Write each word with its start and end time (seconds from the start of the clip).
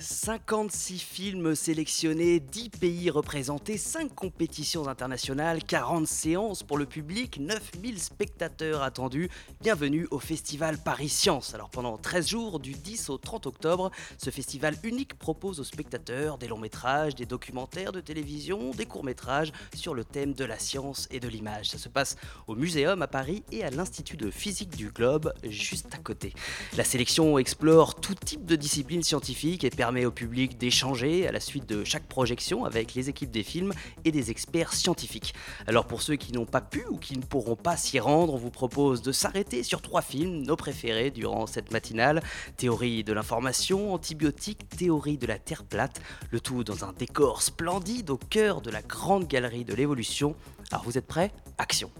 56 0.00 0.98
films 0.98 1.54
sélectionnés, 1.54 2.40
10 2.40 2.70
pays 2.70 3.10
représentés, 3.10 3.76
5 3.76 4.14
compétitions 4.14 4.88
internationales, 4.88 5.62
40 5.62 6.06
séances 6.06 6.62
pour 6.62 6.78
le 6.78 6.86
public, 6.86 7.38
9000 7.38 8.00
spectateurs 8.00 8.82
attendus. 8.82 9.28
Bienvenue 9.60 10.08
au 10.10 10.18
festival 10.18 10.78
Paris 10.78 11.10
Science. 11.10 11.54
Alors 11.54 11.68
pendant 11.68 11.98
13 11.98 12.28
jours, 12.28 12.60
du 12.60 12.72
10 12.72 13.10
au 13.10 13.18
30 13.18 13.46
octobre, 13.46 13.90
ce 14.16 14.30
festival 14.30 14.74
unique 14.84 15.18
propose 15.18 15.60
aux 15.60 15.64
spectateurs 15.64 16.38
des 16.38 16.48
longs 16.48 16.58
métrages, 16.58 17.14
des 17.14 17.26
documentaires 17.26 17.92
de 17.92 18.00
télévision, 18.00 18.70
des 18.70 18.86
courts 18.86 19.04
métrages 19.04 19.52
sur 19.74 19.92
le 19.92 20.04
thème 20.04 20.32
de 20.32 20.46
la 20.46 20.58
science 20.58 21.08
et 21.10 21.20
de 21.20 21.28
l'image. 21.28 21.68
Ça 21.68 21.78
se 21.78 21.90
passe 21.90 22.16
au 22.46 22.54
Muséum 22.54 23.02
à 23.02 23.06
Paris 23.06 23.42
et 23.52 23.64
à 23.64 23.70
l'Institut 23.70 24.16
de 24.16 24.30
physique 24.30 24.74
du 24.76 24.90
Globe 24.90 25.34
juste 25.44 25.94
à 25.94 25.98
côté. 25.98 26.32
La 26.78 26.84
sélection 26.84 27.36
explore 27.38 27.96
tout 28.00 28.14
type 28.14 28.46
de 28.46 28.56
disciplines 28.56 29.02
scientifiques 29.02 29.62
et 29.62 29.68
permet 29.70 29.89
au 29.90 30.10
public 30.10 30.56
d'échanger 30.56 31.26
à 31.26 31.32
la 31.32 31.40
suite 31.40 31.68
de 31.68 31.84
chaque 31.84 32.06
projection 32.06 32.64
avec 32.64 32.94
les 32.94 33.08
équipes 33.08 33.30
des 33.30 33.42
films 33.42 33.72
et 34.04 34.12
des 34.12 34.30
experts 34.30 34.72
scientifiques. 34.72 35.34
Alors 35.66 35.86
pour 35.86 36.00
ceux 36.00 36.16
qui 36.16 36.32
n'ont 36.32 36.46
pas 36.46 36.60
pu 36.60 36.84
ou 36.88 36.96
qui 36.96 37.16
ne 37.16 37.22
pourront 37.22 37.56
pas 37.56 37.76
s'y 37.76 37.98
rendre, 37.98 38.34
on 38.34 38.38
vous 38.38 38.50
propose 38.50 39.02
de 39.02 39.12
s'arrêter 39.12 39.62
sur 39.62 39.82
trois 39.82 40.02
films, 40.02 40.42
nos 40.42 40.56
préférés 40.56 41.10
durant 41.10 41.46
cette 41.46 41.72
matinale. 41.72 42.22
Théorie 42.56 43.04
de 43.04 43.12
l'information, 43.12 43.92
antibiotique, 43.92 44.68
théorie 44.68 45.18
de 45.18 45.26
la 45.26 45.38
Terre 45.38 45.64
plate, 45.64 46.00
le 46.30 46.40
tout 46.40 46.64
dans 46.64 46.84
un 46.84 46.92
décor 46.92 47.42
splendide 47.42 48.10
au 48.10 48.16
cœur 48.16 48.60
de 48.60 48.70
la 48.70 48.82
grande 48.82 49.26
galerie 49.26 49.64
de 49.64 49.74
l'évolution. 49.74 50.34
Alors 50.70 50.84
vous 50.84 50.96
êtes 50.96 51.06
prêts? 51.06 51.32
Action 51.58 51.90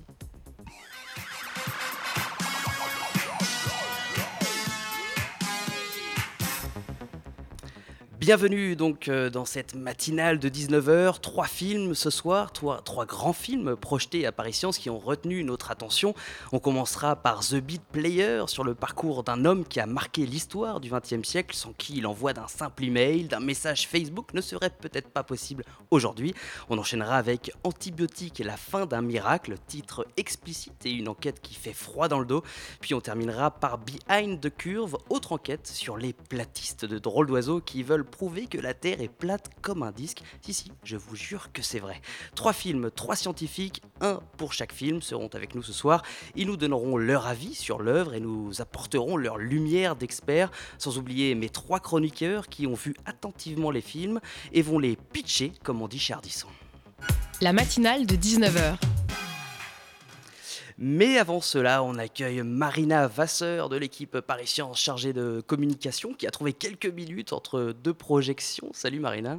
Bienvenue 8.31 8.77
donc 8.77 9.09
euh, 9.09 9.29
dans 9.29 9.45
cette 9.45 9.75
matinale 9.75 10.39
de 10.39 10.49
19h. 10.49 11.19
Trois 11.19 11.49
films 11.49 11.97
ce 11.97 12.11
soir, 12.11 12.53
trois, 12.53 13.05
grands 13.05 13.33
films 13.33 13.75
projetés 13.75 14.25
à 14.25 14.31
Paris 14.31 14.53
Science 14.53 14.79
qui 14.79 14.89
ont 14.89 15.01
retenu 15.01 15.43
notre 15.43 15.73
attention. 15.73 16.15
On 16.53 16.61
commencera 16.61 17.17
par 17.17 17.41
The 17.41 17.57
Beat 17.57 17.83
Player 17.91 18.45
sur 18.47 18.63
le 18.63 18.77
parcours 18.77 19.25
d'un 19.25 19.45
homme 19.45 19.65
qui 19.65 19.81
a 19.81 19.87
marqué 19.87 20.27
l'histoire 20.27 20.79
du 20.79 20.93
XXe 20.93 21.29
siècle 21.29 21.57
sans 21.57 21.73
qui 21.73 22.01
l'envoi 22.01 22.33
d'un 22.33 22.47
simple 22.47 22.85
email, 22.85 23.25
d'un 23.25 23.41
message 23.41 23.89
Facebook 23.89 24.33
ne 24.33 24.41
serait 24.41 24.71
peut-être 24.71 25.09
pas 25.09 25.25
possible 25.25 25.65
aujourd'hui. 25.91 26.33
On 26.69 26.79
enchaînera 26.79 27.17
avec 27.17 27.51
Antibiotique 27.65 28.39
et 28.39 28.45
la 28.45 28.57
fin 28.57 28.87
d'un 28.87 29.03
miracle, 29.03 29.57
titre 29.67 30.07
explicite 30.17 30.87
et 30.87 30.93
une 30.93 31.09
enquête 31.09 31.41
qui 31.43 31.55
fait 31.55 31.73
froid 31.73 32.07
dans 32.07 32.21
le 32.21 32.27
dos. 32.27 32.45
Puis 32.81 32.95
on 32.95 33.01
terminera 33.01 33.51
par 33.51 33.79
Behind 33.79 34.41
the 34.41 34.57
Curve, 34.57 34.99
autre 35.09 35.33
enquête 35.33 35.67
sur 35.67 35.97
les 35.97 36.13
platistes 36.13 36.85
de 36.85 37.01
drôles 37.01 37.27
d'oiseaux 37.27 37.61
qui 37.61 37.83
veulent 37.83 38.05
que 38.51 38.59
la 38.59 38.75
Terre 38.75 39.01
est 39.01 39.09
plate 39.09 39.51
comme 39.63 39.83
un 39.83 39.93
disque. 39.93 40.23
Si, 40.43 40.53
si, 40.53 40.73
je 40.85 40.97
vous 40.97 41.17
jure 41.17 41.53
que 41.53 41.63
c'est 41.63 41.79
vrai. 41.79 42.03
Trois 42.35 42.53
films, 42.53 42.91
trois 42.91 43.17
scientifiques, 43.17 43.83
un 44.01 44.21
pour 44.37 44.53
chaque 44.53 44.73
film 44.73 45.01
seront 45.01 45.31
avec 45.33 45.55
nous 45.55 45.63
ce 45.63 45.73
soir. 45.73 46.03
Ils 46.37 46.47
nous 46.47 46.59
donneront 46.59 46.99
leur 46.99 47.27
avis 47.27 47.55
sur 47.55 47.81
l'œuvre 47.81 48.15
et 48.15 48.21
nous 48.21 48.61
apporteront 48.61 49.17
leur 49.17 49.39
lumière 49.39 49.97
d'experts, 49.97 50.51
sans 50.77 50.99
oublier 50.99 51.35
mes 51.35 51.49
trois 51.49 51.81
chroniqueurs 51.81 52.49
qui 52.49 52.67
ont 52.67 52.75
vu 52.75 52.95
attentivement 53.07 53.71
les 53.71 53.81
films 53.81 54.21
et 54.53 54.61
vont 54.61 54.79
les 54.79 54.97
pitcher, 54.97 55.53
comme 55.63 55.81
on 55.81 55.89
dit 55.89 55.99
chez. 55.99 56.11
La 57.41 57.53
matinale 57.53 58.05
de 58.05 58.17
19h. 58.17 58.77
Mais 60.83 61.19
avant 61.19 61.43
cela, 61.43 61.83
on 61.83 61.97
accueille 61.99 62.43
Marina 62.43 63.07
Vasseur 63.07 63.69
de 63.69 63.77
l'équipe 63.77 64.19
Paris 64.21 64.47
Science 64.47 64.81
chargée 64.81 65.13
de 65.13 65.43
communication 65.47 66.15
qui 66.15 66.27
a 66.27 66.31
trouvé 66.31 66.55
quelques 66.55 66.87
minutes 66.87 67.35
entre 67.35 67.75
deux 67.85 67.93
projections. 67.93 68.71
Salut 68.73 68.99
Marina. 68.99 69.39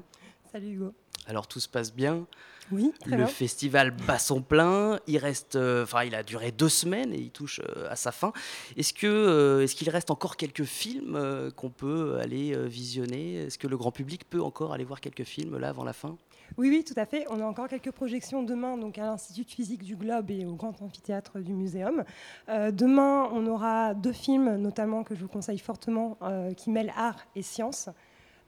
Salut 0.51 0.67
Hugo. 0.73 0.93
Alors 1.25 1.47
tout 1.47 1.59
se 1.59 1.67
passe 1.67 1.95
bien 1.95 2.27
Oui, 2.71 2.91
très 2.99 3.09
Le 3.11 3.17
bien. 3.17 3.25
festival 3.25 3.89
bat 3.89 4.19
son 4.19 4.43
plein. 4.43 4.99
Il 5.07 5.17
reste, 5.17 5.55
euh, 5.55 5.83
enfin, 5.83 6.03
il 6.03 6.13
a 6.13 6.21
duré 6.21 6.51
deux 6.51 6.69
semaines 6.69 7.11
et 7.11 7.17
il 7.19 7.31
touche 7.31 7.59
euh, 7.75 7.89
à 7.89 7.95
sa 7.95 8.11
fin. 8.11 8.33
Est-ce 8.77 8.93
que, 8.93 9.07
euh, 9.07 9.63
est-ce 9.63 9.73
qu'il 9.75 9.89
reste 9.89 10.11
encore 10.11 10.37
quelques 10.37 10.65
films 10.65 11.51
qu'on 11.55 11.71
peut 11.71 12.19
aller 12.21 12.55
visionner? 12.67 13.45
Est-ce 13.45 13.57
que 13.57 13.67
le 13.67 13.77
grand 13.77 13.91
public 13.91 14.29
peut 14.29 14.41
encore 14.43 14.73
aller 14.73 14.83
voir 14.83 15.01
quelques 15.01 15.23
films 15.23 15.57
là 15.57 15.69
avant 15.69 15.85
la 15.85 15.93
fin? 15.93 16.17
Oui, 16.57 16.69
oui, 16.69 16.83
tout 16.83 16.93
à 16.97 17.05
fait. 17.05 17.25
On 17.29 17.39
a 17.41 17.45
encore 17.45 17.67
quelques 17.67 17.91
projections 17.91 18.43
demain 18.43 18.77
donc 18.77 18.97
à 18.97 19.03
l'Institut 19.03 19.43
de 19.43 19.49
physique 19.49 19.83
du 19.83 19.95
Globe 19.95 20.31
et 20.31 20.45
au 20.45 20.53
Grand 20.53 20.81
Amphithéâtre 20.81 21.39
du 21.39 21.53
Muséum. 21.53 22.03
Euh, 22.49 22.71
demain, 22.71 23.29
on 23.33 23.45
aura 23.47 23.93
deux 23.93 24.11
films, 24.11 24.57
notamment 24.57 25.03
que 25.03 25.15
je 25.15 25.21
vous 25.21 25.27
conseille 25.27 25.59
fortement, 25.59 26.17
euh, 26.21 26.53
qui 26.53 26.69
mêlent 26.69 26.93
art 26.95 27.25
et 27.35 27.41
science. 27.41 27.89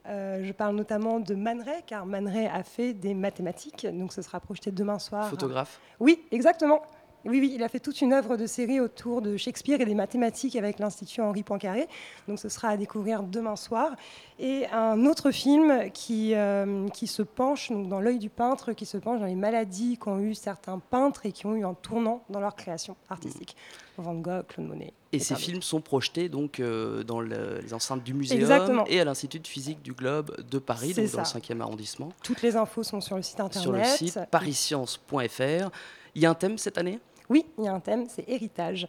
Euh, 0.06 0.44
je 0.44 0.52
parle 0.52 0.76
notamment 0.76 1.18
de 1.18 1.34
Man 1.34 1.62
Ray, 1.62 1.82
car 1.86 2.04
Man 2.04 2.28
Ray 2.28 2.46
a 2.46 2.62
fait 2.62 2.92
des 2.92 3.14
mathématiques, 3.14 3.86
donc 3.86 4.12
ce 4.12 4.20
sera 4.20 4.38
projeté 4.38 4.70
demain 4.70 4.98
soir. 4.98 5.28
Photographe 5.30 5.80
Oui, 5.98 6.22
exactement. 6.30 6.82
Oui, 7.26 7.40
oui, 7.40 7.52
il 7.54 7.62
a 7.62 7.68
fait 7.68 7.80
toute 7.80 8.00
une 8.02 8.12
œuvre 8.12 8.36
de 8.36 8.46
série 8.46 8.80
autour 8.80 9.22
de 9.22 9.36
Shakespeare 9.36 9.80
et 9.80 9.84
des 9.86 9.94
mathématiques 9.94 10.56
avec 10.56 10.78
l'Institut 10.78 11.20
Henri 11.22 11.42
Poincaré. 11.42 11.88
Donc 12.28 12.38
ce 12.38 12.48
sera 12.48 12.68
à 12.68 12.76
découvrir 12.76 13.22
demain 13.22 13.56
soir. 13.56 13.92
Et 14.38 14.66
un 14.72 15.06
autre 15.06 15.30
film 15.30 15.90
qui, 15.92 16.34
euh, 16.34 16.88
qui 16.88 17.06
se 17.06 17.22
penche 17.22 17.70
donc 17.70 17.88
dans 17.88 18.00
l'œil 18.00 18.18
du 18.18 18.28
peintre, 18.30 18.72
qui 18.72 18.84
se 18.84 18.96
penche 18.98 19.20
dans 19.20 19.26
les 19.26 19.34
maladies 19.36 19.96
qu'ont 19.96 20.18
eu 20.18 20.34
certains 20.34 20.78
peintres 20.80 21.24
et 21.26 21.32
qui 21.32 21.46
ont 21.46 21.54
eu 21.54 21.64
un 21.64 21.74
tournant 21.74 22.22
dans 22.30 22.40
leur 22.40 22.54
création 22.56 22.96
artistique. 23.08 23.56
Van 23.96 24.14
Gogh, 24.14 24.44
Claude 24.48 24.66
Monet. 24.66 24.92
Et 25.12 25.20
ces 25.20 25.36
films 25.36 25.62
sont 25.62 25.80
projetés 25.80 26.28
donc 26.28 26.58
euh, 26.58 27.04
dans 27.04 27.20
le- 27.20 27.60
les 27.62 27.72
enceintes 27.72 28.02
du 28.02 28.12
muséum 28.12 28.40
Exactement. 28.40 28.84
et 28.88 29.00
à 29.00 29.04
l'Institut 29.04 29.38
de 29.38 29.46
physique 29.46 29.80
du 29.82 29.92
Globe 29.92 30.34
de 30.50 30.58
Paris, 30.58 30.88
donc 30.94 30.96
dans 31.12 31.18
le 31.20 31.24
ça. 31.24 31.38
5e 31.38 31.60
arrondissement. 31.60 32.08
Toutes 32.24 32.42
les 32.42 32.56
infos 32.56 32.82
sont 32.82 33.00
sur 33.00 33.14
le 33.16 33.22
site 33.22 33.38
internet. 33.38 33.62
Sur 33.62 33.72
le 33.72 33.84
site 33.84 34.18
parisscience.fr. 34.32 35.70
Il 36.16 36.22
y 36.22 36.26
a 36.26 36.30
un 36.30 36.34
thème 36.34 36.58
cette 36.58 36.78
année? 36.78 36.98
Oui, 37.30 37.44
il 37.58 37.64
y 37.64 37.68
a 37.68 37.72
un 37.72 37.80
thème, 37.80 38.04
c'est 38.08 38.28
héritage 38.28 38.86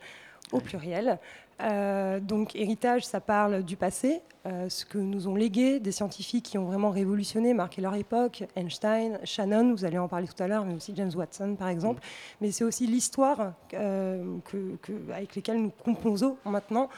au 0.51 0.59
pluriel. 0.59 1.19
Euh, 1.62 2.19
donc 2.19 2.53
héritage, 2.56 3.06
ça 3.06 3.22
parle 3.22 3.63
du 3.63 3.78
passé, 3.78 4.22
euh, 4.46 4.68
ce 4.68 4.84
que 4.84 4.97
nous 4.97 5.29
ont 5.29 5.35
légué 5.35 5.79
des 5.79 5.94
scientifiques 5.94 6.44
qui 6.44 6.57
ont 6.57 6.66
vraiment 6.66 6.90
révolutionné, 6.90 7.53
marqué 7.53 7.81
leur 7.81 7.95
époque, 7.95 8.44
Einstein, 8.57 9.19
Shannon, 9.24 9.72
vous 9.74 9.85
allez 9.85 9.97
en 9.97 10.09
parler 10.09 10.28
tout 10.28 10.44
à 10.44 10.47
l'heure, 10.50 10.66
mais 10.66 10.74
aussi 10.74 10.91
James 10.97 11.12
Watson 11.16 11.56
par 11.57 11.69
exemple. 11.69 12.01
Mais 12.41 12.51
c'est 12.51 12.66
aussi 12.66 12.88
l'histoire 12.88 13.53
euh, 13.74 14.22
que- 14.51 14.75
que- 14.81 15.12
avec 15.13 15.34
lesquelles 15.35 15.62
nous 15.62 15.72
composons 15.84 16.35
maintenant. 16.44 16.90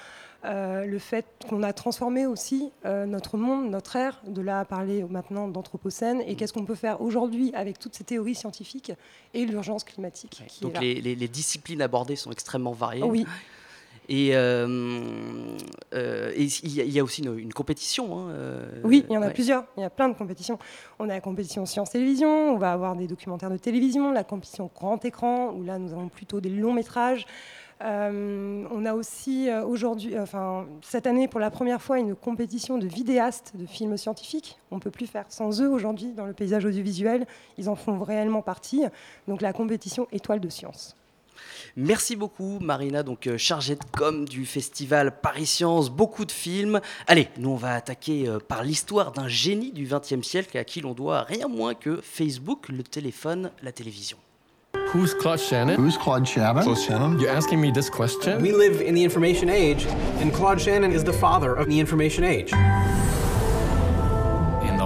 Euh, 0.46 0.86
le 0.86 1.00
fait 1.00 1.26
qu'on 1.50 1.64
a 1.64 1.74
transformé 1.74 2.26
aussi 2.28 2.72
euh, 2.86 3.06
notre 3.08 3.38
monde, 3.38 3.72
notre 3.72 3.96
ère, 3.96 4.22
de 4.28 4.42
là 4.42 4.60
à 4.60 4.66
parler 4.66 5.04
maintenant 5.10 5.48
d'anthropocène, 5.48 6.22
et 6.22 6.36
qu'est-ce 6.36 6.54
qu'on 6.54 6.64
peut 6.66 6.76
faire 6.76 7.02
aujourd'hui 7.02 7.52
avec 7.56 7.80
toutes 7.80 7.96
ces 7.96 8.04
théories 8.04 8.36
scientifiques 8.36 8.92
et 9.34 9.46
l'urgence 9.46 9.84
climatique. 9.84 10.42
qui 10.48 10.60
est 10.60 10.62
Donc 10.64 10.76
là. 10.76 10.80
les, 10.82 11.02
les- 11.02 11.16
les 11.16 11.28
disciplines 11.28 11.82
abordées 11.82 12.16
sont 12.16 12.32
extrêmement 12.32 12.72
variées. 12.72 13.04
Oui, 13.04 13.26
Et 14.10 14.36
euh, 14.36 15.58
euh, 15.94 16.32
il 16.38 16.74
y, 16.76 16.82
a- 16.82 16.84
il 16.86 16.92
y 16.92 17.00
a 17.00 17.04
aussi 17.04 17.24
une, 17.24 17.38
une 17.38 17.52
compétition. 17.54 18.20
hein, 18.20 18.30
euh, 18.30 18.82
oui, 18.84 19.06
il 19.10 19.14
y 19.14 19.18
en 19.18 19.22
a 19.24 19.28
ouais. 19.28 19.34
plusieurs. 19.34 19.66
Il 19.76 19.82
y 19.82 19.84
a 19.84 19.90
plein 19.90 20.08
de 20.08 20.14
compétitions. 20.14 20.60
On 21.00 21.06
a 21.06 21.14
la 21.14 21.20
compétition 21.22 21.66
science 21.66 21.90
télévision, 21.90 22.54
on 22.54 22.58
va 22.58 22.72
avoir 22.72 22.96
des 22.96 23.08
documentaires 23.08 23.50
de 23.50 23.58
télévision, 23.58 24.12
la 24.12 24.24
compétition 24.24 24.70
grand 24.74 25.04
écran, 25.04 25.52
où 25.52 25.64
là 25.64 25.78
nous 25.80 25.92
avons 25.94 26.10
plutôt 26.10 26.40
des 26.42 26.50
longs 26.50 26.74
métrages. 26.74 27.26
Euh, 27.84 28.66
on 28.72 28.86
a 28.86 28.94
aussi 28.94 29.50
euh, 29.50 29.64
aujourd'hui, 29.64 30.18
enfin 30.18 30.66
cette 30.82 31.06
année 31.06 31.28
pour 31.28 31.40
la 31.40 31.52
première 31.52 31.82
fois, 31.82 32.00
une 32.00 32.16
compétition 32.16 32.78
de 32.78 32.88
vidéastes 32.88 33.54
de 33.56 33.66
films 33.66 33.98
scientifiques. 33.98 34.58
On 34.72 34.80
peut 34.80 34.92
plus 34.92 35.08
faire 35.08 35.26
sans 35.30 35.62
eux 35.62 35.70
aujourd'hui 35.70 36.14
dans 36.14 36.26
le 36.26 36.34
paysage 36.34 36.66
audiovisuel. 36.66 37.28
Ils 37.58 37.70
en 37.70 37.76
font 37.76 38.00
réellement 38.00 38.42
partie. 38.42 38.84
Donc 39.28 39.42
la 39.42 39.54
compétition 39.54 40.08
étoile 40.12 40.40
de 40.40 40.50
science. 40.50 40.96
Merci 41.76 42.16
beaucoup 42.16 42.60
Marina, 42.60 43.04
donc 43.04 43.28
euh, 43.28 43.38
chargée 43.38 43.76
de 43.76 43.84
com 43.96 44.28
du 44.28 44.46
festival 44.46 45.20
Paris 45.22 45.46
Science, 45.46 45.90
beaucoup 45.90 46.26
de 46.26 46.32
films. 46.32 46.82
Allez, 47.08 47.30
nous 47.38 47.50
on 47.50 47.56
va 47.56 47.76
attaquer 47.76 48.28
euh, 48.28 48.40
par 48.40 48.64
l'histoire 48.64 49.12
d'un 49.12 49.28
génie 49.28 49.72
du 49.72 49.86
XXe 49.86 50.26
siècle 50.26 50.58
à 50.58 50.64
qui 50.64 50.82
l'on 50.82 50.94
doit 50.94 51.24
rien 51.24 51.48
moins 51.48 51.74
que 51.74 52.02
Facebook, 52.02 52.70
le 52.70 52.84
téléphone, 52.84 53.52
la 53.62 53.72
télévision. 53.72 54.18
Who's 54.90 55.14
Claude 55.14 55.40
Shannon? 55.40 55.76
Who's 55.76 55.98
Claude 55.98 56.26
Shannon? 56.26 56.64
Claude 56.64 56.78
Shannon. 56.80 57.20
You're 57.20 57.30
asking 57.30 57.60
me 57.60 57.72
this 57.72 57.90
question? 57.90 58.42
We 58.42 58.54
live 58.54 58.80
in 58.80 58.96
the 58.96 59.04
information 59.04 59.50
age, 59.50 59.86
and 59.86 60.34
Claude 60.34 60.62
Shannon 60.62 60.94
is 60.94 61.04
the 61.04 61.12
father 61.12 61.54
of 61.54 61.68
the 61.68 61.78
information 61.78 62.24
age. 62.24 62.54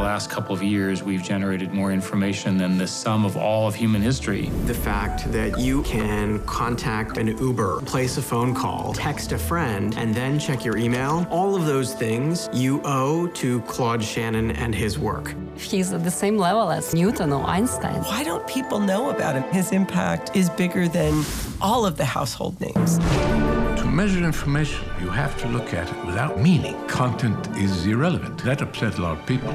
Last 0.01 0.29
couple 0.29 0.53
of 0.53 0.61
years, 0.63 1.03
we've 1.03 1.23
generated 1.23 1.73
more 1.73 1.91
information 1.91 2.57
than 2.57 2.77
the 2.77 2.87
sum 2.87 3.25
of 3.25 3.37
all 3.37 3.67
of 3.67 3.75
human 3.75 4.01
history. 4.01 4.49
The 4.65 4.73
fact 4.73 5.31
that 5.31 5.59
you 5.59 5.83
can 5.83 6.39
contact 6.45 7.17
an 7.17 7.27
Uber, 7.37 7.81
place 7.81 8.17
a 8.17 8.21
phone 8.21 8.53
call, 8.53 8.93
text 8.93 9.31
a 9.31 9.37
friend, 9.37 9.95
and 9.97 10.13
then 10.13 10.39
check 10.39 10.65
your 10.65 10.77
email, 10.77 11.25
all 11.29 11.55
of 11.55 11.65
those 11.65 11.93
things 11.93 12.49
you 12.53 12.81
owe 12.83 13.27
to 13.27 13.61
Claude 13.61 14.03
Shannon 14.03 14.51
and 14.51 14.73
his 14.73 14.97
work. 14.97 15.35
He's 15.55 15.93
at 15.93 16.03
the 16.03 16.11
same 16.11 16.37
level 16.37 16.71
as 16.71 16.93
Newton 16.93 17.31
or 17.31 17.45
Einstein. 17.45 18.01
Why 18.03 18.23
don't 18.23 18.45
people 18.47 18.79
know 18.79 19.09
about 19.11 19.35
him? 19.35 19.43
His 19.51 19.71
impact 19.71 20.35
is 20.35 20.49
bigger 20.49 20.87
than 20.87 21.23
all 21.61 21.85
of 21.85 21.97
the 21.97 22.05
household 22.05 22.59
names. 22.59 23.50
To 23.91 23.97
measure 23.97 24.23
information, 24.23 24.85
you 25.01 25.09
have 25.09 25.37
to 25.41 25.49
look 25.49 25.73
at 25.73 25.89
it 25.89 26.05
without 26.05 26.39
meaning. 26.39 26.77
Content 26.87 27.45
is 27.57 27.85
irrelevant. 27.85 28.41
That 28.45 28.61
upset 28.61 28.97
a 28.97 29.01
lot 29.01 29.19
of 29.19 29.25
people. 29.25 29.53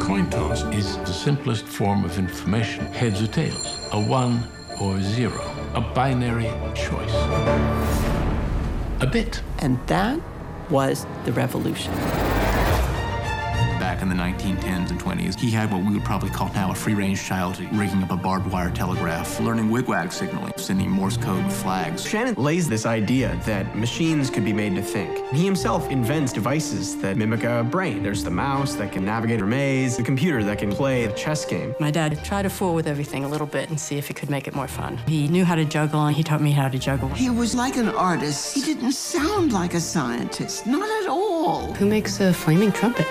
Coin 0.00 0.28
toss 0.28 0.64
is 0.74 0.96
the 0.96 1.12
simplest 1.12 1.64
form 1.64 2.04
of 2.04 2.18
information, 2.18 2.86
heads 2.86 3.22
or 3.22 3.28
tails, 3.28 3.78
a 3.92 4.00
one 4.00 4.42
or 4.80 4.96
a 4.96 5.02
zero, 5.02 5.40
a 5.74 5.80
binary 5.80 6.50
choice. 6.74 7.14
A 9.00 9.08
bit. 9.08 9.40
And 9.60 9.78
that 9.86 10.18
was 10.68 11.06
the 11.24 11.32
revolution. 11.32 11.92
Back 13.98 14.04
in 14.04 14.16
the 14.16 14.22
1910s 14.22 14.90
and 14.90 15.00
20s, 15.00 15.40
he 15.40 15.50
had 15.50 15.72
what 15.72 15.82
we 15.82 15.92
would 15.92 16.04
probably 16.04 16.30
call 16.30 16.52
now 16.52 16.70
a 16.70 16.74
free-range 16.74 17.20
child, 17.20 17.58
rigging 17.72 18.00
up 18.00 18.12
a 18.12 18.16
barbed 18.16 18.46
wire 18.46 18.70
telegraph, 18.70 19.40
learning 19.40 19.70
wigwag 19.70 20.12
signaling, 20.12 20.52
sending 20.56 20.88
Morse 20.88 21.16
code 21.16 21.44
with 21.44 21.62
flags. 21.62 22.06
Shannon 22.06 22.36
lays 22.36 22.68
this 22.68 22.86
idea 22.86 23.36
that 23.44 23.76
machines 23.76 24.30
could 24.30 24.44
be 24.44 24.52
made 24.52 24.76
to 24.76 24.82
think. 24.82 25.26
He 25.32 25.44
himself 25.44 25.90
invents 25.90 26.32
devices 26.32 26.96
that 26.98 27.16
mimic 27.16 27.42
a 27.42 27.64
brain. 27.64 28.04
There's 28.04 28.22
the 28.22 28.30
mouse 28.30 28.74
that 28.74 28.92
can 28.92 29.04
navigate 29.04 29.40
a 29.40 29.46
maze, 29.46 29.96
the 29.96 30.04
computer 30.04 30.44
that 30.44 30.58
can 30.58 30.70
play 30.70 31.02
a 31.02 31.12
chess 31.14 31.44
game. 31.44 31.74
My 31.80 31.90
dad 31.90 32.24
tried 32.24 32.42
to 32.42 32.50
fool 32.50 32.76
with 32.76 32.86
everything 32.86 33.24
a 33.24 33.28
little 33.28 33.48
bit 33.48 33.68
and 33.68 33.80
see 33.80 33.98
if 33.98 34.06
he 34.06 34.14
could 34.14 34.30
make 34.30 34.46
it 34.46 34.54
more 34.54 34.68
fun. 34.68 34.96
He 35.08 35.26
knew 35.26 35.44
how 35.44 35.56
to 35.56 35.64
juggle 35.64 36.06
and 36.06 36.14
he 36.14 36.22
taught 36.22 36.40
me 36.40 36.52
how 36.52 36.68
to 36.68 36.78
juggle. 36.78 37.08
He 37.08 37.30
was 37.30 37.56
like 37.56 37.76
an 37.76 37.88
artist. 37.88 38.54
He 38.54 38.60
didn't 38.60 38.92
sound 38.92 39.52
like 39.52 39.74
a 39.74 39.80
scientist, 39.80 40.68
not 40.68 40.88
at 41.02 41.08
all. 41.08 41.74
Who 41.74 41.86
makes 41.86 42.20
a 42.20 42.32
flaming 42.32 42.70
trumpet? 42.70 43.08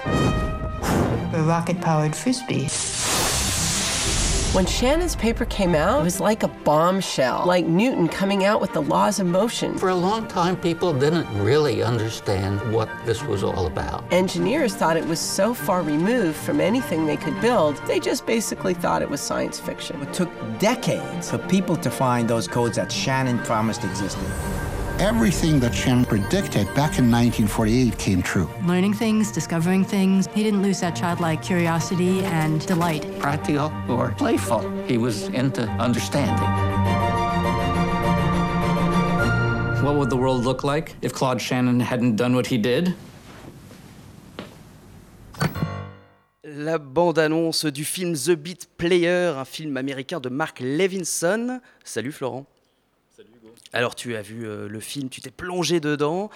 A 0.82 1.44
rocket 1.46 1.82
powered 1.82 2.16
frisbee. 2.16 2.68
When 4.54 4.66
Shannon's 4.66 5.16
paper 5.16 5.46
came 5.46 5.76
out, 5.76 6.00
it 6.00 6.04
was 6.04 6.20
like 6.20 6.42
a 6.42 6.48
bombshell, 6.48 7.46
like 7.46 7.66
Newton 7.68 8.08
coming 8.08 8.46
out 8.46 8.60
with 8.60 8.74
the 8.74 8.82
laws 8.82 9.20
of 9.20 9.28
motion. 9.28 9.78
For 9.78 9.90
a 9.90 9.96
long 9.96 10.26
time, 10.28 10.56
people 10.56 10.94
didn't 10.94 11.28
really 11.44 11.84
understand 11.84 12.60
what 12.74 12.90
this 13.06 13.22
was 13.24 13.44
all 13.44 13.68
about. 13.68 14.12
Engineers 14.12 14.74
thought 14.74 14.98
it 14.98 15.06
was 15.06 15.20
so 15.20 15.54
far 15.54 15.84
removed 15.84 16.38
from 16.38 16.60
anything 16.60 17.06
they 17.06 17.18
could 17.18 17.40
build, 17.42 17.76
they 17.86 18.00
just 18.00 18.26
basically 18.26 18.74
thought 18.74 19.02
it 19.02 19.10
was 19.10 19.22
science 19.22 19.60
fiction. 19.60 20.02
It 20.02 20.14
took 20.14 20.30
decades 20.60 21.30
for 21.30 21.38
people 21.38 21.76
to 21.76 21.92
find 21.92 22.28
those 22.28 22.48
codes 22.48 22.78
that 22.78 22.92
Shannon 22.92 23.38
promised 23.40 23.84
existed. 23.84 24.26
Everything 25.00 25.60
that 25.60 25.76
Shannon 25.76 26.06
predicted 26.06 26.66
back 26.74 26.98
in 26.98 27.12
1948 27.12 28.00
came 28.00 28.24
true. 28.24 28.50
Learning 28.66 28.96
things, 28.96 29.32
discovering 29.32 29.84
things. 29.84 30.26
He 30.34 30.42
didn't 30.42 30.64
lose 30.64 30.80
that 30.80 30.96
childlike 30.96 31.44
curiosity 31.44 32.26
and 32.26 32.66
delight. 32.66 33.06
Practical 33.20 33.72
or 33.88 34.12
playful. 34.18 34.68
He 34.88 34.98
was 34.98 35.28
into 35.28 35.70
understanding. 35.78 36.48
What 39.86 39.98
would 39.98 40.10
the 40.10 40.18
world 40.18 40.44
look 40.44 40.64
like 40.64 40.96
if 41.04 41.14
Claude 41.14 41.40
Shannon 41.40 41.80
hadn't 41.80 42.16
done 42.16 42.34
what 42.34 42.48
he 42.48 42.58
did? 42.58 42.96
La 46.44 46.80
bande-annonce 46.80 47.66
du 47.66 47.86
film 47.86 48.16
The 48.16 48.36
Beat 48.36 48.68
Player, 48.80 49.36
un 49.38 49.46
film 49.46 49.78
américain 49.78 50.20
de 50.20 50.30
Mark 50.32 50.60
Levinson. 50.60 51.62
Salut 51.84 52.12
Florent. 52.12 52.48
Alors 53.74 53.96
tu 53.96 54.16
as 54.16 54.22
vu 54.22 54.46
euh, 54.46 54.68
le 54.68 54.80
film, 54.80 55.10
tu 55.10 55.22
t'es 55.22 55.32
plongé 55.32 55.80
dedans. 55.80 56.30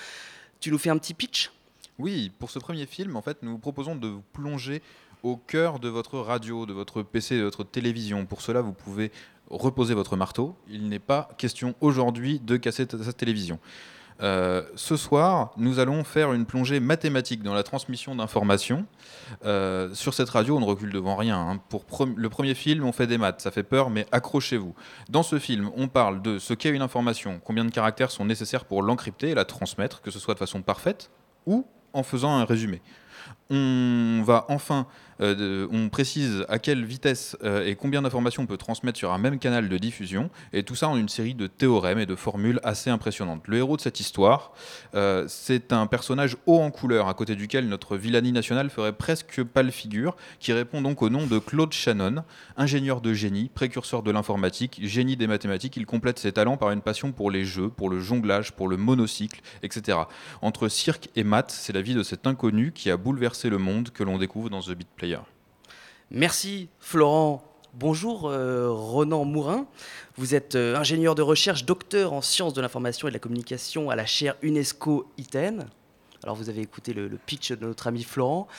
Tu 0.60 0.72
nous 0.72 0.78
fais 0.78 0.90
un 0.90 0.98
petit 0.98 1.14
pitch? 1.14 1.52
Oui, 1.98 2.32
pour 2.40 2.52
ce 2.52 2.60
premier 2.60 2.86
film, 2.86 3.16
en 3.16 3.22
fait, 3.22 3.38
nous 3.42 3.52
vous 3.52 3.58
proposons 3.58 3.96
de 3.96 4.08
vous 4.08 4.24
plonger 4.34 4.82
au 5.24 5.38
cœur 5.38 5.80
de 5.80 5.90
votre 5.90 6.20
radio, 6.20 6.66
de 6.66 6.74
votre 6.74 7.04
PC, 7.04 7.38
de 7.38 7.44
votre 7.44 7.64
télévision. 7.64 8.26
Pour 8.26 8.42
cela, 8.42 8.62
vous 8.62 8.74
pouvez 8.74 9.12
reposer 9.50 9.94
votre 9.94 10.16
marteau. 10.16 10.56
Il 10.70 10.90
n'est 10.90 11.00
pas 11.00 11.30
question 11.38 11.76
aujourd'hui 11.82 12.40
de 12.40 12.58
casser 12.58 12.88
cette 12.90 13.18
télévision. 13.18 13.60
Euh, 14.22 14.64
ce 14.76 14.98
soir, 14.98 15.52
nous 15.58 15.80
allons 15.80 16.04
faire 16.04 16.34
une 16.34 16.46
plongée 16.46 16.80
mathématique 16.80 17.42
dans 17.42 17.54
la 17.54 17.64
transmission 17.64 18.16
d'informations. 18.16 18.86
Euh, 19.46 19.94
sur 19.94 20.14
cette 20.14 20.30
radio, 20.30 20.58
on 20.58 20.60
ne 20.60 20.66
recule 20.66 20.92
devant 20.92 21.16
rien. 21.16 21.40
Hein. 21.40 21.60
Pour 21.70 21.86
le 22.16 22.30
premier 22.30 22.54
film, 22.54 22.86
on 22.86 22.92
fait 22.92 23.08
des 23.08 23.18
maths, 23.18 23.42
ça 23.42 23.52
fait 23.52 23.64
peur, 23.64 23.90
mais 23.90 24.06
accrochez-vous. 24.12 24.76
Dans 25.10 25.24
ce 25.24 25.40
film, 25.40 25.72
on 25.76 25.88
parle 25.88 26.22
de 26.22 26.38
ce 26.38 26.54
qu'est 26.54 26.70
une 26.70 26.82
information, 26.82 27.42
combien 27.44 27.66
de 27.66 27.72
caractères 27.72 28.12
sont 28.12 28.26
nécessaires 28.26 28.66
pour 28.66 28.84
l'encrypter 28.84 29.30
et 29.30 29.36
la 29.36 29.46
transmettre, 29.46 30.02
que 30.02 30.12
ce 30.12 30.20
soit 30.20 30.36
de 30.36 30.40
façon 30.40 30.62
parfaite 30.62 31.10
ou 31.46 31.66
en 31.94 32.04
faisant 32.04 32.36
un 32.38 32.46
résumé. 32.46 32.82
On 33.50 34.22
va 34.24 34.46
enfin, 34.50 34.88
euh, 35.22 35.68
on 35.72 35.90
précise 35.90 36.46
à 36.50 36.60
quelle 36.60 36.84
vitesse 36.86 37.38
euh, 37.44 37.66
et 37.66 37.76
combien 37.76 38.02
d'informations 38.02 38.44
on 38.44 38.46
peut 38.48 38.58
transmettre 38.58 38.98
sur 38.98 39.12
un 39.12 39.18
même 39.18 39.40
canal 39.40 39.70
de 39.70 39.78
diffusion, 39.78 40.30
et 40.54 40.64
tout 40.64 40.76
ça 40.76 40.88
en 40.88 40.98
une 40.98 41.10
série 41.10 41.36
de 41.36 41.48
théorèmes 41.48 42.00
et 42.00 42.06
de 42.06 42.16
formules 42.16 42.60
assez 42.64 42.90
impressionnantes. 42.90 43.48
Le 43.48 43.58
héros 43.58 43.78
de 43.78 43.82
cette 43.82 44.00
histoire, 44.00 44.54
euh, 44.96 45.26
c'est 45.28 45.74
un 45.74 45.88
personnage 45.88 46.38
haut 46.46 46.60
en 46.60 46.72
couleur, 46.72 47.08
à 47.08 47.14
côté 47.14 47.36
duquel 47.36 47.68
notre 47.68 47.98
villanie 47.98 48.32
nationale 48.32 48.70
ferait 48.70 48.94
presque 48.94 49.44
pâle 49.44 49.72
figure, 49.72 50.16
qui 50.40 50.54
répond 50.54 50.82
donc 50.82 51.02
au 51.02 51.10
nom 51.10 51.28
de 51.28 51.40
Claude 51.40 51.74
Shannon, 51.74 52.24
ingénieur 52.58 53.02
de 53.02 53.14
génie, 53.14 53.50
précurseur 53.54 54.04
de 54.04 54.12
l'informatique, 54.12 54.80
génie 54.84 55.18
des 55.18 55.28
mathématiques. 55.28 55.78
Il 55.78 55.86
complète 55.86 56.20
ses 56.20 56.32
talents 56.32 56.58
par 56.58 56.72
une 56.72 56.82
passion 56.82 57.12
pour 57.12 57.32
les 57.32 57.46
jeux, 57.46 57.70
pour 57.70 57.90
le 57.90 58.00
jonglage, 58.00 58.54
pour 58.54 58.68
le 58.68 58.78
monocycle, 58.78 59.42
etc. 59.64 60.00
Entre 60.42 60.68
cirque 60.68 61.10
et 61.16 61.24
maths, 61.24 61.52
c'est 61.52 61.74
la 61.74 61.82
vie 61.82 61.94
de 61.94 62.04
cet 62.04 62.28
inconnu 62.28 62.72
qui 62.72 62.90
a 62.90 62.98
bouleversé 62.98 63.50
le 63.50 63.58
monde 63.58 63.90
que 63.92 64.04
l'on 64.04 64.18
découvre 64.18 64.50
dans 64.50 64.62
The 64.62 64.72
Beat 64.72 64.88
Player. 64.96 65.11
Merci 66.14 66.68
Florent. 66.82 67.42
Bonjour 67.74 68.28
euh, 68.28 68.70
Ronan 68.70 69.24
Mourin. 69.24 69.66
Vous 70.18 70.36
êtes 70.36 70.56
euh, 70.56 70.76
ingénieur 70.76 71.16
de 71.16 71.22
recherche, 71.22 71.64
docteur 71.64 72.12
en 72.12 72.22
sciences 72.22 72.54
de 72.54 72.60
l'information 72.60 73.08
et 73.08 73.12
de 73.12 73.16
la 73.16 73.20
communication 73.20 73.90
à 73.90 73.96
la 73.96 74.06
chaire 74.06 74.36
UNESCO 74.42 75.10
ITEN. 75.18 75.68
Alors 76.22 76.36
vous 76.36 76.50
avez 76.50 76.60
écouté 76.60 76.92
le, 76.92 77.08
le 77.08 77.18
pitch 77.18 77.54
de 77.54 77.66
notre 77.66 77.88
ami 77.88 78.04
Florent. 78.04 78.50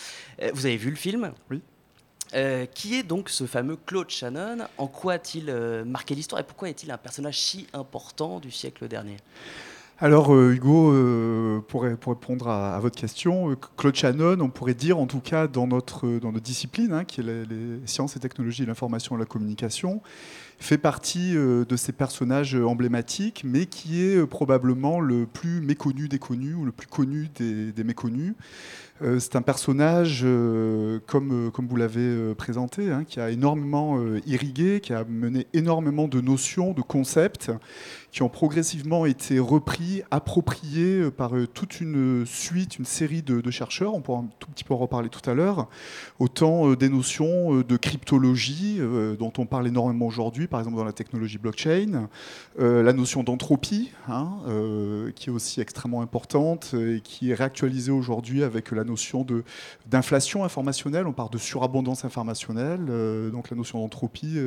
Euh, 0.40 0.50
vous 0.54 0.64
avez 0.64 0.78
vu 0.78 0.88
le 0.88 0.96
film 0.96 1.32
Oui. 1.50 1.60
Qui 2.72 2.94
est 2.94 3.02
donc 3.02 3.28
ce 3.28 3.44
fameux 3.44 3.76
Claude 3.76 4.08
Shannon 4.08 4.66
En 4.78 4.86
quoi 4.86 5.12
a-t-il 5.12 5.54
marqué 5.84 6.14
l'histoire 6.14 6.40
et 6.40 6.44
pourquoi 6.44 6.70
est-il 6.70 6.90
un 6.90 6.96
personnage 6.96 7.38
si 7.38 7.66
important 7.74 8.40
du 8.40 8.50
siècle 8.50 8.88
dernier? 8.88 9.18
Alors 9.98 10.34
euh, 10.34 10.52
Hugo, 10.52 10.92
euh, 10.92 11.60
pour, 11.60 11.82
répondre 11.82 12.48
à, 12.48 12.78
votre 12.80 12.98
question, 12.98 13.50
euh, 13.50 13.56
Claude 13.76 13.94
Shannon, 13.94 14.40
on 14.40 14.48
pourrait 14.48 14.74
dire 14.74 14.98
en 14.98 15.06
tout 15.06 15.20
cas 15.20 15.46
dans 15.46 15.66
notre, 15.66 16.08
discipline, 16.40 16.92
hein, 16.92 17.04
qui 17.04 17.20
est 17.20 17.24
les, 17.24 17.46
sciences 17.86 18.16
et 18.16 18.20
technologies, 18.20 18.66
l'information 18.66 19.16
et 19.16 19.18
la 19.18 19.26
communication, 19.26 20.02
fait 20.62 20.78
partie 20.78 21.36
euh, 21.36 21.64
de 21.64 21.76
ces 21.76 21.92
personnages 21.92 22.54
emblématiques, 22.54 23.42
mais 23.44 23.66
qui 23.66 24.02
est 24.02 24.16
euh, 24.16 24.26
probablement 24.26 25.00
le 25.00 25.26
plus 25.26 25.60
méconnu 25.60 26.08
des 26.08 26.18
connus 26.18 26.54
ou 26.54 26.64
le 26.64 26.72
plus 26.72 26.86
connu 26.86 27.28
des, 27.36 27.84
méconnus. 27.84 28.34
Euh, 29.02 29.18
c'est 29.18 29.34
un 29.34 29.42
personnage, 29.42 30.24
comme, 31.06 31.50
comme 31.50 31.66
vous 31.66 31.76
l'avez 31.76 32.34
présenté, 32.36 32.90
hein, 32.92 33.04
qui 33.04 33.18
a 33.18 33.30
énormément 33.30 33.98
irrigué, 34.26 34.80
qui 34.80 34.92
a 34.92 35.04
mené 35.04 35.48
énormément 35.52 36.06
de 36.06 36.20
notions, 36.20 36.72
de 36.72 36.82
concepts, 36.82 37.50
qui 38.12 38.22
ont 38.22 38.28
progressivement 38.28 39.04
été 39.04 39.40
repris, 39.40 40.02
appropriés 40.12 41.10
par 41.10 41.32
toute 41.52 41.80
une 41.80 42.24
suite, 42.26 42.78
une 42.78 42.84
série 42.84 43.22
de, 43.22 43.40
de, 43.40 43.50
chercheurs, 43.50 43.94
on 43.94 44.00
pourra 44.02 44.20
un 44.20 44.28
tout 44.38 44.48
petit 44.50 44.62
peu 44.62 44.74
en 44.74 44.76
reparler 44.78 45.08
tout 45.08 45.28
à 45.28 45.34
l'heure, 45.34 45.68
autant 46.20 46.74
des 46.74 46.88
notions 46.88 47.62
de 47.62 47.76
cryptologie, 47.76 48.78
dont 49.18 49.32
on 49.38 49.46
parle 49.46 49.66
énormément 49.66 50.06
aujourd'hui, 50.06 50.46
par 50.52 50.60
exemple 50.60 50.76
dans 50.76 50.84
la 50.84 50.92
technologie 50.92 51.38
blockchain, 51.38 52.08
euh, 52.60 52.82
la 52.82 52.92
notion 52.92 53.22
d'entropie, 53.22 53.90
hein, 54.06 54.34
euh, 54.46 55.10
qui 55.12 55.30
est 55.30 55.32
aussi 55.32 55.62
extrêmement 55.62 56.02
importante 56.02 56.74
et 56.74 57.00
qui 57.00 57.30
est 57.30 57.34
réactualisée 57.34 57.90
aujourd'hui 57.90 58.44
avec 58.44 58.70
la 58.70 58.84
notion 58.84 59.26
d'inflation 59.86 60.44
informationnelle, 60.44 61.06
on 61.06 61.12
parle 61.12 61.30
de 61.30 61.38
surabondance 61.38 62.04
informationnelle, 62.04 62.86
euh, 62.90 63.30
donc 63.30 63.48
la 63.48 63.56
notion 63.56 63.80
d'entropie 63.80 64.38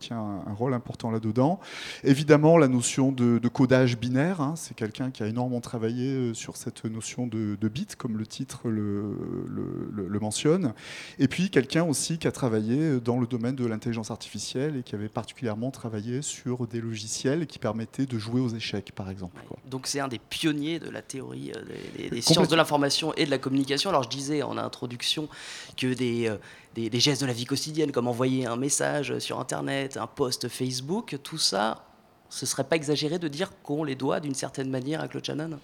tient 0.00 0.42
un, 0.46 0.54
rôle 0.54 0.72
important 0.72 1.10
là-dedans. 1.10 1.60
Évidemment, 2.04 2.56
la 2.56 2.68
notion 2.68 3.12
de, 3.12 3.48
codage 3.48 3.98
binaire, 3.98 4.40
hein, 4.40 4.54
c'est 4.56 4.74
quelqu'un 4.74 5.10
qui 5.10 5.22
a 5.22 5.26
énormément 5.26 5.60
travaillé 5.60 6.32
sur 6.32 6.56
cette 6.56 6.86
notion 6.86 7.26
de, 7.26 7.68
bit, 7.68 7.96
comme 7.96 8.16
le 8.16 8.26
titre 8.26 8.68
le 8.70 10.18
mentionne, 10.20 10.72
et 11.18 11.28
puis 11.28 11.50
quelqu'un 11.50 11.84
aussi 11.84 12.16
qui 12.16 12.26
a 12.26 12.32
travaillé 12.32 12.98
dans 13.00 13.18
le 13.18 13.26
domaine 13.26 13.56
de 13.56 13.66
l'intelligence 13.66 14.10
artificielle 14.10 14.76
et 14.78 14.82
qui 14.82 14.94
avait 14.94 15.08
particulièrement 15.08 15.49
travaillé 15.70 16.22
sur 16.22 16.66
des 16.66 16.80
logiciels 16.80 17.46
qui 17.46 17.58
permettaient 17.58 18.06
de 18.06 18.18
jouer 18.18 18.40
aux 18.40 18.48
échecs, 18.48 18.92
par 18.94 19.10
exemple. 19.10 19.40
Quoi. 19.48 19.58
Donc 19.68 19.86
c'est 19.86 20.00
un 20.00 20.08
des 20.08 20.18
pionniers 20.18 20.78
de 20.78 20.90
la 20.90 21.02
théorie 21.02 21.52
des, 21.96 22.10
des 22.10 22.20
sciences 22.20 22.48
de 22.48 22.56
l'information 22.56 23.14
et 23.14 23.24
de 23.24 23.30
la 23.30 23.38
communication. 23.38 23.90
Alors 23.90 24.02
je 24.02 24.08
disais 24.08 24.42
en 24.42 24.56
introduction 24.56 25.28
que 25.76 25.94
des, 25.94 26.34
des, 26.74 26.90
des 26.90 27.00
gestes 27.00 27.22
de 27.22 27.26
la 27.26 27.32
vie 27.32 27.46
quotidienne, 27.46 27.92
comme 27.92 28.08
envoyer 28.08 28.46
un 28.46 28.56
message 28.56 29.18
sur 29.18 29.40
Internet, 29.40 29.96
un 29.96 30.06
post 30.06 30.48
Facebook, 30.48 31.16
tout 31.22 31.38
ça, 31.38 31.84
ce 32.28 32.46
serait 32.46 32.64
pas 32.64 32.76
exagéré 32.76 33.18
de 33.18 33.26
dire 33.26 33.50
qu'on 33.62 33.82
les 33.82 33.96
doit 33.96 34.20
d'une 34.20 34.34
certaine 34.34 34.70
manière 34.70 35.00
à 35.00 35.08
Claude 35.08 35.24
Shannon? 35.24 35.58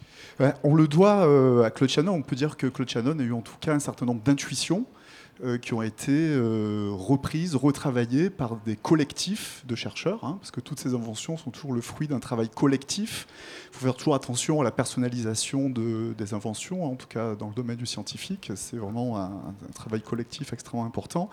On 0.64 0.74
le 0.74 0.88
doit 0.88 1.26
euh, 1.26 1.62
à 1.62 1.70
Claude 1.70 1.88
Shannon. 1.88 2.12
On 2.12 2.22
peut 2.22 2.34
dire 2.34 2.56
que 2.56 2.66
Claude 2.66 2.88
Shannon 2.88 3.18
a 3.20 3.22
eu 3.22 3.32
en 3.32 3.40
tout 3.40 3.56
cas 3.60 3.72
un 3.72 3.78
certain 3.78 4.04
nombre 4.04 4.22
d'intuitions 4.22 4.84
euh, 5.44 5.58
qui 5.58 5.74
ont 5.74 5.82
été 5.82 6.12
euh, 6.12 6.88
reprises, 6.92 7.54
retravaillées 7.54 8.30
par 8.30 8.56
des 8.64 8.74
collectifs 8.74 9.62
de 9.66 9.74
chercheurs, 9.74 10.24
hein, 10.24 10.38
parce 10.40 10.50
que 10.50 10.60
toutes 10.60 10.80
ces 10.80 10.94
inventions 10.94 11.36
sont 11.36 11.50
toujours 11.50 11.74
le 11.74 11.82
fruit 11.82 12.08
d'un 12.08 12.20
travail 12.20 12.48
collectif. 12.48 13.26
Il 13.70 13.76
faut 13.76 13.84
faire 13.84 13.96
toujours 13.96 14.14
attention 14.14 14.62
à 14.62 14.64
la 14.64 14.70
personnalisation 14.70 15.68
de, 15.68 16.14
des 16.16 16.32
inventions, 16.32 16.86
hein, 16.86 16.88
en 16.88 16.94
tout 16.94 17.06
cas 17.06 17.34
dans 17.34 17.48
le 17.48 17.54
domaine 17.54 17.76
du 17.76 17.84
scientifique. 17.84 18.50
C'est 18.54 18.78
vraiment 18.78 19.18
un, 19.18 19.30
travail 19.74 20.00
collectif 20.00 20.54
extrêmement 20.54 20.86
important. 20.86 21.28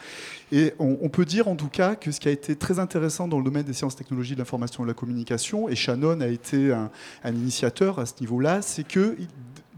Et 0.51 0.73
on, 0.79 0.97
on, 1.01 1.07
peut 1.07 1.23
dire 1.23 1.47
en 1.47 1.55
tout 1.55 1.69
cas 1.69 1.95
que 1.95 2.11
ce 2.11 2.19
qui 2.19 2.27
a 2.27 2.31
été 2.31 2.57
très 2.57 2.79
intéressant 2.79 3.29
dans 3.29 3.37
le 3.37 3.45
domaine 3.45 3.63
des 3.63 3.71
sciences, 3.71 3.95
technologies 3.95 4.33
de 4.33 4.39
l'information 4.39 4.83
et 4.83 4.85
de 4.85 4.91
la 4.91 4.95
communication, 4.95 5.69
et 5.69 5.75
Shannon 5.75 6.19
a 6.19 6.27
été 6.27 6.73
un, 6.73 6.91
un 7.23 7.33
initiateur 7.33 7.99
à 7.99 8.05
ce 8.05 8.15
niveau-là, 8.19 8.61
c'est 8.61 8.85
que 8.85 9.15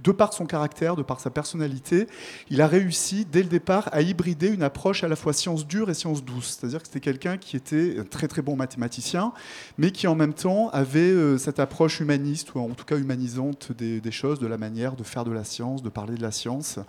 de 0.05 0.12
par 0.12 0.31
son 0.33 0.45
caractère, 0.45 0.95
de 0.95 1.01
par 1.03 1.19
sa 1.19 1.29
personnalité, 1.29 2.07
il 2.50 2.62
a 2.62 2.67
réussi 2.67 3.25
dès 3.29 3.41
le 3.41 3.50
départ 3.50 3.89
à 3.91 4.01
hybrider 4.01 4.47
une 4.47 4.63
approche 4.63 5.03
à 5.03 5.07
la 5.07 5.15
fois 5.15 5.33
science 5.33 5.67
dure 5.67 5.89
et 5.89 5.93
science 5.93 6.24
douce. 6.24 6.57
C'est-à-dire 6.57 6.79
que 6.81 6.88
c'était 6.88 7.00
quelqu'un 7.00 7.38
qui 7.38 7.57
était 7.57 7.97
un 8.00 8.03
très 8.03 8.27
très 8.27 8.41
bon 8.43 8.55
mathématicien, 8.55 9.33
mais 9.77 9.91
qui 9.91 10.07
en 10.07 10.15
même 10.15 10.33
temps 10.33 10.69
avait 10.69 11.00
euh, 11.00 11.38
cette 11.38 11.59
approche 11.59 12.00
humaniste, 12.00 12.53
ou 12.53 12.59
en 12.59 12.69
tout 12.69 12.85
cas 12.85 12.97
humanisante 12.97 13.71
des, 13.71 14.00
des, 14.00 14.12
choses, 14.12 14.39
de 14.39 14.47
la 14.47 14.57
manière 14.57 14.95
de 14.95 15.03
faire 15.03 15.25
de 15.25 15.31
la 15.31 15.43
science, 15.43 15.81
de 15.81 15.89
parler 15.89 16.15
de 16.15 16.21
la 16.21 16.31
science. 16.31 16.79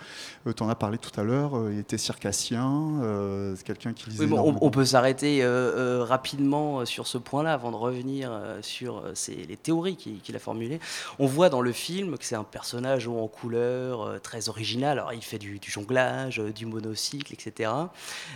Euh, 0.46 0.52
tu 0.52 0.62
en 0.62 0.68
as 0.68 0.75
parlé 0.75 0.99
tout 0.99 1.18
à 1.18 1.25
l'heure, 1.25 1.56
euh, 1.56 1.73
il 1.73 1.78
était 1.78 1.99
circassien, 1.99 3.00
euh, 3.02 3.54
c'est 3.56 3.64
quelqu'un 3.64 3.92
qui 3.92 4.11
lisait... 4.11 4.25
Oui, 4.25 4.30
bon, 4.30 4.40
on, 4.40 4.66
on, 4.66 4.70
peut 4.70 4.85
s'arrêter 4.85 5.42
euh, 5.42 6.04
rapidement 6.04 6.85
sur 6.85 7.06
ce 7.06 7.18
point-là 7.18 7.52
avant 7.54 7.70
de 7.70 7.76
revenir 7.76 8.30
sur 8.61 9.02
les 9.28 9.56
théories 9.56 9.96
qu'il 9.96 10.20
qu 10.20 10.35
a 10.35 10.38
formulées. 10.38 10.80
On 11.18 11.26
voit 11.26 11.49
dans 11.49 11.61
le 11.61 11.73
film 11.73 12.18
que 12.18 12.25
c'est 12.25 12.35
un 12.35 12.44
personnage 12.44 13.05
en 13.12 13.28
couleur, 13.28 14.02
euh, 14.02 14.18
très 14.18 14.48
original. 14.48 14.98
Alors, 14.98 15.12
il 15.12 15.22
fait 15.22 15.38
du, 15.38 15.58
du 15.58 15.70
jonglage, 15.70 16.40
euh, 16.40 16.52
du 16.52 16.66
monocycle, 16.66 17.32
etc. 17.32 17.70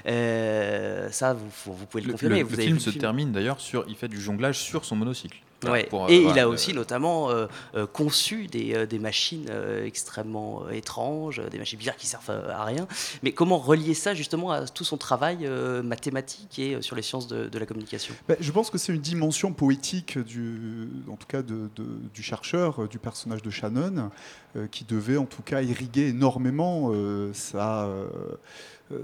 Euh, 0.06 1.10
ça, 1.10 1.34
vous, 1.34 1.48
vous, 1.66 1.86
pouvez 1.86 2.02
le, 2.02 2.08
le 2.08 2.12
confirmer. 2.12 2.38
Le, 2.40 2.44
vous 2.44 2.56
le 2.56 2.62
film 2.62 2.78
se 2.78 2.90
film. 2.90 3.00
termine 3.00 3.32
d'ailleurs 3.32 3.60
sur. 3.60 3.84
Il 3.88 3.96
fait 3.96 4.08
du 4.08 4.20
jonglage 4.20 4.58
sur 4.58 4.84
son 4.84 4.96
monocycle. 4.96 5.38
Ouais. 5.68 5.86
Pour, 5.90 6.08
et 6.08 6.16
il 6.16 6.38
a 6.38 6.48
aussi 6.48 6.72
notamment 6.72 7.30
euh, 7.30 7.46
euh, 7.74 7.86
conçu 7.86 8.46
des, 8.46 8.74
euh, 8.74 8.86
des 8.86 8.98
machines 8.98 9.50
extrêmement 9.84 10.68
étranges, 10.70 11.42
des 11.50 11.58
machines 11.58 11.78
bizarres 11.78 11.96
qui 11.96 12.06
servent 12.06 12.30
à 12.30 12.64
rien. 12.64 12.86
Mais 13.22 13.32
comment 13.32 13.58
relier 13.58 13.94
ça 13.94 14.14
justement 14.14 14.50
à 14.52 14.66
tout 14.66 14.84
son 14.84 14.96
travail 14.96 15.48
mathématique 15.82 16.58
et 16.58 16.80
sur 16.80 16.96
les 16.96 17.02
sciences 17.02 17.28
de, 17.28 17.48
de 17.48 17.58
la 17.58 17.66
communication? 17.66 18.14
Ben, 18.28 18.36
Je 18.40 18.52
pense 18.52 18.70
que 18.70 18.78
c'est 18.78 18.92
une 18.92 19.00
dimension 19.00 19.52
poétique, 19.52 20.18
du, 20.18 20.88
en 21.10 21.16
tout 21.16 21.26
cas 21.26 21.42
de, 21.42 21.68
de, 21.76 21.84
du 22.14 22.22
chercheur, 22.22 22.88
du 22.88 22.98
personnage 22.98 23.42
de 23.42 23.50
Shannon, 23.50 24.10
qui 24.70 24.84
devait 24.84 25.16
en 25.16 25.26
tout 25.26 25.42
cas 25.42 25.62
irriguer 25.62 26.08
énormément 26.08 26.92
sa, 27.32 27.88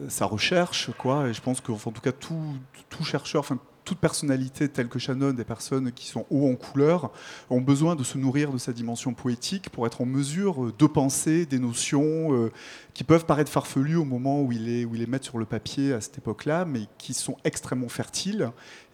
sa 0.09 0.27
recherche. 0.27 0.91
Quoi. 0.99 1.29
Et 1.29 1.35
je 1.35 1.41
pense 1.41 1.61
que, 1.61 1.73
enfin, 1.73 1.91
en 1.91 1.93
tout 1.93 2.01
cas, 2.01 2.13
tout, 2.13 2.55
tout 2.89 3.05
chercheur, 3.05 3.41
enfin, 3.41 3.59
toute 3.87 3.99
personnalité 3.99 4.69
telle 4.69 4.89
que 4.89 4.99
Shannon, 4.99 5.33
des 5.33 5.45
personnes 5.45 5.93
qui 5.93 6.07
sont 6.09 6.27
haut 6.29 6.51
en 6.51 6.57
couleur, 6.57 7.13
ont 7.49 7.63
besoin 7.63 7.97
de 7.97 8.05
se 8.05 8.19
nourrir 8.19 8.53
de 8.53 8.59
sa 8.59 8.75
dimension 8.75 9.15
poétique 9.15 9.71
pour 9.71 9.87
être 9.87 10.03
en 10.03 10.07
mesure 10.07 10.73
de 10.77 10.87
penser 10.87 11.47
des 11.47 11.59
notions 11.59 12.35
euh, 12.35 12.53
qui 12.93 13.05
peuvent 13.05 13.25
paraître 13.25 13.51
farfelues 13.51 13.97
au 13.97 14.05
moment 14.05 14.43
où 14.43 14.53
ils 14.53 14.65
les, 14.65 14.85
où 14.85 14.95
ils 14.95 15.01
les 15.01 15.07
mettent 15.07 15.25
sur 15.25 15.39
le 15.39 15.47
papier 15.47 15.93
à 15.95 16.01
cette 16.01 16.19
époque-là, 16.19 16.67
mais 16.67 16.83
qui 16.99 17.15
sont 17.15 17.37
extrêmement 17.45 17.89
fertiles 17.89 18.51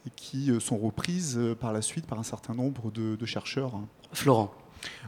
et 0.07 0.11
qui 0.15 0.51
euh, 0.51 0.61
sont 0.61 0.79
reprises 0.79 1.37
euh, 1.39 1.55
par 1.55 1.73
la 1.73 1.83
suite 1.83 2.07
par 2.07 2.19
un 2.19 2.23
certain 2.23 2.55
nombre 2.55 2.93
de, 2.93 3.17
de 3.17 3.27
chercheurs. 3.27 3.73
Florent. 4.13 4.55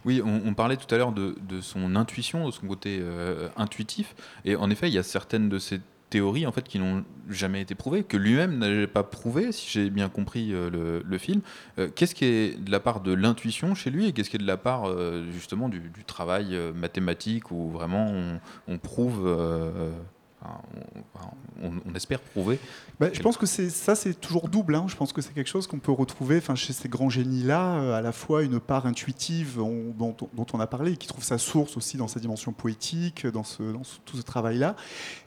Oui, 0.05 0.23
on, 0.25 0.43
on, 0.47 0.55
parlait 0.55 0.77
tout 0.77 0.93
à 0.95 0.99
l'heure 0.99 1.13
de, 1.13 1.37
de, 1.49 1.61
son 1.61 1.97
intuition, 1.97 2.47
de 2.47 2.53
son 2.53 2.67
côté 2.67 2.99
euh, 3.01 3.49
intuitif, 3.57 4.15
et 4.45 4.57
en 4.57 4.71
effet, 4.71 4.89
il 4.89 4.95
y 4.95 4.99
a 4.99 5.03
certaines 5.03 5.49
de 5.49 5.59
ces 5.59 5.81
théories 6.11 6.47
en 6.47 6.53
fait 6.53 6.63
qui 6.63 6.79
n'ont 6.79 7.05
jamais 7.29 7.61
été 7.61 7.75
prouvées, 7.75 8.05
que 8.05 8.17
lui-même 8.17 8.59
n'avait 8.59 8.87
pas 8.87 9.03
prouvé, 9.03 9.53
si 9.53 9.69
j'ai 9.71 9.91
bien 9.91 10.09
compris 10.09 10.53
euh, 10.53 11.03
le, 11.05 11.19
film. 11.19 11.41
Euh, 11.79 11.89
qu'est-ce 11.95 12.15
qui 12.15 12.25
est 12.25 12.63
de 12.63 12.71
la 12.71 12.81
part 12.81 13.01
de 13.01 13.13
l'intuition 13.13 13.75
chez 13.75 13.91
lui 13.91 14.07
et 14.07 14.13
qu'est-ce 14.13 14.31
qui 14.31 14.37
est 14.37 14.41
de 14.41 14.47
la 14.47 14.57
part 14.57 14.85
euh, 14.87 15.25
justement 15.33 15.69
du, 15.69 15.83
travail 16.07 16.57
mathématique 16.75 17.51
où 17.51 17.71
vraiment 17.71 18.13
on 18.69 18.79
prouve 18.79 19.27
on, 21.63 21.95
espère 21.95 22.21
prouver. 22.21 22.59
Bah, 23.01 23.09
je 23.13 23.21
pense 23.21 23.37
que 23.37 23.47
ça, 23.47 23.95
c'est 23.95 24.15
toujours 24.15 24.49
double. 24.49 24.75
Hein. 24.75 24.87
Je 24.89 24.97
pense 24.97 25.13
que 25.13 25.21
c'est 25.21 25.33
quelque 25.33 25.49
chose 25.49 25.67
qu'on 25.67 25.79
peut 25.79 25.93
retrouver 25.93 26.41
chez 26.55 26.73
ces 26.73 26.89
grands 26.89 27.09
génies-là, 27.09 27.77
euh, 27.77 27.95
à 27.95 28.01
la 28.01 28.13
fois 28.13 28.43
une 28.43 28.61
part 28.61 28.87
intuitive 28.87 29.61
on, 29.61 29.93
dont, 29.97 30.17
on 30.53 30.61
a 30.61 30.67
parlé, 30.67 30.97
qui 30.97 31.07
trouve 31.07 31.25
sa 31.25 31.39
source 31.39 31.77
aussi 31.77 31.97
dans 31.97 32.09
sa 32.09 32.21
dimension 32.21 32.53
poétique, 32.53 33.27
dans, 33.27 33.43
tout 34.05 34.17
ce 34.17 34.23
travail-là. 34.23 34.77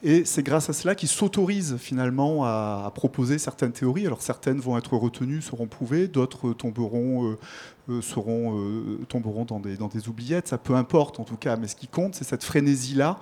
Et 0.02 0.24
c'est 0.24 0.42
grâce 0.42 0.70
à 0.70 0.72
cela 0.72 0.94
qu'il 0.94 1.08
s'autorise 1.08 1.76
finalement 1.78 2.44
à, 2.44 2.90
proposer 2.94 3.38
certaines 3.38 3.72
théories. 3.72 4.06
Alors 4.06 4.22
certaines 4.22 4.60
vont 4.60 4.76
être 4.76 4.96
retenues, 4.96 5.42
seront 5.42 5.66
prouvées, 5.66 6.08
d'autres 6.08 6.52
tomberont. 6.52 7.32
Euh, 7.32 7.38
euh, 7.90 8.98
tomberont 9.08 9.46
dans 9.46 9.60
des, 9.60 9.78
dans 9.78 9.88
des 9.88 10.08
oubliettes, 10.08 10.48
ça 10.48 10.58
peu 10.58 10.74
importe 10.74 11.20
en 11.20 11.24
tout 11.24 11.38
cas, 11.38 11.56
mais 11.56 11.68
ce 11.68 11.74
qui 11.74 11.88
compte, 11.88 12.14
c'est 12.14 12.24
cette 12.24 12.44
frénésie-là, 12.44 13.18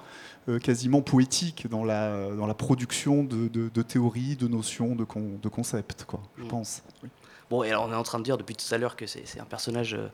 quasiment 0.62 1.02
poétique 1.02 1.68
dans 1.68 1.84
la, 1.84 2.30
dans 2.34 2.46
la 2.46 2.54
production 2.54 3.24
de, 3.24 3.48
de, 3.48 3.68
de 3.68 3.82
théories, 3.82 4.36
de 4.36 4.48
notions, 4.48 4.94
de, 4.94 5.04
con, 5.04 5.38
de 5.42 5.48
concepts, 5.48 6.04
quoi, 6.04 6.20
je 6.38 6.44
mmh. 6.44 6.48
pense. 6.48 6.82
Oui. 7.02 7.08
Bon, 7.48 7.62
et 7.62 7.70
alors 7.70 7.86
on 7.88 7.92
est 7.92 7.96
en 7.96 8.02
train 8.02 8.18
de 8.18 8.24
dire 8.24 8.38
depuis 8.38 8.56
tout 8.56 8.74
à 8.74 8.78
l'heure 8.78 8.96
que 8.96 9.06
c'est 9.06 9.40
un 9.40 9.44
personnage 9.44 9.94
euh, 9.94 10.08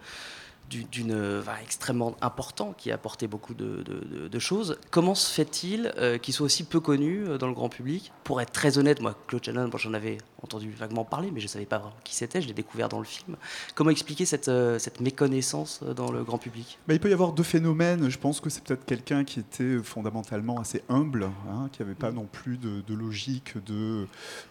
d'une 0.68 1.12
enfin, 1.40 1.56
extrêmement 1.62 2.14
important 2.20 2.74
qui 2.76 2.90
a 2.90 2.94
apporté 2.94 3.26
beaucoup 3.26 3.54
de, 3.54 3.82
de, 3.82 4.28
de 4.28 4.38
choses. 4.38 4.78
Comment 4.90 5.14
se 5.14 5.32
fait-il 5.32 5.92
euh, 5.96 6.18
qu'il 6.18 6.34
soit 6.34 6.46
aussi 6.46 6.64
peu 6.64 6.80
connu 6.80 7.26
euh, 7.26 7.38
dans 7.38 7.46
le 7.46 7.54
grand 7.54 7.68
public? 7.68 8.12
Pour 8.24 8.40
être 8.40 8.52
très 8.52 8.78
honnête, 8.78 9.00
moi, 9.00 9.14
Claude 9.26 9.44
Shannon, 9.44 9.68
bon, 9.68 9.78
j'en 9.78 9.94
avais 9.94 10.18
entendu 10.42 10.70
vaguement 10.70 11.04
parler, 11.04 11.30
mais 11.30 11.40
je 11.40 11.46
ne 11.46 11.50
savais 11.50 11.66
pas 11.66 11.78
vraiment 11.78 11.94
qui 12.04 12.14
c'était, 12.14 12.42
je 12.42 12.48
l'ai 12.48 12.54
découvert 12.54 12.88
dans 12.88 12.98
le 12.98 13.04
film. 13.04 13.36
Comment 13.74 13.90
expliquer 13.90 14.26
cette, 14.26 14.48
euh, 14.48 14.78
cette 14.78 15.00
méconnaissance 15.00 15.80
euh, 15.82 15.94
dans 15.94 16.10
le 16.10 16.24
grand 16.24 16.38
public? 16.38 16.78
Bah, 16.86 16.94
Il 16.94 17.00
peut 17.00 17.10
y 17.10 17.12
avoir 17.12 17.32
deux 17.32 17.42
phénomènes. 17.42 18.08
Je 18.08 18.18
pense 18.18 18.40
que 18.40 18.50
c'est 18.50 18.62
peut-être 18.64 18.84
quelqu'un 18.84 19.24
qui 19.24 19.40
était 19.40 19.78
fondamentalement 19.82 20.58
assez 20.58 20.82
humble, 20.88 21.30
hein, 21.48 21.68
qui 21.72 21.82
n'avait 21.82 21.94
pas 21.94 22.10
non 22.10 22.26
plus 22.30 22.56
de, 22.56 22.80
de 22.80 22.94
logique 22.94 23.54
de 23.64 24.06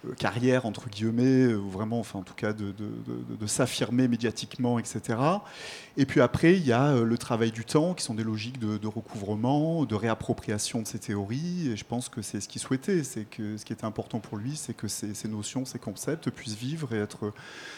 euh, 0.05 0.13
carrière, 0.17 0.65
entre 0.65 0.89
guillemets, 0.89 1.53
ou 1.53 1.69
vraiment, 1.69 1.99
enfin, 1.99 2.19
en 2.19 2.23
tout 2.23 2.35
cas, 2.35 2.53
de, 2.53 2.71
de, 2.71 3.35
de 3.37 3.47
s'affirmer 3.47 4.07
médiatiquement, 4.07 4.79
etc. 4.79 5.19
Et 5.97 6.05
puis 6.05 6.21
après, 6.21 6.55
il 6.55 6.65
y 6.65 6.71
a 6.71 6.95
le 6.95 7.17
travail 7.17 7.51
du 7.51 7.65
temps, 7.65 7.93
qui 7.93 8.03
sont 8.03 8.13
des 8.13 8.23
logiques 8.23 8.59
de, 8.59 8.77
de 8.77 8.87
recouvrement, 8.87 9.85
de 9.85 9.95
réappropriation 9.95 10.81
de 10.81 10.87
ces 10.87 10.99
théories. 10.99 11.69
Et 11.69 11.75
je 11.75 11.83
pense 11.83 12.07
que 12.07 12.21
c'est 12.21 12.39
ce 12.39 12.47
qu'il 12.47 12.61
souhaitait. 12.61 13.03
C'est 13.03 13.25
que 13.25 13.57
ce 13.57 13.65
qui 13.65 13.73
était 13.73 13.85
important 13.85 14.19
pour 14.19 14.37
lui, 14.37 14.55
c'est 14.55 14.73
que 14.73 14.87
ces, 14.87 15.13
ces 15.13 15.27
notions, 15.27 15.65
ces 15.65 15.79
concepts 15.81 16.29
puissent 16.29 16.55
vivre 16.55 16.93
et 16.93 16.99
être, 16.99 17.33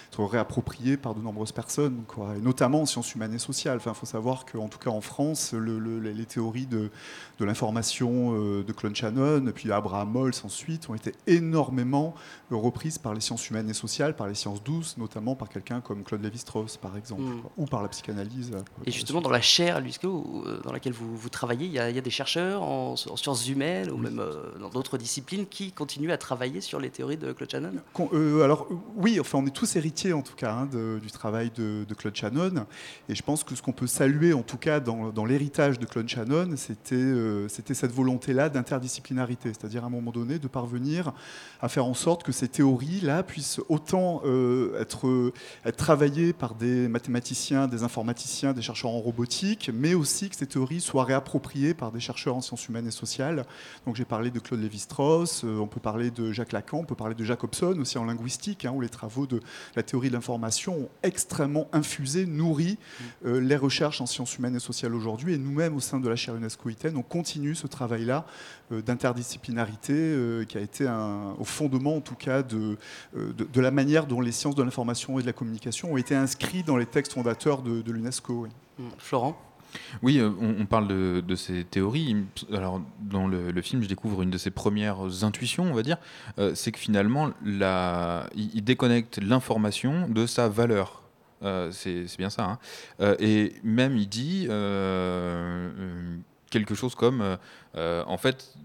être 0.10 0.24
réappropriés 0.24 0.98
par 0.98 1.16
de 1.16 1.22
nombreuses 1.22 1.52
personnes, 1.52 2.04
quoi. 2.08 2.36
Et 2.38 2.42
notamment 2.42 2.82
en 2.82 2.86
sciences 2.86 3.16
humaines 3.16 3.34
et 3.34 3.40
sociales. 3.40 3.80
Il 3.84 3.94
faut 3.94 4.06
savoir 4.06 4.46
qu'en 4.46 4.68
tout 4.68 4.80
cas 4.80 4.92
en 4.92 5.02
France, 5.02 5.54
le, 5.54 5.80
le, 5.80 6.00
les 6.00 6.26
théories 6.26 6.68
de, 6.68 6.92
de 7.40 7.46
l'information 7.46 8.36
euh, 8.36 8.64
de 8.64 8.72
Claude 8.74 8.96
Shannon, 8.96 9.52
puis 9.54 9.72
Abraham 9.72 10.12
Mols 10.12 10.34
ensuite, 10.44 10.90
ont 10.90 10.96
été 10.96 11.14
énormément 11.26 12.14
reprises 12.56 12.98
par 12.98 13.14
les 13.14 13.22
sciences 13.22 13.50
humaines 13.50 13.70
et 13.70 13.74
sociales, 13.74 14.16
par 14.16 14.28
les 14.28 14.36
sciences 14.36 14.64
douces, 14.64 14.98
notamment 14.98 15.36
par 15.36 15.50
quelqu'un 15.50 15.82
comme 15.82 16.04
Claude 16.04 16.22
Lévi-Strauss, 16.24 16.78
par 16.78 16.98
exemple, 16.98 17.22
mmh. 17.22 17.42
ou 17.58 17.66
par 17.66 17.82
la 17.82 17.90
psychanalyse. 17.90 18.52
Euh, 18.54 18.62
Et 18.86 18.92
justement, 18.92 19.22
dans 19.22 19.30
la 19.30 19.42
chaire 19.42 19.82
euh, 20.04 20.62
dans 20.64 20.72
laquelle 20.72 20.94
vous, 20.94 21.16
vous 21.16 21.30
travaillez, 21.30 21.66
il 21.66 21.74
y, 21.74 21.80
a, 21.80 21.90
il 21.90 21.96
y, 21.96 22.00
a, 22.00 22.02
des 22.02 22.10
chercheurs 22.10 22.64
en, 22.64 22.94
en 22.94 23.16
sciences 23.16 23.48
humaines 23.48 23.90
ou 23.90 23.96
oui. 23.96 24.02
même 24.02 24.20
euh, 24.20 24.58
dans 24.60 24.70
d'autres 24.70 24.98
disciplines 24.98 25.46
qui 25.46 25.72
continuent 25.72 26.12
à 26.12 26.18
travailler 26.18 26.62
sur 26.62 26.80
les 26.80 26.90
théories 26.90 27.18
de 27.18 27.32
Claude 27.32 27.50
Shannon? 27.50 27.74
Euh, 28.00 28.44
Alors 28.44 28.68
oui, 28.96 29.20
enfin, 29.20 29.40
on 29.40 29.46
est 29.46 29.54
tous 29.54 29.76
héritiers 29.76 30.14
en 30.14 30.22
tout 30.22 30.36
cas 30.36 30.54
hein, 30.54 30.70
du 31.02 31.12
travail 31.12 31.52
de, 31.56 31.86
de, 31.88 31.94
Claude 31.94 32.16
Shannon. 32.16 32.66
Et 33.10 33.16
je 33.16 33.24
pense 33.24 33.44
que 33.44 33.56
ce 33.56 33.62
qu'on 33.62 33.72
peut 33.72 33.88
saluer 33.88 34.34
en 34.34 34.42
tout 34.42 34.58
cas 34.58 34.80
dans, 34.80 35.26
l'héritage 35.26 35.80
de 35.80 35.86
Claude 35.86 36.08
Shannon, 36.08 36.56
c'était 36.58 36.96
euh, 36.96 37.48
cette 37.48 37.92
volonté-là 37.92 38.50
d'interdisciplinarité, 38.50 39.50
c'est-à-dire 39.50 39.84
à 39.84 39.88
un 39.88 39.90
moment 39.90 40.12
donné 40.12 40.40
de 40.40 40.48
parvenir 40.48 41.14
à 41.62 41.70
faire 41.70 41.86
en 41.86 41.94
sorte 41.94 42.24
que 42.24 42.32
ces 42.32 42.48
théories-là 42.48 43.24
puissent 43.24 43.62
autant 43.70 44.22
euh, 44.26 44.80
être, 44.82 45.32
travaillées 45.78 46.34
par 46.34 46.56
des 46.56 46.88
mathématiciens, 46.88 47.68
des 47.68 47.84
informaticiens, 47.84 48.54
des 48.54 48.62
chercheurs 48.62 48.92
en 48.92 49.00
robotique, 49.00 49.72
mais 49.74 49.94
aussi 49.94 50.30
que 50.30 50.36
ces 50.36 50.48
théories 50.48 50.82
soient 50.82 51.06
réappropriées 51.06 51.74
par 51.74 51.92
des 51.92 52.00
chercheurs 52.00 52.36
en 52.36 52.42
sciences 52.42 52.68
humaines 52.68 52.88
et 52.88 52.92
sociales. 52.92 53.46
Donc 53.86 53.96
j'ai 53.96 54.06
parlé 54.06 54.32
de 54.32 54.40
Claude 54.40 54.62
Lévi-Strauss, 54.62 55.44
on 55.44 55.68
peut 55.68 55.80
parler 55.80 56.12
de 56.12 56.32
Jacques 56.32 56.52
Lacan, 56.52 56.80
on 56.80 56.86
peut 56.86 56.96
parler 56.96 57.16
de 57.16 57.24
Jacques 57.24 57.44
Hobson 57.44 57.83
aussi 57.84 57.98
en 57.98 58.06
linguistique, 58.06 58.66
hein, 58.66 58.72
où 58.74 58.82
les 58.82 58.90
travaux 58.90 59.28
de 59.28 59.40
la 59.76 59.84
théorie 59.84 60.10
de 60.10 60.14
l'information 60.14 60.74
ont 60.74 60.90
extrêmement 61.04 61.68
infusé, 61.72 62.26
nourri 62.26 62.78
euh, 63.26 63.40
les 63.40 63.56
recherches 63.56 64.02
en 64.02 64.06
sciences 64.06 64.38
humaines 64.38 64.56
et 64.56 64.60
sociales 64.60 64.96
aujourd'hui. 64.96 65.34
Et 65.34 65.38
nous-mêmes, 65.38 65.76
au 65.76 65.80
sein 65.80 66.00
de 66.00 66.10
la 66.10 66.16
chaire 66.16 66.36
UNESCO 66.36 66.70
ITEN, 66.70 66.98
on 66.98 67.04
continue 67.04 67.56
ce 67.56 67.68
travail-là 67.68 68.26
euh, 68.72 68.82
d'interdisciplinarité 68.82 69.94
euh, 69.94 70.46
qui 70.46 70.58
a 70.58 70.62
été 70.62 70.88
un, 70.88 71.36
au 71.38 71.46
fondement, 71.46 71.98
en 71.98 72.02
tout 72.02 72.16
cas, 72.16 72.44
de, 72.44 72.78
de, 73.16 73.32
de, 73.32 73.62
la 73.62 73.72
manière 73.72 74.08
dont 74.08 74.22
les 74.22 74.32
sciences 74.32 74.56
de 74.56 74.64
l'information 74.64 75.20
et 75.20 75.22
de 75.22 75.28
la 75.28 75.34
communication 75.34 75.94
ont 75.94 75.98
été 75.98 76.16
inscrits 76.16 76.64
dans 76.64 76.78
les 76.78 76.86
textes 76.86 77.14
fondateurs 77.14 77.62
de, 77.62 77.82
de 77.82 77.92
l'UNESCO. 77.92 78.48
Oui. 78.80 78.86
Florent? 78.98 79.38
Oui, 80.02 80.20
euh, 80.20 80.32
on, 80.40 80.66
parle 80.66 80.88
de, 80.88 81.36
ces 81.36 81.64
théories. 81.64 82.16
Alors, 82.52 82.82
dans 83.00 83.28
le, 83.28 83.62
film, 83.62 83.82
je 83.84 83.88
découvre 83.88 84.22
une 84.22 84.30
de 84.30 84.38
ses 84.38 84.52
premières 84.52 85.24
intuitions, 85.24 85.66
on 85.66 85.74
va 85.74 85.84
dire, 85.84 85.98
euh, 86.40 86.54
c'est 86.56 86.72
que 86.72 86.80
finalement, 86.80 87.32
il, 87.46 88.64
déconnecte 88.64 89.20
l'information 89.20 90.08
de 90.08 90.26
sa 90.26 90.50
valeur. 90.50 91.04
Euh, 91.44 91.72
c'est 91.72 92.06
bien 92.18 92.30
ça. 92.30 92.58
Hein. 93.00 93.16
Et 93.20 93.54
même, 93.64 93.98
il 93.98 94.08
dit 94.08 94.48
quelque 96.50 96.76
chose 96.76 96.96
comme, 96.96 97.38
en 97.76 98.18
fait, 98.18 98.56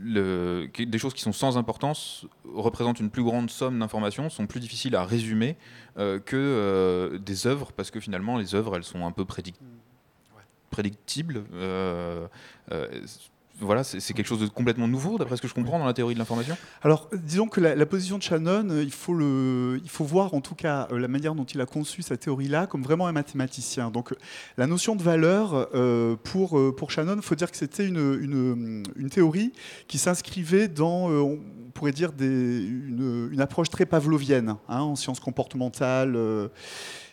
des 0.00 0.98
choses 0.98 1.14
qui 1.14 1.22
sont 1.22 1.32
sans 1.32 1.58
importance 1.58 2.26
représentent 2.54 3.00
une 3.00 3.10
plus 3.10 3.24
grande 3.24 3.50
somme 3.50 3.78
d'informations, 3.78 4.30
sont 4.30 4.46
plus 4.46 4.60
difficiles 4.60 4.94
à 4.96 5.04
résumer 5.04 5.56
que 5.96 7.18
des 7.24 7.46
œuvres, 7.46 7.72
parce 7.72 7.90
que 7.90 8.00
finalement, 8.00 8.38
les 8.38 8.54
œuvres, 8.54 8.76
elles 8.76 8.84
sont 8.84 9.04
un 9.04 9.12
peu 9.12 9.24
prédictibles 9.24 9.66
prédictible. 10.78 11.42
Euh, 11.54 12.28
euh, 12.70 12.86
voilà, 13.60 13.82
c'est 13.82 14.14
quelque 14.14 14.28
chose 14.28 14.38
de 14.38 14.46
complètement 14.46 14.86
nouveau, 14.86 15.18
d'après 15.18 15.36
ce 15.36 15.42
que 15.42 15.48
je 15.48 15.54
comprends 15.54 15.80
dans 15.80 15.86
la 15.86 15.92
théorie 15.92 16.14
de 16.14 16.20
l'information 16.20 16.56
Alors, 16.82 17.10
disons 17.12 17.48
que 17.48 17.60
la, 17.60 17.86
position 17.86 18.16
de 18.16 18.22
Shannon, 18.22 18.68
il 18.80 18.92
faut, 18.92 19.14
le, 19.14 19.80
il 19.82 19.90
faut 19.90 20.04
voir 20.04 20.34
en 20.34 20.40
tout 20.40 20.54
cas 20.54 20.86
la 20.92 21.08
manière 21.08 21.34
dont 21.34 21.44
il 21.44 21.60
a 21.60 21.66
conçu 21.66 22.02
cette 22.02 22.20
théorie-là 22.20 22.68
comme 22.68 22.84
vraiment 22.84 23.08
un 23.08 23.12
mathématicien. 23.12 23.90
Donc, 23.90 24.14
la 24.56 24.68
notion 24.68 24.94
de 24.94 25.02
valeur, 25.02 25.68
euh, 25.74 26.14
pour, 26.22 26.56
pour 26.76 26.92
Shannon, 26.92 27.16
il 27.16 27.22
faut 27.22 27.34
dire 27.34 27.50
que 27.50 27.56
c'était 27.56 27.88
une, 27.88 28.84
une, 28.96 29.10
théorie 29.10 29.52
qui 29.88 29.98
s'inscrivait 29.98 30.68
dans, 30.68 31.10
euh, 31.10 31.18
on 31.18 31.40
pourrait 31.74 31.92
dire, 31.92 32.12
des, 32.12 32.64
une, 32.64 33.40
approche 33.40 33.70
très 33.70 33.86
pavlovienne 33.86 34.56
hein, 34.68 34.80
en 34.80 34.94
sciences 34.94 35.20
comportementales. 35.20 36.14
Euh, 36.14 36.48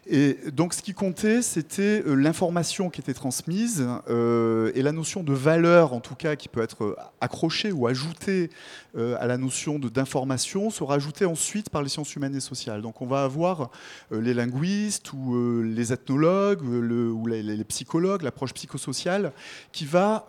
et 0.08 0.38
donc, 0.54 0.74
ce 0.74 0.84
qui 0.84 0.94
comptait, 0.94 1.42
c'était 1.42 2.04
euh, 2.06 2.14
l'information 2.14 2.90
qui 2.90 3.02
était 3.02 3.14
transmise 3.14 3.88
euh, 4.08 4.72
et 4.76 4.84
la 4.84 4.92
notion 4.92 5.24
de 5.24 5.34
valeur, 5.34 5.94
en 5.94 6.00
tout 6.00 6.14
cas, 6.14 6.36
qui 6.36 6.48
peut 6.48 6.62
être 6.62 6.96
accrochée 7.22 7.72
ou 7.72 7.88
ajoutée 7.88 8.52
euh, 8.98 9.18
à 9.20 9.28
la 9.28 9.38
notion 9.38 9.78
d'information, 9.78 10.70
sera 10.70 10.96
ajoutée 10.96 11.26
ensuite 11.26 11.70
par 11.70 11.82
les 11.82 11.90
sciences 11.90 12.16
humaines 12.16 12.36
et 12.36 12.40
sociales. 12.40 12.82
Donc, 12.82 13.02
on 13.02 13.06
va 13.06 13.24
avoir 13.24 13.70
euh, 14.14 14.22
les 14.22 14.34
linguistes 14.34 15.12
ou 15.12 15.36
euh, 15.36 15.64
les 15.64 15.92
ethnologues 15.92 16.62
ou 16.62 17.28
les, 17.28 17.64
psychologues, 17.66 18.22
l'approche 18.22 18.54
psychosociale, 18.54 19.34
qui 19.72 19.86
va 19.86 20.26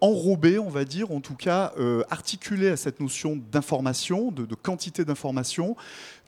enrober, 0.00 0.58
on 0.58 0.68
va 0.68 0.84
dire, 0.84 1.12
en 1.12 1.20
tout 1.20 1.34
cas, 1.34 1.72
articuler 2.10 2.68
à 2.68 2.76
cette 2.76 3.00
notion 3.00 3.40
d'information, 3.52 4.32
de, 4.32 4.54
quantité 4.54 5.04
d'information, 5.04 5.76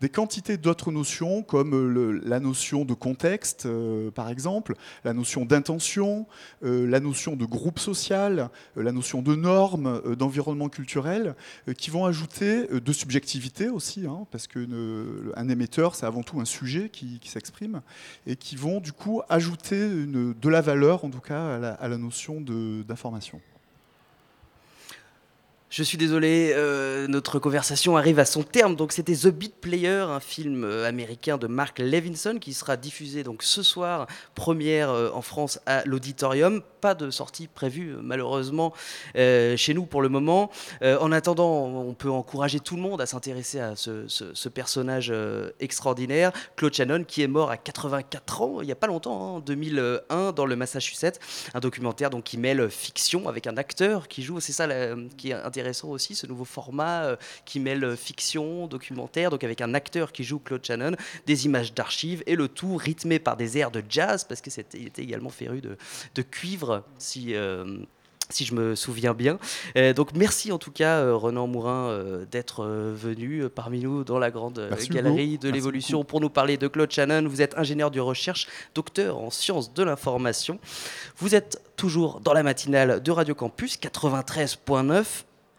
des 0.00 0.08
quantités 0.08 0.56
d'autres 0.56 0.92
notions 0.92 1.42
comme 1.42 2.20
la 2.24 2.38
notion 2.38 2.84
de 2.84 2.94
contexte, 2.94 3.68
par 4.14 4.28
exemple, 4.28 4.74
la 5.04 5.12
notion 5.12 5.44
d'intention, 5.44 6.26
la 6.62 7.00
notion 7.00 7.34
de 7.34 7.44
groupe 7.44 7.78
social, 7.78 8.50
la 8.76 8.92
notion 8.92 9.22
de 9.22 9.34
normes, 9.34 10.00
d'environnement 10.16 10.68
culturel, 10.68 11.34
qui 11.74 11.90
vont 11.90 12.04
ajouter 12.04 12.66
de 12.68 12.92
subjectivité 12.92 13.68
aussi, 13.68 14.06
hein, 14.06 14.26
parce 14.30 14.46
qu'un 14.46 15.48
émetteur, 15.48 15.94
c'est 15.94 16.06
avant 16.06 16.22
tout 16.22 16.40
un 16.40 16.44
sujet 16.44 16.88
qui, 16.88 17.20
s'exprime, 17.24 17.82
et 18.26 18.36
qui 18.36 18.56
vont 18.56 18.80
du 18.80 18.92
coup 18.92 19.22
ajouter 19.28 19.88
de 19.88 20.48
la 20.48 20.60
valeur, 20.60 21.04
en 21.04 21.10
tout 21.10 21.20
cas, 21.20 21.74
à 21.78 21.88
la 21.88 21.98
notion 21.98 22.40
d'information. 22.40 23.40
Je 25.76 25.82
suis 25.82 25.98
désolé, 25.98 26.54
euh, 26.54 27.06
notre 27.06 27.38
conversation 27.38 27.98
arrive 27.98 28.18
à 28.18 28.24
son 28.24 28.42
terme. 28.42 28.76
Donc 28.76 28.92
c'était 28.92 29.14
The 29.14 29.26
Beat 29.26 29.56
Player, 29.60 30.06
un 30.08 30.20
film 30.20 30.64
euh, 30.64 30.88
américain 30.88 31.36
de 31.36 31.46
Mark 31.48 31.80
Levinson 31.80 32.38
qui 32.40 32.54
sera 32.54 32.78
diffusé 32.78 33.22
donc 33.22 33.42
ce 33.42 33.62
soir, 33.62 34.06
première 34.34 34.88
euh, 34.88 35.10
en 35.12 35.20
France 35.20 35.60
à 35.66 35.84
l'auditorium. 35.84 36.62
Pas 36.80 36.94
de 36.94 37.10
sortie 37.10 37.46
prévue 37.46 37.94
malheureusement 38.00 38.72
chez 39.16 39.74
nous 39.74 39.86
pour 39.86 40.02
le 40.02 40.08
moment. 40.08 40.50
En 40.82 41.10
attendant, 41.10 41.64
on 41.64 41.94
peut 41.94 42.10
encourager 42.10 42.60
tout 42.60 42.76
le 42.76 42.82
monde 42.82 43.00
à 43.00 43.06
s'intéresser 43.06 43.58
à 43.58 43.74
ce, 43.74 44.48
personnage 44.48 45.12
extraordinaire, 45.58 46.30
Claude 46.54 46.72
Shannon, 46.72 47.02
qui 47.02 47.22
est 47.22 47.26
mort 47.26 47.50
à 47.50 47.56
84 47.56 48.42
ans, 48.42 48.60
il 48.60 48.66
n'y 48.66 48.72
a 48.72 48.76
pas 48.76 48.86
longtemps, 48.86 49.16
hein, 49.16 49.36
en 49.38 49.40
2001, 49.40 50.30
dans 50.30 50.46
le 50.46 50.54
Massachusetts. 50.54 51.18
Un 51.54 51.60
documentaire 51.60 52.10
donc 52.10 52.22
qui 52.22 52.38
mêle 52.38 52.70
fiction 52.70 53.28
avec 53.28 53.48
un 53.48 53.56
acteur 53.56 54.06
qui 54.06 54.22
joue. 54.22 54.38
C'est 54.38 54.52
ça 54.52 54.68
qui 55.16 55.30
est 55.30 55.34
intéressant 55.34 55.65
aussi, 55.84 56.14
ce 56.14 56.26
nouveau 56.26 56.44
format 56.44 57.04
euh, 57.04 57.16
qui 57.44 57.60
mêle 57.60 57.96
fiction, 57.96 58.66
documentaire, 58.66 59.30
donc 59.30 59.44
avec 59.44 59.60
un 59.60 59.74
acteur 59.74 60.12
qui 60.12 60.24
joue 60.24 60.38
Claude 60.38 60.64
Shannon, 60.64 60.92
des 61.26 61.46
images 61.46 61.74
d'archives 61.74 62.22
et 62.26 62.36
le 62.36 62.48
tout 62.48 62.76
rythmé 62.76 63.18
par 63.18 63.36
des 63.36 63.58
airs 63.58 63.70
de 63.70 63.82
jazz 63.88 64.24
parce 64.24 64.40
que 64.40 64.50
c'était 64.50 64.82
était 64.82 65.02
également 65.02 65.30
féru 65.30 65.60
de, 65.60 65.76
de 66.14 66.22
cuivre 66.22 66.84
si 66.98 67.34
euh, 67.34 67.78
si 68.30 68.44
je 68.44 68.54
me 68.54 68.74
souviens 68.74 69.14
bien. 69.14 69.38
Euh, 69.76 69.92
donc 69.92 70.10
merci 70.14 70.52
en 70.52 70.58
tout 70.58 70.72
cas 70.72 70.98
euh, 70.98 71.14
Renan 71.14 71.46
Mourin 71.46 71.88
euh, 71.88 72.24
d'être 72.30 72.64
euh, 72.64 72.92
venu 72.94 73.44
euh, 73.44 73.48
parmi 73.48 73.80
nous 73.80 74.04
dans 74.04 74.18
la 74.18 74.30
grande 74.30 74.66
merci 74.70 74.88
galerie 74.88 75.32
beaucoup. 75.32 75.46
de 75.46 75.50
l'évolution 75.50 76.04
pour 76.04 76.20
nous 76.20 76.30
parler 76.30 76.56
de 76.56 76.68
Claude 76.68 76.90
Shannon. 76.90 77.28
Vous 77.28 77.42
êtes 77.42 77.56
ingénieur 77.56 77.90
de 77.90 78.00
recherche, 78.00 78.48
docteur 78.74 79.18
en 79.18 79.30
sciences 79.30 79.72
de 79.72 79.82
l'information. 79.82 80.58
Vous 81.18 81.34
êtes 81.34 81.62
toujours 81.76 82.20
dans 82.20 82.32
la 82.32 82.42
matinale 82.42 83.02
de 83.02 83.10
Radio 83.10 83.34
Campus 83.34 83.78
93.9. 83.78 85.04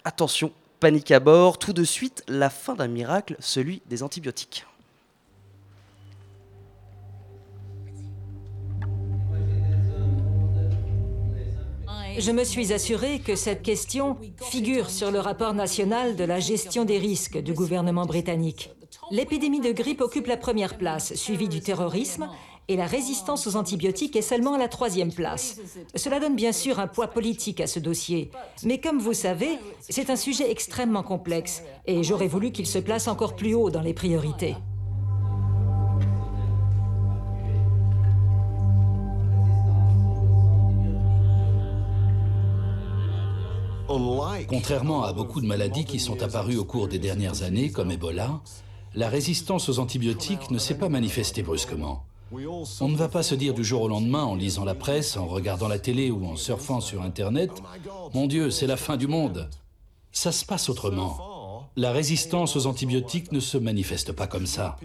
Attention, 0.07 0.53
panique 0.79 1.11
à 1.11 1.19
bord. 1.19 1.59
Tout 1.59 1.73
de 1.73 1.83
suite, 1.83 2.23
la 2.29 2.49
fin 2.49 2.75
d'un 2.75 2.87
miracle, 2.87 3.35
celui 3.39 3.81
des 3.89 4.03
antibiotiques. 4.03 4.65
Je 12.17 12.31
me 12.31 12.45
suis 12.45 12.71
assuré 12.71 13.19
que 13.19 13.35
cette 13.35 13.63
question 13.63 14.17
figure 14.49 14.89
sur 14.89 15.11
le 15.11 15.19
rapport 15.19 15.53
national 15.53 16.15
de 16.15 16.23
la 16.23 16.39
gestion 16.39 16.85
des 16.85 16.99
risques 16.99 17.39
du 17.39 17.51
gouvernement 17.51 18.05
britannique. 18.05 18.69
L'épidémie 19.11 19.59
de 19.59 19.73
grippe 19.73 19.99
occupe 19.99 20.27
la 20.27 20.37
première 20.37 20.77
place, 20.77 21.15
suivie 21.15 21.49
du 21.49 21.59
terrorisme, 21.59 22.29
et 22.67 22.75
la 22.75 22.85
résistance 22.85 23.47
aux 23.47 23.55
antibiotiques 23.55 24.15
est 24.15 24.21
seulement 24.21 24.53
à 24.53 24.57
la 24.57 24.67
troisième 24.67 25.13
place. 25.13 25.59
Cela 25.95 26.19
donne 26.19 26.35
bien 26.35 26.51
sûr 26.51 26.79
un 26.79 26.87
poids 26.87 27.07
politique 27.07 27.61
à 27.61 27.67
ce 27.67 27.79
dossier, 27.79 28.31
mais 28.63 28.79
comme 28.79 28.99
vous 28.99 29.13
savez, 29.13 29.57
c'est 29.79 30.09
un 30.09 30.15
sujet 30.15 30.51
extrêmement 30.51 31.03
complexe, 31.03 31.63
et 31.85 32.03
j'aurais 32.03 32.27
voulu 32.27 32.51
qu'il 32.51 32.67
se 32.67 32.79
place 32.79 33.07
encore 33.07 33.35
plus 33.35 33.53
haut 33.53 33.69
dans 33.69 33.81
les 33.81 33.93
priorités. 33.93 34.55
Contrairement 44.47 45.03
à 45.03 45.13
beaucoup 45.13 45.41
de 45.41 45.47
maladies 45.47 45.85
qui 45.85 45.99
sont 45.99 46.21
apparues 46.21 46.57
au 46.57 46.65
cours 46.65 46.87
des 46.87 46.99
dernières 46.99 47.43
années, 47.43 47.71
comme 47.71 47.91
Ebola, 47.91 48.41
la 48.95 49.09
résistance 49.09 49.69
aux 49.69 49.79
antibiotiques 49.79 50.51
ne 50.51 50.57
s'est 50.57 50.77
pas 50.77 50.89
manifestée 50.89 51.43
brusquement. 51.43 52.06
On 52.31 52.89
ne 52.89 52.95
va 52.95 53.07
pas 53.07 53.23
se 53.23 53.35
dire 53.35 53.53
du 53.53 53.63
jour 53.63 53.81
au 53.83 53.87
lendemain 53.87 54.23
en 54.23 54.35
lisant 54.35 54.65
la 54.65 54.75
presse, 54.75 55.17
en 55.17 55.27
regardant 55.27 55.67
la 55.67 55.79
télé 55.79 56.11
ou 56.11 56.25
en 56.25 56.35
surfant 56.35 56.81
sur 56.81 57.01
Internet 57.01 57.51
«Mon 58.13 58.27
Dieu, 58.27 58.51
c'est 58.51 58.67
la 58.67 58.77
fin 58.77 58.97
du 58.97 59.07
monde!» 59.07 59.49
Ça 60.11 60.31
se 60.31 60.45
passe 60.45 60.69
autrement. 60.69 61.69
La 61.75 61.91
résistance 61.91 62.55
aux 62.55 62.65
antibiotiques 62.65 63.31
ne 63.31 63.39
se 63.39 63.57
manifeste 63.57 64.11
pas 64.11 64.27
comme 64.27 64.47
ça. 64.47 64.77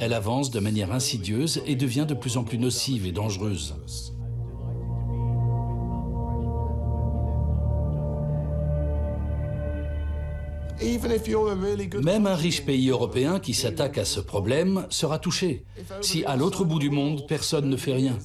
Elle 0.00 0.12
avance 0.12 0.50
de 0.50 0.60
manière 0.60 0.92
insidieuse 0.92 1.62
et 1.64 1.76
devient 1.76 2.06
de 2.08 2.14
plus 2.14 2.36
en 2.36 2.44
plus 2.44 2.58
nocive 2.58 3.06
et 3.06 3.12
dangereuse. 3.12 3.74
Même 12.02 12.26
un 12.26 12.34
riche 12.34 12.64
pays 12.64 12.90
européen 12.90 13.40
qui 13.40 13.54
s'attaque 13.54 13.98
à 13.98 14.04
ce 14.04 14.20
problème 14.20 14.86
sera 14.90 15.18
touché 15.18 15.64
si 16.00 16.24
à 16.24 16.36
l'autre 16.36 16.64
bout 16.64 16.78
du 16.78 16.90
monde 16.90 17.26
personne 17.26 17.68
ne 17.68 17.76
fait 17.76 17.94
rien. 17.94 18.18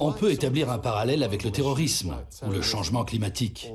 On 0.00 0.12
peut 0.12 0.32
établir 0.32 0.70
un 0.70 0.78
parallèle 0.78 1.22
avec 1.22 1.44
le 1.44 1.50
terrorisme 1.50 2.16
ou 2.46 2.50
le 2.50 2.62
changement 2.62 3.04
climatique. 3.04 3.70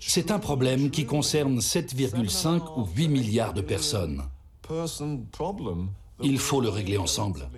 C'est 0.00 0.30
un 0.30 0.38
problème 0.38 0.90
qui 0.90 1.06
concerne 1.06 1.58
7,5 1.58 2.78
ou 2.78 2.86
8 2.94 3.08
milliards 3.08 3.54
de 3.54 3.62
personnes. 3.62 4.22
Il 6.22 6.38
faut 6.38 6.60
le 6.60 6.68
régler 6.68 6.98
ensemble. 6.98 7.48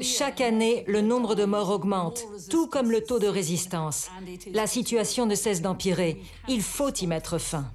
Chaque 0.00 0.40
année, 0.40 0.84
le 0.86 1.00
nombre 1.00 1.34
de 1.34 1.44
morts 1.44 1.70
augmente, 1.70 2.24
tout 2.48 2.68
comme 2.68 2.90
le 2.90 3.02
taux 3.02 3.18
de 3.18 3.26
résistance. 3.26 4.08
La 4.52 4.66
situation 4.66 5.26
ne 5.26 5.34
cesse 5.34 5.62
d'empirer. 5.62 6.20
Il 6.48 6.62
faut 6.62 6.92
y 6.92 7.06
mettre 7.06 7.38
fin. 7.38 7.70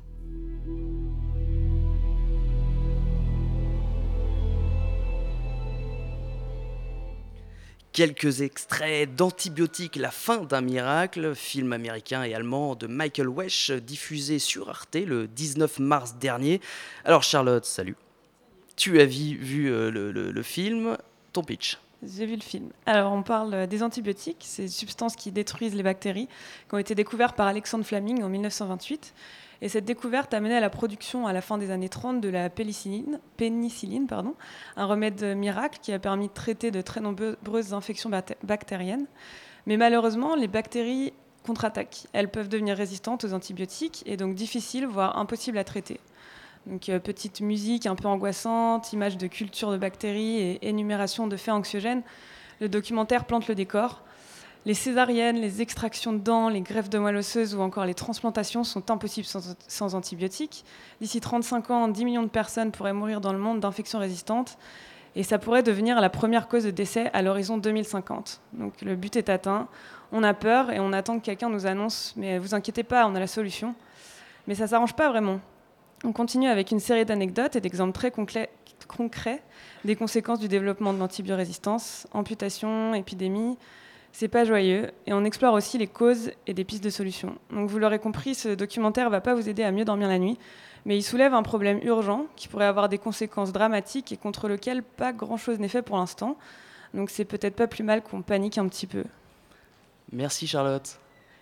Quelques 7.92 8.42
extraits 8.42 9.16
d'Antibiotiques, 9.16 9.96
la 9.96 10.12
fin 10.12 10.38
d'un 10.38 10.62
miracle, 10.62 11.34
film 11.34 11.74
américain 11.74 12.24
et 12.24 12.36
allemand 12.36 12.76
de 12.76 12.86
Michael 12.86 13.28
Wesch, 13.28 13.72
diffusé 13.72 14.38
sur 14.40 14.70
Arte 14.70 14.96
le 14.96 15.28
19 15.28 15.80
mars 15.80 16.16
dernier. 16.16 16.62
Alors 17.06 17.24
Charlotte, 17.24 17.66
salut. 17.66 17.96
Tu 18.76 19.02
as 19.02 19.06
vu, 19.06 19.72
euh, 19.72 19.90
le 19.90 20.44
film, 20.44 20.96
J'ai 22.04 22.28
vu 22.28 22.36
le 22.36 22.42
film. 22.42 22.70
Alors, 22.86 23.12
on 23.12 23.24
parle 23.24 23.66
des 23.66 23.82
antibiotiques, 23.82 24.44
ces 24.46 24.68
substances 24.68 25.16
qui 25.16 25.32
détruisent 25.32 25.74
les 25.74 25.84
bactéries, 25.84 26.28
qui 26.70 26.76
ont 26.76 26.78
été 26.78 26.94
découvertes 26.94 27.36
par 27.36 27.48
Alexandre 27.48 27.84
Fleming 27.84 28.22
en 28.22 28.30
1928. 28.30 29.14
Et 29.62 29.70
cette 29.70 29.86
découverte 29.86 30.34
a 30.36 30.40
mené 30.40 30.56
à 30.56 30.60
la 30.60 30.70
production 30.70 31.26
à 31.26 31.34
la 31.34 31.42
fin 31.42 31.58
des 31.58 31.72
années 31.72 31.90
30 31.90 32.22
de 32.22 32.30
la 32.30 32.50
pénicilline, 32.52 33.20
un 34.76 34.86
remède 34.86 35.24
miracle 35.36 35.80
qui 35.82 35.92
a 35.92 35.98
permis 35.98 36.28
de 36.28 36.34
traiter 36.34 36.70
de 36.70 36.82
très 36.82 37.02
nombreuses 37.02 37.74
infections 37.74 38.12
bacté- 38.12 38.38
bactériennes. 38.44 39.08
Mais 39.66 39.78
malheureusement, 39.78 40.36
les 40.36 40.48
bactéries 40.48 41.12
contre-attaquent. 41.44 42.06
Elles 42.14 42.30
peuvent 42.30 42.50
devenir 42.50 42.78
résistantes 42.78 43.24
aux 43.24 43.34
antibiotiques 43.34 44.04
et 44.06 44.18
donc 44.18 44.36
difficiles, 44.36 44.86
voire 44.86 45.18
impossibles 45.18 45.58
à 45.58 45.64
traiter. 45.64 46.00
Donc, 46.68 46.90
euh, 46.90 47.00
petite 47.00 47.40
musique 47.40 47.86
un 47.86 47.96
peu 47.96 48.10
angoissante, 48.10 48.92
images 48.92 49.18
de 49.18 49.28
culture 49.28 49.72
de 49.72 49.78
bactéries 49.78 50.38
et 50.38 50.68
énumération 50.68 51.28
de 51.28 51.38
faits 51.38 51.54
anxiogènes. 51.54 52.02
Le 52.60 52.68
documentaire 52.68 53.24
plante 53.24 53.48
le 53.48 53.56
décor. 53.56 54.04
Les 54.66 54.74
césariennes, 54.74 55.38
les 55.38 55.62
extractions 55.62 56.12
de 56.12 56.18
dents, 56.18 56.50
les 56.50 56.60
greffes 56.60 56.90
de 56.90 57.00
moelle 57.00 57.16
osseuse 57.16 57.56
ou 57.56 57.62
encore 57.62 57.86
les 57.86 57.94
transplantations 57.94 58.66
sont 58.66 58.92
impossibles 58.92 59.26
sans, 59.26 59.56
sans 59.70 59.96
antibiotiques. 59.96 60.66
D'ici 61.00 61.22
35 61.22 61.72
ans, 61.72 61.88
10 61.88 62.04
millions 62.04 62.24
de 62.24 62.28
personnes 62.28 62.72
pourraient 62.72 62.92
mourir 62.92 63.22
dans 63.22 63.32
le 63.32 63.40
monde 63.40 63.62
d'infections 63.62 64.00
résistantes. 64.00 64.58
Et 65.16 65.24
ça 65.24 65.40
pourrait 65.40 65.64
devenir 65.64 66.02
la 66.02 66.10
première 66.10 66.50
cause 66.50 66.66
de 66.66 66.72
décès 66.72 67.10
à 67.14 67.22
l'horizon 67.22 67.58
2050. 67.58 68.42
Donc 68.54 68.82
le 68.82 68.98
but 68.98 69.16
est 69.16 69.30
atteint. 69.30 69.70
On 70.12 70.22
a 70.22 70.34
peur 70.34 70.70
et 70.72 70.82
on 70.82 70.92
attend 70.92 71.18
que 71.18 71.24
quelqu'un 71.24 71.50
nous 71.50 71.66
annonce. 71.66 72.14
Mais 72.18 72.40
vous 72.40 72.54
inquiétez 72.54 72.84
pas, 72.84 73.08
on 73.08 73.16
a 73.16 73.20
la 73.22 73.28
solution. 73.28 73.74
Mais 74.48 74.56
ça 74.56 74.68
s'arrange 74.68 74.96
pas 74.96 75.08
vraiment. 75.08 75.40
On 76.04 76.14
continue 76.14 76.48
avec 76.48 76.72
une 76.72 76.80
série 76.80 77.06
d'anecdotes 77.06 77.56
et 77.56 77.62
d'exemples 77.62 77.94
très 77.94 78.12
concrets 78.12 79.42
des 79.84 79.96
conséquences 79.96 80.40
du 80.40 80.48
développement 80.48 80.94
de 80.94 81.00
l'antibiorésistance, 81.00 82.08
amputation, 82.12 82.94
épidémie. 82.94 83.58
C'est 84.12 84.28
pas 84.28 84.46
joyeux 84.46 84.92
et 85.06 85.14
on 85.14 85.24
explore 85.24 85.54
aussi 85.54 85.78
les 85.78 85.88
causes 85.88 86.32
et 86.46 86.54
des 86.54 86.64
pistes 86.64 86.84
de 86.84 86.90
solutions. 86.90 87.36
Donc 87.52 87.70
vous 87.70 87.80
l'aurez 87.80 88.00
compris, 88.00 88.36
ce 88.36 88.50
documentaire 88.50 89.10
va 89.10 89.22
pas 89.22 89.34
vous 89.34 89.50
aider 89.50 89.64
à 89.64 89.72
mieux 89.72 89.86
dormir 89.86 90.08
la 90.08 90.20
nuit, 90.20 90.38
mais 90.86 90.98
il 90.98 91.04
soulève 91.04 91.34
un 91.34 91.44
problème 91.44 91.80
urgent 91.84 92.28
qui 92.36 92.48
pourrait 92.48 92.66
avoir 92.66 92.90
des 92.90 92.98
conséquences 92.98 93.52
dramatiques 93.52 94.12
et 94.12 94.18
contre 94.18 94.48
lequel 94.48 94.84
pas 94.84 95.14
grand-chose 95.14 95.60
n'est 95.60 95.68
fait 95.68 95.82
pour 95.82 95.98
l'instant. 95.98 96.38
Donc 96.94 97.10
c'est 97.10 97.26
peut-être 97.26 97.56
pas 97.56 97.68
plus 97.68 97.84
mal 97.84 98.02
qu'on 98.02 98.22
panique 98.22 98.58
un 98.58 98.68
petit 98.68 98.88
peu. 98.88 99.04
Merci 100.12 100.48
Charlotte. 100.48 101.00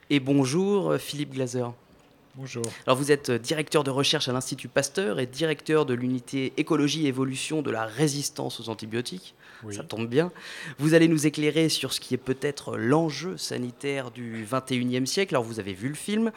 Et 0.10 0.20
bonjour 0.20 0.92
euh, 0.92 0.98
Philippe 0.98 1.34
Glaser. 1.34 1.68
Bonjour. 2.38 2.66
Alors 2.86 2.98
vous 2.98 3.14
êtes 3.14 3.30
euh, 3.30 3.40
directeur 3.40 3.86
de 3.86 3.92
recherche 3.92 4.28
à 4.28 4.34
l'Institut 4.34 4.68
Pasteur 4.68 5.22
et 5.22 5.26
directeur 5.26 5.86
de 5.86 5.94
l'unité 5.94 6.52
écologie 6.58 7.06
et 7.06 7.08
évolution 7.08 7.62
de 7.62 7.72
la 7.72 7.86
résistance 7.86 8.60
aux 8.60 8.68
antibiotiques. 8.68 9.36
Ça 9.72 9.84
tombe 9.84 10.08
bien. 10.08 10.32
Vous 10.78 10.94
allez 10.94 11.08
nous 11.08 11.26
éclairer 11.26 11.70
sur 11.70 11.94
ce 11.94 12.00
qui 12.00 12.14
est 12.14 12.20
peut-être 12.20 12.78
l'enjeu 12.78 13.38
sanitaire 13.38 14.12
du 14.12 14.46
21e 14.46 15.06
siècle. 15.06 15.34
Alors 15.34 15.44
vous 15.44 15.60
avez 15.60 15.74
vu 15.74 15.88
le 15.90 15.96
film. 15.96 16.32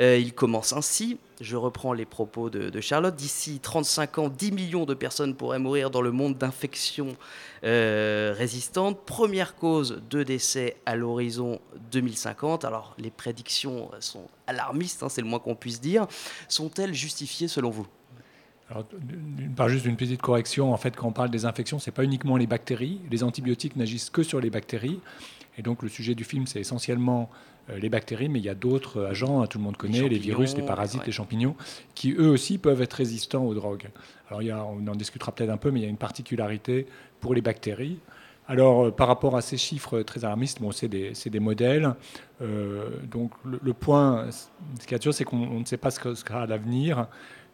Euh, 0.00 0.16
il 0.18 0.32
commence 0.32 0.72
ainsi. 0.72 1.18
Je 1.40 1.56
reprends 1.56 1.92
les 1.92 2.04
propos 2.04 2.50
de, 2.50 2.70
de 2.70 2.80
Charlotte. 2.80 3.14
D'ici 3.14 3.60
35 3.60 4.18
ans, 4.18 4.28
10 4.28 4.52
millions 4.52 4.84
de 4.84 4.94
personnes 4.94 5.34
pourraient 5.34 5.58
mourir 5.58 5.90
dans 5.90 6.02
le 6.02 6.12
monde 6.12 6.36
d'infections 6.36 7.16
euh, 7.64 8.34
résistantes. 8.36 9.04
Première 9.04 9.54
cause 9.54 10.02
de 10.10 10.22
décès 10.22 10.76
à 10.86 10.96
l'horizon 10.96 11.60
2050. 11.90 12.64
Alors 12.64 12.94
les 12.98 13.10
prédictions 13.10 13.90
sont 14.00 14.28
alarmistes, 14.46 15.02
hein, 15.02 15.08
c'est 15.08 15.20
le 15.20 15.26
moins 15.26 15.38
qu'on 15.42 15.54
puisse 15.54 15.80
dire. 15.80 16.06
Sont-elles 16.48 16.94
justifiées 16.94 17.48
selon 17.48 17.70
vous? 17.70 17.86
Alors, 18.70 18.86
d'une 19.00 19.54
part, 19.54 19.68
juste 19.68 19.84
une 19.84 19.96
petite 19.96 20.22
correction. 20.22 20.72
En 20.72 20.76
fait, 20.78 20.96
quand 20.96 21.08
on 21.08 21.12
parle 21.12 21.30
des 21.30 21.44
infections, 21.44 21.78
ce 21.78 21.90
n'est 21.90 21.94
pas 21.94 22.04
uniquement 22.04 22.36
les 22.36 22.46
bactéries. 22.46 23.00
Les 23.10 23.22
antibiotiques 23.22 23.76
n'agissent 23.76 24.08
que 24.08 24.22
sur 24.22 24.40
les 24.40 24.48
bactéries. 24.48 25.00
Et 25.58 25.62
donc, 25.62 25.82
le 25.82 25.90
sujet 25.90 26.14
du 26.14 26.24
film, 26.24 26.46
c'est 26.46 26.60
essentiellement 26.60 27.28
euh, 27.68 27.78
les 27.78 27.90
bactéries, 27.90 28.28
mais 28.28 28.38
il 28.38 28.44
y 28.44 28.48
a 28.48 28.54
d'autres 28.54 29.04
agents, 29.04 29.42
hein, 29.42 29.46
tout 29.46 29.58
le 29.58 29.64
monde 29.64 29.76
connaît, 29.76 30.08
les, 30.08 30.18
virus, 30.18 30.56
les 30.56 30.62
parasites, 30.62 31.00
ouais. 31.00 31.06
les 31.06 31.12
champignons, 31.12 31.54
qui 31.94 32.12
eux 32.12 32.28
aussi 32.28 32.56
peuvent 32.56 32.80
être 32.80 32.94
résistants 32.94 33.44
aux 33.44 33.54
drogues. 33.54 33.90
Alors, 34.28 34.40
il 34.40 34.48
y 34.48 34.50
a, 34.50 34.64
on 34.64 34.86
en 34.86 34.94
discutera 34.94 35.32
peut-être 35.32 35.50
un 35.50 35.58
peu, 35.58 35.70
mais 35.70 35.80
il 35.80 35.82
y 35.82 35.86
a 35.86 35.90
une 35.90 35.98
particularité 35.98 36.86
pour 37.20 37.34
les 37.34 37.42
bactéries. 37.42 37.98
Alors, 38.48 38.86
euh, 38.86 38.90
par 38.90 39.08
rapport 39.08 39.36
à 39.36 39.40
ces 39.40 39.56
chiffres 39.56 40.02
très 40.02 40.24
alarmistes, 40.24 40.60
bon, 40.60 40.72
c'est 40.72 40.88
des, 40.88 41.12
des 41.12 41.40
modèles. 41.40 41.94
Euh, 42.40 42.90
donc, 43.10 43.32
le, 43.44 43.72
point, 43.72 44.28
ce 44.30 44.94
a 44.94 44.98
de 44.98 45.02
sûr, 45.02 45.14
c'est 45.14 45.24
qu'on 45.24 45.42
on 45.42 45.60
ne 45.60 45.64
sait 45.64 45.76
pas 45.76 45.90
ce 45.90 46.00
que 46.00 46.14
sera 46.14 46.46
l'avenir. 46.46 47.06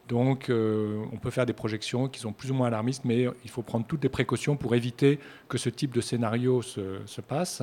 Donc, 0.08 0.48
euh, 0.48 1.04
on 1.12 1.18
peut 1.18 1.30
faire 1.30 1.44
des 1.44 1.52
projections 1.52 2.08
qui 2.08 2.18
sont 2.18 2.32
plus 2.32 2.50
ou 2.50 2.54
moins 2.54 2.68
alarmistes, 2.68 3.04
mais 3.04 3.26
il 3.44 3.50
faut 3.50 3.62
prendre 3.62 3.86
toutes 3.86 4.02
les 4.02 4.08
précautions 4.08 4.56
pour 4.56 4.74
éviter 4.74 5.18
que 5.48 5.58
ce 5.58 5.68
type 5.68 5.94
de 5.94 6.00
scénario 6.00 6.62
se, 6.62 7.00
se 7.04 7.20
passe. 7.20 7.62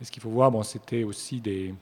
Et 0.00 0.04
ce 0.04 0.10
qu'il 0.10 0.22
faut 0.22 0.30
voir, 0.30 0.50
bon, 0.50 0.64
c'était 0.64 1.04
aussi 1.04 1.40
des. 1.40 1.74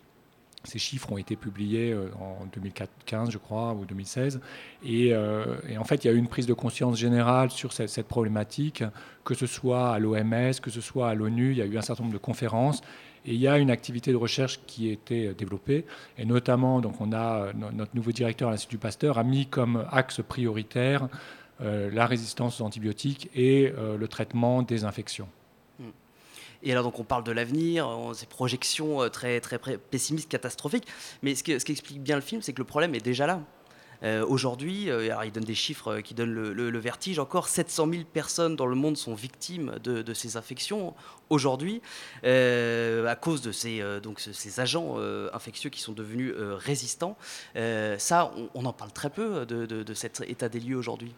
Ces 0.66 0.78
chiffres 0.78 1.10
ont 1.12 1.16
été 1.18 1.36
publiés 1.36 1.92
euh, 1.92 2.08
en 2.20 2.44
2015, 2.54 3.30
je 3.30 3.38
crois, 3.38 3.72
ou 3.72 3.84
2016. 3.84 4.40
Et, 4.84 5.14
euh, 5.14 5.44
et 5.68 5.78
en 5.78 5.84
fait, 5.84 6.04
il 6.04 6.08
y 6.08 6.10
a 6.10 6.12
eu 6.12 6.18
une 6.18 6.28
prise 6.28 6.46
de 6.46 6.52
conscience 6.54 6.98
générale 6.98 7.50
sur 7.50 7.72
cette, 7.72 8.06
problématique, 8.06 8.84
que 9.24 9.34
ce 9.34 9.46
soit 9.46 9.90
à 9.94 9.98
l'OMS, 9.98 10.52
que 10.62 10.70
ce 10.70 10.80
soit 10.80 11.08
à 11.08 11.14
l'ONU. 11.14 11.52
Il 11.52 11.58
y 11.58 11.62
a 11.62 11.66
eu 11.66 11.78
un 11.78 11.82
certain 11.82 12.02
nombre 12.02 12.14
de 12.14 12.18
conférences. 12.18 12.80
Et 13.24 13.34
il 13.34 13.40
y 13.40 13.48
a 13.48 13.58
une 13.58 13.70
activité 13.70 14.12
de 14.12 14.16
recherche 14.16 14.60
qui 14.66 14.88
a 14.88 14.92
été 14.92 15.28
euh, 15.28 15.34
développée. 15.34 15.84
Et 16.18 16.24
notamment, 16.24 16.80
donc, 16.80 17.00
on 17.00 17.12
a, 17.12 17.52
no- 17.54 17.72
notre 17.72 17.94
nouveau 17.94 18.12
directeur 18.12 18.48
à 18.48 18.52
l'Institut 18.52 18.78
Pasteur 18.78 19.18
a 19.18 19.24
mis 19.24 19.46
comme 19.46 19.84
axe 19.90 20.20
prioritaire 20.26 21.08
la 21.58 22.04
résistance 22.06 22.60
aux 22.60 22.64
antibiotiques 22.64 23.30
et 23.34 23.72
le 23.98 24.08
traitement 24.08 24.60
des 24.60 24.84
infections. 24.84 25.26
Et 26.66 26.72
alors 26.72 26.82
donc 26.82 26.98
on 26.98 27.04
parle 27.04 27.22
de 27.22 27.30
l'avenir, 27.30 27.88
ces 28.12 28.26
projections 28.26 29.00
euh, 29.00 29.08
très, 29.08 29.40
très 29.40 29.58
pessimistes, 29.78 30.28
catastrophiques. 30.28 30.86
Mais 31.22 31.36
ce, 31.36 31.44
qui 31.44 31.52
explique 31.52 32.02
bien 32.02 32.16
le 32.16 32.22
film, 32.22 32.42
c'est 32.42 32.52
que 32.52 32.58
le 32.58 32.64
problème 32.64 32.94
est 32.96 33.04
déjà 33.04 33.26
là. 33.26 33.40
Euh, 34.02 34.26
Aujourd'hui, 34.26 34.90
euh, 34.90 35.24
il 35.24 35.30
donne 35.30 35.44
des 35.44 35.54
chiffres 35.54 36.00
qui 36.00 36.12
donnent 36.12 36.34
le, 36.34 36.78
vertige. 36.78 37.20
Encore 37.20 37.46
700 37.46 37.88
000 37.88 38.02
personnes 38.12 38.56
dans 38.56 38.66
le 38.66 38.74
monde 38.74 38.96
sont 38.96 39.14
victimes 39.14 39.76
de, 39.84 40.12
ces 40.12 40.36
infections 40.36 40.92
aujourd'hui 41.30 41.82
à 42.24 43.14
cause 43.14 43.42
de 43.42 43.52
ces, 43.52 43.80
agents 44.58 44.96
infectieux 45.32 45.70
qui 45.70 45.80
sont 45.80 45.92
devenus 45.92 46.34
résistants. 46.36 47.16
Ça, 47.54 48.32
on, 48.54 48.64
en 48.66 48.72
parle 48.72 48.92
très 48.92 49.10
peu 49.10 49.46
de- 49.46 49.66
de 49.66 49.94
cet 49.94 50.20
état 50.28 50.48
des 50.48 50.60
lieux 50.60 50.76
aujourd'hui. 50.76 51.14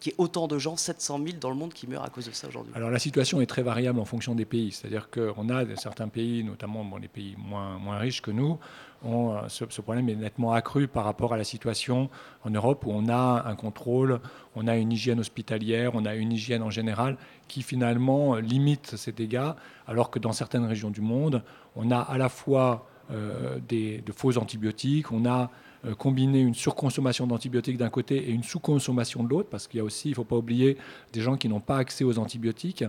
Qu'il 0.00 0.12
y 0.12 0.14
ait 0.14 0.18
autant 0.18 0.46
de 0.46 0.58
gens, 0.58 0.76
700 0.76 1.20
000 1.24 1.38
dans 1.40 1.50
le 1.50 1.56
monde, 1.56 1.72
qui 1.72 1.86
meurent 1.86 2.04
à 2.04 2.10
cause 2.10 2.26
de 2.26 2.32
ça 2.32 2.48
aujourd'hui. 2.48 2.72
Alors 2.74 2.90
la 2.90 2.98
situation 2.98 3.40
est 3.40 3.46
très 3.46 3.62
variable 3.62 3.98
en 4.00 4.04
fonction 4.04 4.34
des 4.34 4.44
pays. 4.44 4.72
C'est-à-dire 4.72 5.08
qu'on 5.10 5.48
a 5.48 5.76
certains 5.76 6.08
pays, 6.08 6.44
notamment 6.44 6.84
bon, 6.84 6.96
les 6.96 7.08
pays 7.08 7.34
moins, 7.38 7.78
moins 7.78 7.98
riches 7.98 8.22
que 8.22 8.30
nous, 8.30 8.58
euh, 9.06 9.48
ce, 9.48 9.80
problème 9.80 10.08
est 10.08 10.14
nettement 10.14 10.52
accru 10.52 10.86
par 10.86 11.04
rapport 11.04 11.32
à 11.32 11.38
la 11.38 11.44
situation 11.44 12.10
en 12.44 12.50
Europe 12.50 12.84
où 12.84 12.90
on 12.92 13.08
a 13.08 13.44
un 13.46 13.54
contrôle, 13.54 14.20
on 14.54 14.66
a 14.66 14.76
une 14.76 14.92
hygiène 14.92 15.20
hospitalière, 15.20 15.92
on 15.94 16.04
a 16.04 16.14
une 16.14 16.32
hygiène 16.32 16.62
en 16.62 16.70
général 16.70 17.16
qui 17.48 17.62
finalement 17.62 18.36
limite 18.36 18.96
ces 18.96 19.12
dégâts, 19.12 19.52
alors 19.86 20.10
que 20.10 20.18
dans 20.18 20.32
certaines 20.32 20.66
régions 20.66 20.90
du 20.90 21.00
monde, 21.00 21.42
on 21.76 21.90
a 21.90 21.98
à 21.98 22.18
la 22.18 22.28
fois 22.28 22.86
euh, 23.10 23.58
des, 23.66 24.02
de 24.02 24.12
faux 24.12 24.36
antibiotiques, 24.36 25.10
on 25.12 25.24
a 25.24 25.50
euh, 25.86 25.94
combiné 25.94 26.40
une 26.40 26.54
surconsommation 26.54 27.26
d'antibiotiques 27.26 27.78
d'un 27.78 27.88
côté 27.88 28.16
et 28.16 28.30
une 28.30 28.42
sous-consommation 28.42 29.22
de 29.22 29.28
l'autre, 29.28 29.48
parce 29.48 29.66
qu'il 29.66 29.78
y 29.78 29.80
a 29.80 29.84
aussi, 29.84 30.08
il 30.08 30.10
ne 30.10 30.16
faut 30.16 30.24
pas 30.24 30.36
oublier, 30.36 30.76
des 31.12 31.22
gens 31.22 31.36
qui 31.36 31.48
n'ont 31.48 31.60
pas 31.60 31.78
accès 31.78 32.04
aux 32.04 32.18
antibiotiques. 32.18 32.84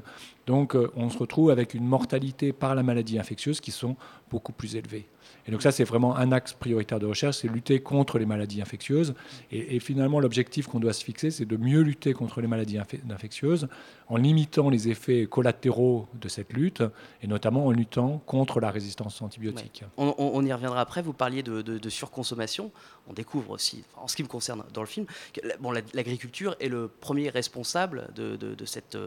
Donc 0.45 0.75
euh, 0.75 0.91
on 0.95 1.10
se 1.10 1.17
retrouve 1.17 1.51
avec 1.51 1.73
une 1.73 1.86
mortalité 1.86 2.51
par 2.51 2.75
la 2.75 2.84
maladie 2.84 3.17
infectieuse 3.17 3.62
qui 3.62 3.71
sont 3.71 3.95
beaucoup 4.30 4.51
plus 4.51 4.75
élevées. 4.75 5.08
Donc 5.52 5.62
ça, 5.62 5.72
c'est 5.72 5.84
vraiment 5.84 6.16
un 6.16 6.32
axe 6.32 6.54
prioritaire 6.54 7.00
de 7.00 7.06
recherche, 7.06 7.38
c'est 7.38 7.48
lutter 7.48 7.82
contre 7.82 8.18
les 8.18 8.26
maladies 8.26 8.62
infectieuses. 8.62 9.14
Et, 9.52 9.80
finalement, 9.80 10.20
l'objectif 10.20 10.68
qu'on 10.68 10.80
doit 10.80 10.94
se 10.94 11.04
fixer, 11.04 11.30
c'est 11.30 11.46
de 11.46 11.58
mieux 11.58 11.82
lutter 11.82 12.14
contre 12.14 12.42
les 12.42 12.48
maladies 12.48 12.78
inf- 12.78 13.12
infectieuses 13.12 13.68
en 14.08 14.18
limitant 14.18 14.70
les 14.70 14.90
effets 14.90 15.26
collatéraux 15.26 16.08
de 16.20 16.28
cette 16.28 16.54
lutte, 16.54 16.84
et 17.22 17.28
notamment 17.28 17.66
en 17.68 17.72
luttant 17.72 18.22
contre 18.26 18.60
la 18.60 18.72
résistance 18.72 19.22
aux 19.22 19.26
antibiotiques. 19.26 19.84
On, 19.98 20.46
y 20.46 20.54
reviendra 20.54 20.82
après. 20.82 21.02
Vous 21.02 21.14
parliez 21.14 21.44
de 21.44 21.90
surconsommation. 21.90 22.72
On 23.08 23.14
découvre 23.14 23.52
aussi, 23.52 23.84
en 23.98 24.08
ce 24.08 24.16
qui 24.16 24.24
me 24.24 24.28
concerne 24.28 24.64
dans 24.74 24.82
le 24.82 24.88
film, 24.88 25.06
que 25.34 25.42
bon, 25.60 25.72
l'agriculture 25.72 26.56
est 26.60 26.68
le 26.68 26.88
premier 26.88 27.30
responsable 27.30 28.10
de, 28.16 28.66
cette, 28.66 28.98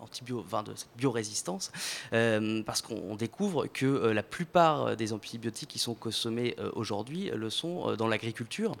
antibio, 0.00 0.44
de 0.64 0.74
cette 0.74 0.88
biorésistance, 0.96 1.72
parce 2.10 2.82
qu'on 2.82 3.16
découvre 3.16 3.66
que 3.66 3.86
la 3.86 4.22
plupart 4.22 4.96
des 4.96 5.12
antibiotiques 5.12 5.68
qui 5.68 5.78
sont 5.78 5.94
consommés 5.94 6.56
aujourd'hui 6.74 7.30
le 7.34 7.50
sont 7.50 7.96
dans 7.96 8.08
l'agriculture. 8.08 8.76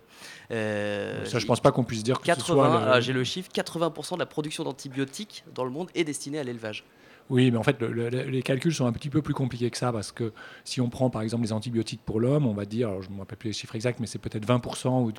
Ça, 0.50 1.38
je 1.38 1.46
pense 1.46 1.60
pas 1.60 1.72
qu'on 1.72 1.84
puisse 1.84 2.02
dire 2.02 2.20
que 2.20 2.26
80, 2.26 2.84
ah, 2.86 3.00
J'ai 3.00 3.12
le 3.12 3.24
chiffre, 3.24 3.50
80% 3.52 4.14
de 4.14 4.18
la 4.18 4.26
production 4.26 4.64
d'antibiotiques 4.64 5.44
dans 5.54 5.64
le 5.64 5.70
monde 5.70 5.90
est 5.94 6.04
destinée 6.04 6.38
à 6.38 6.44
l'élevage. 6.44 6.84
Oui, 7.28 7.50
mais 7.50 7.56
en 7.56 7.62
fait, 7.64 7.80
les 7.82 8.42
calculs 8.42 8.72
sont 8.72 8.86
un 8.86 8.92
petit 8.92 9.10
peu 9.10 9.20
plus 9.20 9.34
compliqués 9.34 9.68
que 9.70 9.76
ça 9.76 9.92
parce 9.92 10.12
que 10.12 10.32
si 10.64 10.80
on 10.80 10.88
prend 10.88 11.10
par 11.10 11.22
exemple 11.22 11.42
les 11.42 11.52
antibiotiques 11.52 12.00
pour 12.04 12.20
l'homme, 12.20 12.46
on 12.46 12.54
va 12.54 12.64
dire, 12.64 13.02
je 13.02 13.08
ne 13.08 13.14
me 13.14 13.20
rappelle 13.20 13.38
plus 13.38 13.48
les 13.48 13.52
chiffres 13.52 13.74
exacts, 13.74 13.98
mais 13.98 14.06
c'est 14.06 14.20
peut-être 14.20 14.46
20% 14.46 15.04
ou 15.04 15.12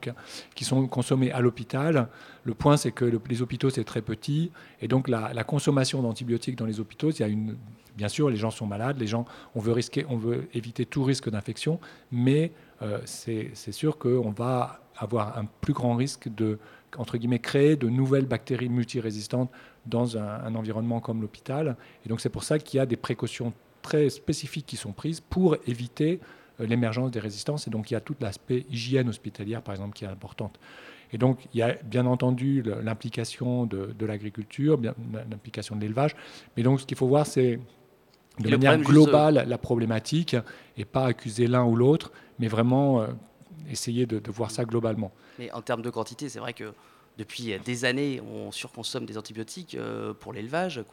qui 0.56 0.64
sont 0.64 0.88
consommés 0.88 1.32
à 1.32 1.42
l'hôpital. 1.42 2.08
Le 2.44 2.54
point, 2.54 2.78
c'est 2.78 2.92
que 2.92 3.04
les 3.04 3.42
hôpitaux, 3.42 3.70
c'est 3.70 3.84
très 3.84 4.02
petit. 4.02 4.52
Et 4.82 4.88
donc, 4.88 5.10
la, 5.10 5.44
consommation 5.44 6.02
d'antibiotiques 6.02 6.56
dans 6.56 6.66
les 6.66 6.80
hôpitaux, 6.80 7.12
il 7.12 7.20
y 7.20 7.24
a 7.24 7.28
une. 7.28 7.58
Bien 7.96 8.10
sûr, 8.10 8.30
les 8.30 8.38
gens 8.38 8.52
sont 8.52 8.68
malades, 8.68 9.00
les 9.00 9.08
gens, 9.08 9.26
on 9.56 9.60
veut, 9.60 9.72
risquer, 9.72 10.06
on 10.08 10.18
veut 10.18 10.48
éviter 10.54 10.86
tout 10.86 11.04
risque 11.04 11.32
d'infection, 11.32 11.80
mais 12.12 12.52
euh, 12.84 13.00
c'est 13.06 13.72
sûr 13.72 13.98
qu'on 13.98 14.30
va 14.30 14.82
avoir 14.96 15.36
un 15.40 15.46
plus 15.46 15.74
grand 15.74 15.96
risque 15.96 16.30
de 16.30 16.60
entre 16.96 17.18
guillemets, 17.18 17.40
créer 17.40 17.76
de 17.76 17.90
nouvelles 17.90 18.26
bactéries 18.26 18.70
multirésistantes 18.70 19.52
dans 19.88 20.18
un, 20.18 20.56
environnement 20.56 21.00
comme 21.00 21.22
l'hôpital. 21.22 21.76
Et 22.06 22.10
donc 22.10 22.22
c'est 22.22 22.30
pour 22.30 22.44
ça 22.44 22.60
qu'il 22.60 22.78
y 22.78 22.82
a 22.82 22.86
des 22.86 22.98
précautions 22.98 23.54
très 23.82 24.10
spécifiques 24.10 24.66
qui 24.66 24.78
sont 24.78 24.92
prises 24.92 25.22
pour 25.22 25.58
éviter 25.66 26.20
euh, 26.60 26.66
l'émergence 26.66 27.12
des 27.12 27.20
résistances. 27.20 27.68
Et 27.68 27.70
donc 27.70 27.90
il 27.92 27.94
y 27.94 27.98
a 27.98 28.02
tout 28.02 28.16
l'aspect 28.20 28.66
hygiène 28.70 29.10
hospitalière, 29.10 29.62
par 29.62 29.74
exemple, 29.74 29.96
qui 29.96 30.06
est 30.06 30.10
importante. 30.10 30.60
Et 31.14 31.18
donc 31.18 31.40
il 31.54 31.60
y 31.60 31.64
a 31.64 31.76
bien 31.84 32.06
entendu 32.06 32.64
l'implication 32.84 33.66
de, 33.66 34.06
l'agriculture, 34.06 34.80
l'implication 35.30 35.76
de 35.76 35.82
l'élevage. 35.82 36.16
Mais 36.56 36.64
donc 36.64 36.82
ce 36.82 36.86
qu'il 36.86 36.98
faut 36.98 37.08
voir, 37.08 37.26
c'est 37.26 37.60
de 38.40 38.50
manière 38.50 38.78
globale 38.80 39.46
la 39.48 39.58
problématique 39.58 40.36
et 40.76 40.86
pas 40.86 41.06
accuser 41.06 41.48
l'un 41.48 41.64
ou 41.64 41.76
l'autre, 41.76 42.12
mais 42.40 42.48
vraiment 42.48 43.02
euh, 43.02 43.08
essayer 43.70 44.06
de, 44.06 44.22
voir 44.30 44.52
ça 44.52 44.66
globalement. 44.66 45.12
Mais 45.40 45.52
en 45.52 45.62
termes 45.62 45.82
de 45.82 45.90
quantité, 45.90 46.30
c'est 46.30 46.40
vrai 46.40 46.54
que 46.54 46.74
depuis 47.18 47.58
des 47.66 47.86
années, 47.86 48.22
on 48.22 48.52
surconsomme 48.52 49.06
des 49.06 49.18
antibiotiques 49.18 49.74
euh, 49.74 50.14
pour 50.14 50.34
l'élevage, 50.34 50.84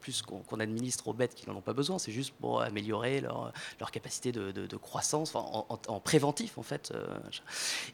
plus 0.00 0.22
qu'on 0.22 0.60
administre 0.60 1.08
aux 1.08 1.14
bêtes 1.14 1.34
qui 1.34 1.48
n'en 1.48 1.56
ont 1.56 1.62
pas 1.62 1.72
besoin. 1.72 1.98
C'est 1.98 2.12
juste 2.12 2.34
pour 2.38 2.60
améliorer 2.60 3.22
leur, 3.22 3.52
leur 3.78 3.90
capacité 3.90 4.30
de, 4.30 4.76
croissance, 4.76 5.34
en, 5.34 6.00
préventif 6.00 6.58
en 6.58 6.62
fait. 6.62 6.92
Euh, 6.94 7.06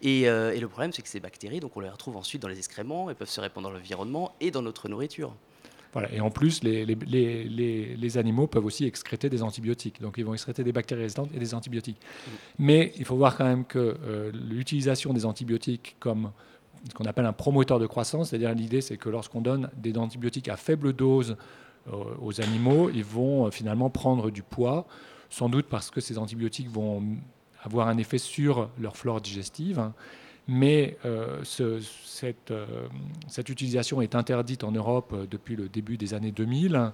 euh, 0.05 0.51
et, 0.51 0.61
le 0.61 0.69
problème, 0.69 0.93
c'est 0.93 1.03
que 1.03 1.09
ces 1.09 1.21
bactéries, 1.21 1.61
donc 1.61 1.77
on 1.77 1.81
les 1.81 1.89
retrouve 1.89 2.17
ensuite 2.17 2.43
dans 2.43 2.49
les 2.49 2.59
excréments, 2.59 3.09
elles 3.09 3.17
peuvent 3.17 3.29
se 3.29 3.41
répandre 3.41 3.69
dans 3.69 3.75
l'environnement 3.75 4.33
et 4.41 4.51
dans 4.51 4.63
notre 4.63 4.89
nourriture. 4.89 5.33
Voilà. 5.93 6.13
Et 6.13 6.21
en 6.21 6.31
plus, 6.31 6.63
les, 6.63 6.85
les, 6.85 6.95
les, 6.95 7.97
les, 7.97 8.19
animaux 8.19 8.49
peuvent 8.49 8.67
aussi 8.67 8.85
excréter 8.85 9.31
des 9.31 9.43
antibiotiques. 9.43 10.03
Donc, 10.03 10.17
ils 10.19 10.25
vont 10.27 10.35
excréter 10.35 10.63
des 10.63 10.73
bactéries 10.73 11.03
résistantes 11.03 11.31
et 11.35 11.39
des 11.39 11.55
antibiotiques. 11.55 11.97
Mmh. 11.97 12.31
Mais 12.59 12.93
il 12.99 13.05
faut 13.07 13.17
voir 13.17 13.37
quand 13.37 13.47
même 13.47 13.65
que 13.65 13.97
l'utilisation 14.35 15.15
des 15.15 15.25
antibiotiques 15.25 15.97
comme 15.99 16.33
ce 16.89 16.95
qu'on 16.95 17.05
appelle 17.05 17.27
un 17.27 17.33
promoteur 17.33 17.79
de 17.79 17.87
croissance. 17.87 18.31
C'est-à-dire 18.31 18.55
l'idée, 18.55 18.81
c'est 18.81 18.97
que 18.97 19.09
lorsqu'on 19.09 19.41
donne 19.41 19.71
des 19.77 19.97
antibiotiques 19.97 20.49
à 20.49 20.57
faible 20.57 20.93
dose 20.93 21.37
euh, 21.89 22.05
aux 22.21 22.41
animaux, 22.41 22.91
ils 22.91 23.05
vont 23.05 23.47
euh, 23.47 23.51
finalement 23.51 23.91
prendre 23.91 24.31
du 24.31 24.43
poids, 24.43 24.87
sans 25.31 25.49
doute 25.49 25.67
parce 25.67 25.91
que 25.91 26.01
ces 26.01 26.19
antibiotiques 26.19 26.71
vont 26.71 27.03
avoir 27.63 27.89
un 27.89 27.99
effet 27.99 28.19
sur 28.19 28.71
leur 28.81 28.97
flore 28.97 29.21
digestive. 29.21 29.91
Mais 30.49 30.97
euh, 31.05 31.43
cette, 31.43 32.53
utilisation 33.49 34.01
est 34.01 34.15
interdite 34.15 34.63
en 34.63 34.71
Europe 34.71 35.27
depuis 35.29 35.57
le 35.57 35.69
début 35.69 35.97
des 35.97 36.15
années 36.15 36.31
2000. 36.31 36.93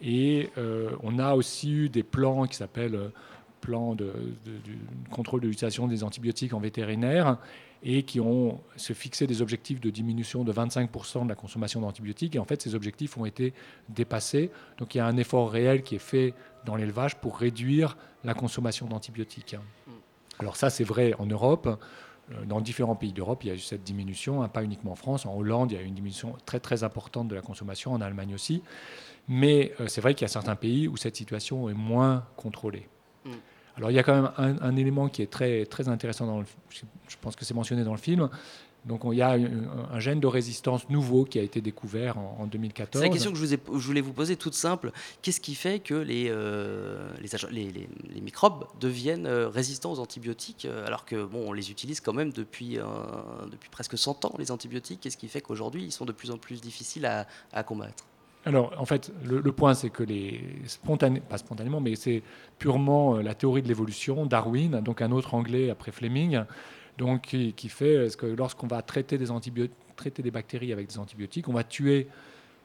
Et 0.00 0.50
on 1.02 1.18
a 1.18 1.34
aussi 1.34 1.72
eu 1.72 1.88
des 1.88 2.02
plans 2.02 2.46
qui 2.46 2.56
s'appellent 2.56 3.10
plans 3.60 3.94
de, 3.94 4.12
de, 4.44 4.60
contrôle 5.10 5.40
de 5.40 5.48
l'utilisation 5.48 5.86
des 5.86 6.02
antibiotiques 6.04 6.54
en 6.54 6.60
vétérinaire 6.60 7.38
et 7.82 8.02
qui 8.02 8.20
ont 8.20 8.60
se 8.76 8.92
fixé 8.92 9.26
des 9.26 9.42
objectifs 9.42 9.80
de 9.80 9.90
diminution 9.90 10.44
de 10.44 10.52
25% 10.52 11.24
de 11.24 11.28
la 11.28 11.34
consommation 11.34 11.80
d'antibiotiques. 11.80 12.36
Et 12.36 12.38
en 12.38 12.44
fait, 12.44 12.60
ces 12.62 12.74
objectifs 12.74 13.16
ont 13.16 13.24
été 13.24 13.54
dépassés. 13.88 14.50
Donc 14.78 14.94
il 14.94 14.98
y 14.98 15.00
a 15.00 15.06
un 15.06 15.16
effort 15.16 15.50
réel 15.50 15.82
qui 15.82 15.94
est 15.94 16.00
fait 16.00 16.34
dans 16.64 16.76
l'élevage 16.76 17.16
pour 17.16 17.38
réduire 17.38 17.96
la 18.24 18.34
consommation 18.34 18.86
d'antibiotiques. 18.86 19.56
Alors 20.38 20.56
ça, 20.56 20.70
c'est 20.70 20.84
vrai 20.84 21.14
en 21.18 21.26
Europe. 21.26 21.78
Euh, 22.30 22.44
dans 22.44 22.60
différents 22.60 22.96
pays 22.96 23.12
d'Europe, 23.12 23.44
il 23.44 23.48
y 23.48 23.50
a 23.50 23.54
eu 23.54 23.58
cette 23.58 23.84
diminution, 23.84 24.42
hein, 24.42 24.48
pas 24.48 24.62
uniquement 24.62 24.92
en 24.92 24.96
France. 24.96 25.26
En 25.26 25.34
Hollande, 25.34 25.72
il 25.72 25.76
y 25.76 25.78
a 25.78 25.82
eu 25.82 25.86
une 25.86 25.94
diminution 25.94 26.36
très 26.46 26.60
très 26.60 26.84
importante 26.84 27.28
de 27.28 27.34
la 27.34 27.40
consommation, 27.40 27.92
en 27.92 28.00
Allemagne 28.00 28.34
aussi. 28.34 28.62
Mais 29.28 29.72
euh, 29.80 29.88
c'est 29.88 30.00
vrai 30.00 30.14
qu'il 30.14 30.22
y 30.22 30.30
a 30.30 30.32
certains 30.32 30.56
pays 30.56 30.88
où 30.88 30.96
cette 30.96 31.16
situation 31.16 31.68
est 31.68 31.74
moins 31.74 32.24
contrôlée. 32.36 32.88
Alors 33.78 33.90
il 33.90 33.94
y 33.94 33.98
a 33.98 34.02
quand 34.02 34.14
même 34.14 34.58
un, 34.60 34.76
élément 34.76 35.08
qui 35.08 35.22
est 35.22 35.30
très, 35.30 35.64
très 35.64 35.88
intéressant, 35.88 36.26
dans 36.26 36.40
le, 36.40 36.46
je 36.70 37.16
pense 37.20 37.36
que 37.36 37.44
c'est 37.44 37.54
mentionné 37.54 37.84
dans 37.84 37.92
le 37.92 37.98
film. 37.98 38.28
Donc 38.84 39.02
il 39.04 39.18
y 39.18 39.22
a 39.22 39.30
un, 39.30 40.00
gène 40.00 40.18
de 40.18 40.26
résistance 40.26 40.88
nouveau 40.88 41.24
qui 41.24 41.38
a 41.38 41.42
été 41.42 41.60
découvert 41.60 42.18
en, 42.18 42.46
2014. 42.46 43.02
C'est 43.02 43.08
la 43.08 43.12
question 43.12 43.30
que 43.30 43.36
je, 43.36 43.44
vous 43.44 43.54
ai, 43.54 43.60
voulais 43.66 44.00
vous 44.00 44.12
poser 44.12 44.36
toute 44.36 44.54
simple. 44.54 44.92
Qu'est-ce 45.22 45.40
qui 45.40 45.54
fait 45.54 45.78
que 45.78 45.94
les, 45.94 46.28
euh, 46.30 47.10
les, 47.50 48.20
microbes 48.20 48.66
deviennent 48.80 49.26
euh, 49.26 49.48
résistants 49.48 49.92
aux 49.92 49.98
antibiotiques 49.98 50.64
euh, 50.64 50.86
alors 50.86 51.04
que 51.04 51.24
bon, 51.24 51.48
on 51.48 51.52
les 51.52 51.70
utilise 51.70 52.00
quand 52.00 52.14
même 52.14 52.32
depuis, 52.32 52.78
depuis 53.50 53.68
presque 53.70 53.98
100 53.98 54.24
ans, 54.24 54.34
les 54.38 54.50
antibiotiques 54.50 55.00
Qu'est-ce 55.00 55.16
qui 55.16 55.28
fait 55.28 55.40
qu'aujourd'hui 55.40 55.84
ils 55.84 55.92
sont 55.92 56.04
de 56.04 56.12
plus 56.12 56.30
en 56.30 56.38
plus 56.38 56.60
difficiles 56.60 57.06
à 57.06 57.62
combattre? 57.62 58.07
Alors, 58.44 58.72
en 58.78 58.84
fait, 58.84 59.12
le, 59.24 59.52
point, 59.52 59.74
c'est 59.74 59.90
que 59.90 60.02
les 60.02 60.40
spontané, 60.66 61.20
pas 61.20 61.38
spontanément, 61.38 61.80
mais 61.80 61.96
c'est 61.96 62.22
purement 62.58 63.16
euh, 63.16 63.22
la 63.22 63.34
théorie 63.34 63.62
de 63.62 63.68
l'évolution, 63.68 64.26
Darwin, 64.26 64.80
donc 64.80 65.02
un 65.02 65.10
autre 65.10 65.34
anglais 65.34 65.70
après 65.70 65.92
Fleming, 65.92 66.42
donc 66.96 67.22
qui, 67.22 67.68
fait 67.68 68.16
que 68.16 68.26
lorsqu'on 68.26 68.66
va 68.66 68.80
traiter 68.82 69.18
des, 69.18 69.26
traiter 69.96 70.22
des 70.22 70.30
bactéries 70.30 70.72
avec 70.72 70.88
des 70.88 70.98
antibiotiques, 70.98 71.48
on 71.48 71.52
va 71.52 71.64
tuer 71.64 72.08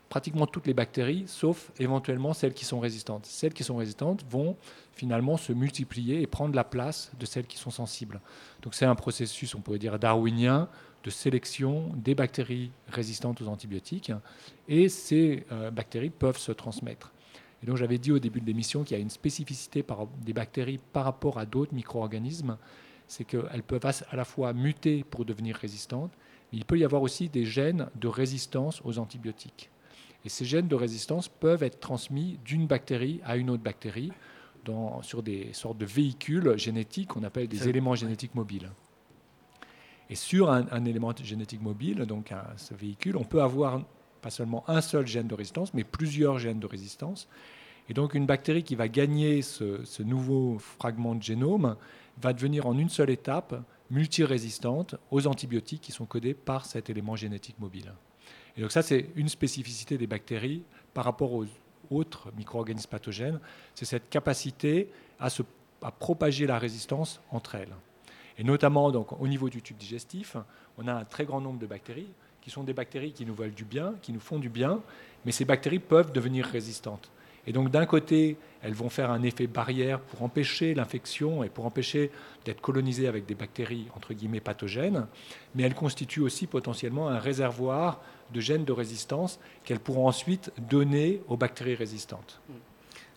pratiquement 0.09 0.45
toutes 0.45 0.67
les 0.67 0.75
bactéries, 0.75 1.23
sauf 1.27 1.71
éventuellement 1.79 2.33
celles 2.33 2.53
qui 2.53 2.65
sont 2.65 2.79
résistantes. 2.79 3.25
Celles 3.25 3.53
qui 3.53 3.63
sont 3.63 3.77
résistantes 3.77 4.23
vont 4.29 4.55
finalement 4.93 5.37
se 5.37 5.53
multiplier 5.53 6.21
et 6.21 6.27
prendre 6.27 6.55
la 6.55 6.63
place 6.63 7.11
de 7.19 7.25
celles 7.25 7.47
qui 7.47 7.57
sont 7.57 7.71
sensibles. 7.71 8.21
Donc 8.61 8.75
c'est 8.75 8.85
un 8.85 8.95
processus, 8.95 9.55
on 9.55 9.61
pourrait 9.61 9.79
dire, 9.79 9.97
darwinien 9.97 10.69
de 11.03 11.09
sélection 11.09 11.91
des 11.95 12.15
bactéries 12.15 12.71
résistantes 12.87 13.41
aux 13.41 13.47
antibiotiques 13.47 14.11
et 14.67 14.89
ces 14.89 15.45
euh, 15.51 15.69
bactéries 15.69 16.09
peuvent 16.09 16.37
se 16.37 16.51
transmettre. 16.51 17.11
Et 17.61 17.65
donc 17.65 17.77
j'avais 17.77 17.97
dit 17.97 18.11
au 18.11 18.19
début 18.19 18.41
de 18.41 18.45
l'émission 18.45 18.83
qu'il 18.83 18.97
y 18.97 18.99
a 18.99 19.01
une 19.01 19.09
spécificité 19.09 19.83
par, 19.83 20.07
des 20.25 20.33
bactéries 20.33 20.79
par 20.91 21.05
rapport 21.05 21.37
à 21.37 21.45
d'autres 21.45 21.73
micro-organismes, 21.73 22.57
c'est 23.07 23.25
qu'elles 23.25 23.63
peuvent 23.63 23.85
à 23.85 24.15
la 24.15 24.25
fois 24.25 24.53
muter 24.53 25.03
pour 25.03 25.25
devenir 25.25 25.55
résistantes, 25.55 26.11
mais 26.51 26.59
il 26.59 26.65
peut 26.65 26.77
y 26.77 26.85
avoir 26.85 27.01
aussi 27.01 27.29
des 27.29 27.45
gènes 27.45 27.87
de 27.95 28.07
résistance 28.07 28.81
aux 28.83 28.97
antibiotiques. 28.97 29.69
Et 30.25 30.29
ces 30.29 30.45
gènes 30.45 30.67
de 30.67 30.75
résistance 30.75 31.27
peuvent 31.27 31.63
être 31.63 31.79
transmis 31.79 32.39
d'une 32.45 32.65
bactérie 32.65 33.19
à 33.25 33.35
une 33.35 33.49
autre 33.49 33.63
bactérie 33.63 34.11
dans, 34.63 35.01
sur 35.01 35.21
des 35.21 35.51
sortes 35.51 35.77
de 35.77 35.85
véhicules 35.85 36.57
génétiques 36.57 37.09
qu'on 37.09 37.23
appelle 37.23 37.47
des 37.47 37.67
éléments 37.67 37.95
génétiques 37.95 38.35
mobiles. 38.35 38.69
Et 40.09 40.15
sur 40.15 40.51
un, 40.51 40.85
élément 40.85 41.13
génétique 41.23 41.61
mobile, 41.61 41.99
donc 42.05 42.31
ce 42.57 42.73
véhicule, 42.73 43.17
on 43.17 43.23
peut 43.23 43.41
avoir 43.41 43.81
pas 44.21 44.29
seulement 44.29 44.63
un 44.67 44.81
seul 44.81 45.07
gène 45.07 45.27
de 45.27 45.35
résistance, 45.35 45.73
mais 45.73 45.83
plusieurs 45.83 46.39
gènes 46.39 46.59
de 46.59 46.67
résistance. 46.67 47.27
Et 47.89 47.93
donc 47.93 48.13
une 48.13 48.25
bactérie 48.25 48.63
qui 48.63 48.75
va 48.75 48.87
gagner 48.87 49.41
ce, 49.41 50.01
nouveau 50.01 50.57
fragment 50.59 51.15
de 51.15 51.23
génome 51.23 51.75
va 52.21 52.33
devenir 52.33 52.65
en 52.65 52.77
une 52.77 52.89
seule 52.89 53.09
étape 53.09 53.55
multirésistante 53.91 54.95
aux 55.11 55.27
antibiotiques 55.27 55.81
qui 55.81 55.91
sont 55.91 56.05
codés 56.05 56.33
par 56.33 56.65
cet 56.65 56.89
élément 56.89 57.15
génétique 57.15 57.59
mobile. 57.59 57.93
Et 58.55 58.61
donc 58.61 58.71
ça, 58.71 58.81
c'est 58.81 59.09
une 59.15 59.29
spécificité 59.29 59.97
des 59.97 60.07
bactéries 60.07 60.63
par 60.93 61.05
rapport 61.05 61.33
aux 61.33 61.45
autres 61.91 62.31
micro-organismes 62.37 62.89
pathogènes, 62.89 63.39
c'est 63.75 63.85
cette 63.85 64.09
capacité 64.09 64.89
à, 65.19 65.29
se, 65.29 65.43
à 65.81 65.91
propager 65.91 66.47
la 66.47 66.57
résistance 66.57 67.19
entre 67.31 67.55
elles. 67.55 67.73
Et 68.37 68.43
notamment 68.43 68.91
donc, 68.91 69.19
au 69.19 69.27
niveau 69.27 69.49
du 69.49 69.61
tube 69.61 69.77
digestif, 69.77 70.37
on 70.77 70.87
a 70.87 70.93
un 70.93 71.05
très 71.05 71.25
grand 71.25 71.41
nombre 71.41 71.59
de 71.59 71.67
bactéries 71.67 72.11
qui 72.41 72.49
sont 72.49 72.63
des 72.63 72.73
bactéries 72.73 73.13
qui 73.13 73.25
nous 73.25 73.33
veulent 73.33 73.53
du 73.53 73.63
bien, 73.63 73.93
qui 74.01 74.11
nous 74.11 74.19
font 74.19 74.37
du 74.37 74.49
bien, 74.49 74.81
mais 75.25 75.31
ces 75.31 75.45
bactéries 75.45 75.79
peuvent 75.79 76.11
devenir 76.11 76.45
résistantes. 76.45 77.09
Et 77.45 77.51
donc 77.51 77.71
d'un 77.71 77.85
côté, 77.85 78.37
elles 78.61 78.73
vont 78.73 78.89
faire 78.89 79.11
un 79.11 79.21
effet 79.23 79.47
barrière 79.47 79.99
pour 79.99 80.23
empêcher 80.23 80.73
l'infection 80.73 81.43
et 81.43 81.49
pour 81.49 81.65
empêcher 81.65 82.11
d'être 82.45 82.61
colonisées 82.61 83.07
avec 83.07 83.25
des 83.25 83.35
bactéries 83.35 83.87
entre 83.95 84.13
guillemets 84.13 84.39
pathogènes, 84.39 85.07
mais 85.55 85.63
elles 85.63 85.75
constituent 85.75 86.21
aussi 86.21 86.47
potentiellement 86.47 87.09
un 87.09 87.19
réservoir 87.19 88.01
de 88.33 88.39
gènes 88.39 88.65
de 88.65 88.71
résistance 88.71 89.39
qu'elles 89.63 89.79
pourront 89.79 90.07
ensuite 90.07 90.51
donner 90.69 91.21
aux 91.27 91.37
bactéries 91.37 91.75
résistantes. 91.75 92.41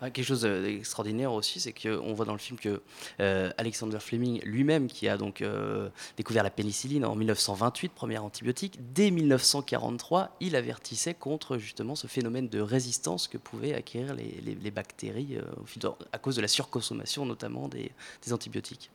Ah, 0.02 0.10
quelque 0.10 0.26
chose 0.26 0.42
d'extraordinaire 0.42 1.32
aussi, 1.32 1.58
c'est 1.58 1.72
qu'on 1.72 2.12
voit 2.12 2.26
dans 2.26 2.34
le 2.34 2.38
film 2.38 2.58
que 2.58 2.82
euh, 3.20 3.50
Alexander 3.56 3.98
Fleming 3.98 4.42
lui-même, 4.44 4.88
qui 4.88 5.08
a 5.08 5.16
donc 5.16 5.40
euh, 5.40 5.88
découvert 6.18 6.42
la 6.42 6.50
pénicilline 6.50 7.06
en 7.06 7.14
1928, 7.14 7.92
première 7.92 8.22
antibiotique, 8.22 8.78
dès 8.92 9.10
1943, 9.10 10.36
il 10.40 10.54
avertissait 10.54 11.14
contre 11.14 11.56
justement 11.56 11.94
ce 11.94 12.08
phénomène 12.08 12.48
de 12.48 12.60
résistance 12.60 13.26
que 13.26 13.38
pouvaient 13.38 13.72
acquérir 13.72 14.14
les, 14.14 14.70
bactéries 14.70 15.38
euh, 15.38 15.90
à 16.12 16.18
cause 16.18 16.36
de 16.36 16.42
la 16.42 16.48
surconsommation 16.48 17.24
notamment 17.24 17.68
des, 17.68 17.90
antibiotiques. 18.30 18.90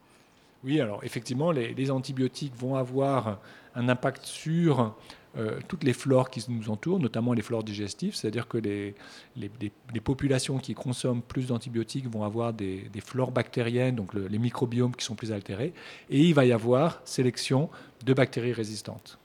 Oui, 0.64 0.80
alors 0.80 1.04
effectivement, 1.04 1.52
les, 1.52 1.90
antibiotiques 1.90 2.54
vont 2.56 2.76
avoir 2.76 3.40
un 3.74 3.90
impact 3.90 4.26
sur 4.26 4.94
euh, 5.38 5.60
toutes 5.70 5.86
les 5.86 5.94
flores 5.94 6.30
qui 6.30 6.44
nous 6.50 6.70
entourent, 6.70 7.00
notamment 7.00 7.32
les 7.32 7.42
flores 7.42 7.64
digestives, 7.64 8.16
c'est-à-dire 8.16 8.50
que 8.50 8.58
les, 8.58 8.96
les, 9.38 10.02
populations 10.02 10.58
qui 10.58 10.74
consomment 10.74 11.22
plus 11.22 11.48
d'antibiotiques 11.48 12.10
vont 12.10 12.24
avoir 12.24 12.52
des, 12.52 12.90
flores 13.00 13.32
bactériennes, 13.32 13.96
donc 13.96 14.14
les 14.14 14.38
microbiomes 14.38 14.94
qui 14.94 15.06
sont 15.06 15.16
plus 15.16 15.32
altérés, 15.32 15.74
et 16.10 16.20
il 16.20 16.34
va 16.34 16.44
y 16.44 16.52
avoir 16.52 17.02
sélection 17.06 17.70
de 18.04 18.14
bactéries 18.14 18.52
résistantes. 18.52 19.20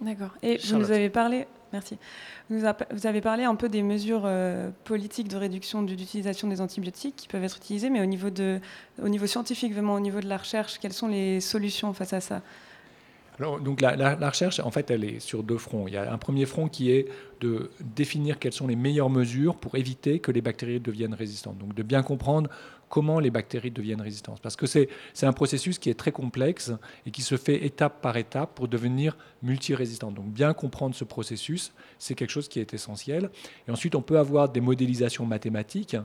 D'accord. 0.00 0.30
Et 0.42 0.56
vous 0.56 0.78
nous 0.78 0.90
avez 0.90 1.10
parlé, 1.10 1.46
merci. 1.74 1.98
Vous, 2.48 2.64
avez 2.64 3.20
parlé 3.20 3.44
un 3.44 3.56
peu 3.56 3.68
des 3.68 3.82
mesures 3.82 4.22
euh, 4.24 4.70
politiques 4.84 5.28
de 5.28 5.36
réduction 5.36 5.82
de 5.82 5.90
l'utilisation 5.90 6.48
des 6.48 6.62
antibiotiques 6.62 7.16
qui 7.16 7.28
peuvent 7.28 7.44
être 7.44 7.58
utilisées, 7.58 7.90
mais 7.90 8.00
au 8.00 8.06
niveau, 8.06 8.30
de, 8.30 8.60
au 9.02 9.10
niveau 9.10 9.26
scientifique, 9.26 9.74
vraiment 9.74 9.94
au 9.94 10.00
niveau 10.00 10.20
de 10.20 10.28
la 10.28 10.38
recherche, 10.38 10.78
quelles 10.78 10.94
sont 10.94 11.08
les 11.08 11.42
solutions 11.42 11.92
face 11.92 12.14
à 12.14 12.20
ça? 12.20 12.40
Donc 13.40 13.80
la, 13.80 14.16
recherche, 14.28 14.60
en 14.60 14.70
fait, 14.70 14.90
elle 14.90 15.04
est 15.04 15.20
sur 15.20 15.42
deux 15.42 15.56
fronts. 15.56 15.86
Il 15.88 15.94
y 15.94 15.96
a 15.96 16.12
un 16.12 16.18
premier 16.18 16.46
front 16.46 16.68
qui 16.68 16.90
est 16.90 17.08
de 17.40 17.70
définir 17.80 18.38
quelles 18.38 18.52
sont 18.52 18.66
les 18.66 18.76
meilleures 18.76 19.08
mesures 19.08 19.56
pour 19.56 19.76
éviter 19.76 20.18
que 20.18 20.30
les 20.30 20.42
bactéries 20.42 20.80
deviennent 20.80 21.14
résistantes. 21.14 21.56
Donc 21.56 21.74
de 21.74 21.82
bien 21.82 22.02
comprendre 22.02 22.50
comment 22.90 23.18
les 23.18 23.30
bactéries 23.30 23.70
deviennent 23.70 24.02
résistantes. 24.02 24.40
Parce 24.42 24.56
que 24.56 24.66
c'est 24.66 24.88
un 25.22 25.32
processus 25.32 25.78
qui 25.78 25.88
est 25.88 25.94
très 25.94 26.12
complexe 26.12 26.72
et 27.06 27.10
qui 27.10 27.22
se 27.22 27.36
fait 27.36 27.64
étape 27.64 28.02
par 28.02 28.16
étape 28.16 28.54
pour 28.54 28.68
devenir 28.68 29.16
multirésistant. 29.42 30.10
Donc 30.10 30.26
bien 30.26 30.52
comprendre 30.52 30.94
ce 30.94 31.04
processus, 31.04 31.72
c'est 31.98 32.14
quelque 32.14 32.30
chose 32.30 32.48
qui 32.48 32.60
est 32.60 32.74
essentiel. 32.74 33.30
Et 33.66 33.70
ensuite, 33.70 33.94
on 33.94 34.02
peut 34.02 34.18
avoir 34.18 34.50
des 34.50 34.60
modélisations 34.60 35.24
mathématiques 35.24 35.96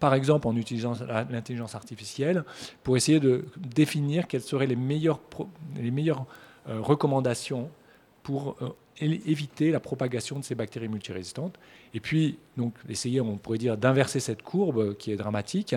par 0.00 0.12
exemple 0.12 0.46
en 0.48 0.56
utilisant 0.56 0.92
l'intelligence 1.30 1.74
artificielle, 1.74 2.44
pour 2.82 2.96
essayer 2.96 3.20
de 3.20 3.46
définir 3.56 4.26
quelles 4.26 4.42
seraient 4.42 4.66
les 4.66 4.76
meilleures, 4.76 5.20
les 5.76 5.90
meilleures 5.90 6.26
recommandations 6.66 7.70
pour 8.22 8.56
euh, 8.62 8.68
éviter 9.00 9.70
la 9.70 9.80
propagation 9.80 10.38
de 10.38 10.44
ces 10.44 10.54
bactéries 10.54 10.88
multirésistantes. 10.88 11.58
Et 11.94 12.00
puis, 12.00 12.38
donc, 12.56 12.74
essayer, 12.88 13.20
on 13.20 13.36
pourrait 13.36 13.58
dire, 13.58 13.76
d'inverser 13.76 14.20
cette 14.20 14.42
courbe 14.42 14.96
qui 14.96 15.10
est 15.12 15.16
dramatique. 15.16 15.74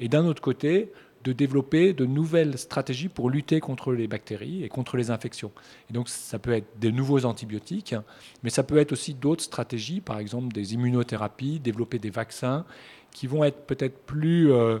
Et 0.00 0.08
d'un 0.08 0.24
autre 0.24 0.42
côté, 0.42 0.90
de 1.24 1.32
développer 1.32 1.94
de 1.94 2.04
nouvelles 2.04 2.58
stratégies 2.58 3.08
pour 3.08 3.30
lutter 3.30 3.58
contre 3.58 3.92
les 3.92 4.06
bactéries 4.06 4.62
et 4.62 4.68
contre 4.68 4.96
les 4.96 5.10
infections. 5.10 5.52
Et 5.88 5.92
donc, 5.92 6.08
ça 6.08 6.38
peut 6.38 6.52
être 6.52 6.66
des 6.78 6.92
nouveaux 6.92 7.24
antibiotiques, 7.24 7.94
mais 8.42 8.50
ça 8.50 8.62
peut 8.62 8.76
être 8.76 8.92
aussi 8.92 9.14
d'autres 9.14 9.42
stratégies, 9.42 10.00
par 10.00 10.18
exemple 10.18 10.52
des 10.52 10.74
immunothérapies, 10.74 11.60
développer 11.60 11.98
des 11.98 12.10
vaccins 12.10 12.66
qui 13.10 13.26
vont 13.26 13.42
être 13.42 13.66
peut-être 13.66 13.98
plus, 14.04 14.52
euh, 14.52 14.78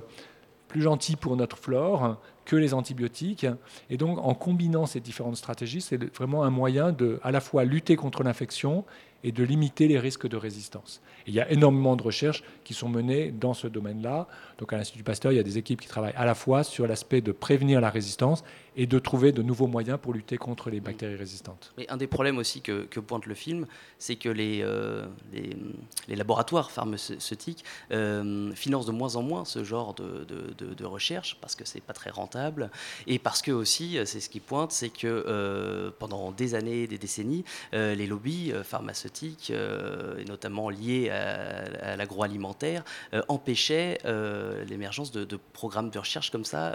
plus 0.74 0.82
gentils 0.82 1.14
pour 1.14 1.36
notre 1.36 1.56
flore, 1.56 2.16
que 2.44 2.56
les 2.56 2.74
antibiotiques. 2.74 3.46
Et 3.90 3.96
donc, 3.96 4.18
en 4.18 4.34
combinant 4.34 4.86
ces 4.86 4.98
différentes 4.98 5.36
stratégies, 5.36 5.80
c'est 5.80 6.02
vraiment 6.16 6.42
un 6.42 6.50
moyen 6.50 6.90
de 6.90 7.20
à 7.22 7.30
la 7.30 7.40
fois 7.40 7.64
lutter 7.64 7.94
contre 7.94 8.24
l'infection 8.24 8.84
et 9.24 9.32
de 9.32 9.42
limiter 9.42 9.88
les 9.88 9.98
risques 9.98 10.28
de 10.28 10.36
résistance. 10.36 11.00
il 11.26 11.34
y 11.34 11.40
a 11.40 11.50
énormément 11.50 11.96
de 11.96 12.02
recherches 12.02 12.44
qui 12.62 12.74
sont 12.74 12.88
menées 12.88 13.32
dans 13.32 13.54
ce 13.54 13.66
domaine-là. 13.66 14.28
Donc 14.58 14.72
à 14.72 14.76
l'Institut 14.76 15.02
Pasteur, 15.02 15.32
il 15.32 15.36
y 15.36 15.40
a 15.40 15.42
des 15.42 15.58
équipes 15.58 15.80
qui 15.80 15.88
travaillent 15.88 16.14
à 16.16 16.26
la 16.26 16.34
fois 16.34 16.62
sur 16.62 16.86
l'aspect 16.86 17.22
de 17.22 17.32
prévenir 17.32 17.80
la 17.80 17.90
résistance 17.90 18.44
et 18.76 18.86
de 18.86 18.98
trouver 18.98 19.32
de 19.32 19.42
nouveaux 19.42 19.66
moyens 19.66 19.98
pour 20.00 20.12
lutter 20.12 20.36
contre 20.36 20.70
les 20.70 20.80
bactéries 20.80 21.16
résistantes. 21.16 21.72
Mais 21.78 21.88
un 21.90 21.96
des 21.96 22.06
problèmes 22.06 22.38
aussi 22.38 22.60
que, 22.60 23.00
pointe 23.00 23.26
le 23.26 23.34
film, 23.34 23.66
c'est 23.98 24.16
que 24.16 24.28
les, 24.28 24.60
euh, 24.62 25.06
laboratoires 26.08 26.70
pharmaceutiques 26.70 27.64
euh, 27.92 28.52
financent 28.54 28.86
de 28.86 28.92
moins 28.92 29.16
en 29.16 29.22
moins 29.22 29.44
ce 29.44 29.64
genre 29.64 29.94
de, 29.94 30.84
recherche 30.84 31.38
parce 31.40 31.56
que 31.56 31.64
c'est 31.64 31.80
pas 31.80 31.94
très 31.94 32.10
rentable 32.10 32.70
et 33.06 33.18
parce 33.18 33.40
que 33.40 33.50
aussi, 33.50 33.98
c'est 34.04 34.20
ce 34.20 34.28
qui 34.28 34.38
pointe, 34.38 34.70
c'est 34.70 34.90
que 34.90 35.06
euh, 35.06 35.90
pendant 35.98 36.30
des 36.30 36.54
années, 36.54 36.86
des 36.86 36.98
décennies, 36.98 37.44
les 37.72 38.06
lobbies 38.06 38.52
pharmaceutiques, 38.64 39.13
et 39.22 40.24
notamment 40.26 40.70
liés 40.70 41.10
à, 41.10 41.96
l'agroalimentaire, 41.96 42.84
empêchaient 43.28 43.98
l'émergence 44.68 45.12
de, 45.12 45.38
programmes 45.52 45.90
de 45.90 45.98
recherche 45.98 46.30
comme 46.30 46.44
ça 46.44 46.74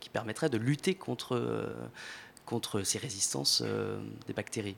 qui 0.00 0.10
permettraient 0.10 0.50
de 0.50 0.58
lutter 0.58 0.94
contre 0.94 1.36
euh, 2.74 2.84
ces 2.84 2.98
résistances 2.98 3.62
euh, 3.64 3.98
des 4.26 4.32
bactéries. 4.32 4.76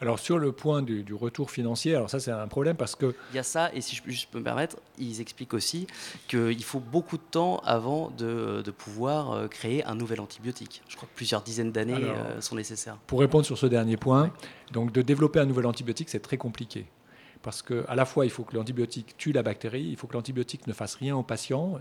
Alors 0.00 0.18
sur 0.18 0.38
le 0.38 0.50
point 0.52 0.82
du, 0.82 1.14
retour 1.14 1.50
financier, 1.50 1.94
alors 1.94 2.10
ça 2.10 2.18
c'est 2.18 2.32
un 2.32 2.48
problème 2.48 2.76
parce 2.76 2.96
que... 2.96 3.14
Il 3.32 3.36
y 3.36 3.38
a 3.38 3.44
ça, 3.44 3.72
et 3.72 3.80
si 3.80 3.94
je, 3.96 4.26
peux 4.26 4.38
me 4.38 4.44
permettre, 4.44 4.76
ils 4.98 5.20
expliquent 5.20 5.54
aussi 5.54 5.86
qu'il 6.28 6.64
faut 6.64 6.80
beaucoup 6.80 7.16
de 7.16 7.22
temps 7.30 7.58
avant 7.64 8.10
de, 8.10 8.60
de, 8.62 8.70
pouvoir 8.70 9.32
euh, 9.32 9.48
créer 9.48 9.84
un 9.84 9.94
nouvel 9.94 10.20
antibiotique. 10.20 10.82
Je 10.88 10.96
crois 10.96 11.08
que 11.08 11.16
plusieurs 11.16 11.42
dizaines 11.42 11.72
d'années 11.72 12.12
sont 12.40 12.56
nécessaires. 12.56 12.98
Pour 13.06 13.20
répondre 13.20 13.46
sur 13.46 13.56
ce 13.56 13.66
dernier 13.66 13.96
point, 13.96 14.32
donc 14.72 14.92
de 14.92 15.00
développer 15.00 15.38
un 15.38 15.46
nouvel 15.46 15.66
antibiotique, 15.66 16.08
c'est 16.10 16.20
très 16.20 16.36
compliqué. 16.36 16.86
Parce 17.42 17.62
qu'à 17.62 17.94
la 17.94 18.04
fois, 18.06 18.24
il 18.24 18.30
faut 18.30 18.42
que 18.42 18.56
l'antibiotique 18.56 19.16
tue 19.18 19.32
la 19.32 19.42
bactérie, 19.42 19.84
il 19.84 19.96
faut 19.96 20.06
que 20.06 20.14
l'antibiotique 20.14 20.66
ne 20.66 20.72
fasse 20.72 20.94
rien 20.94 21.14
au 21.14 21.22
patient, 21.22 21.78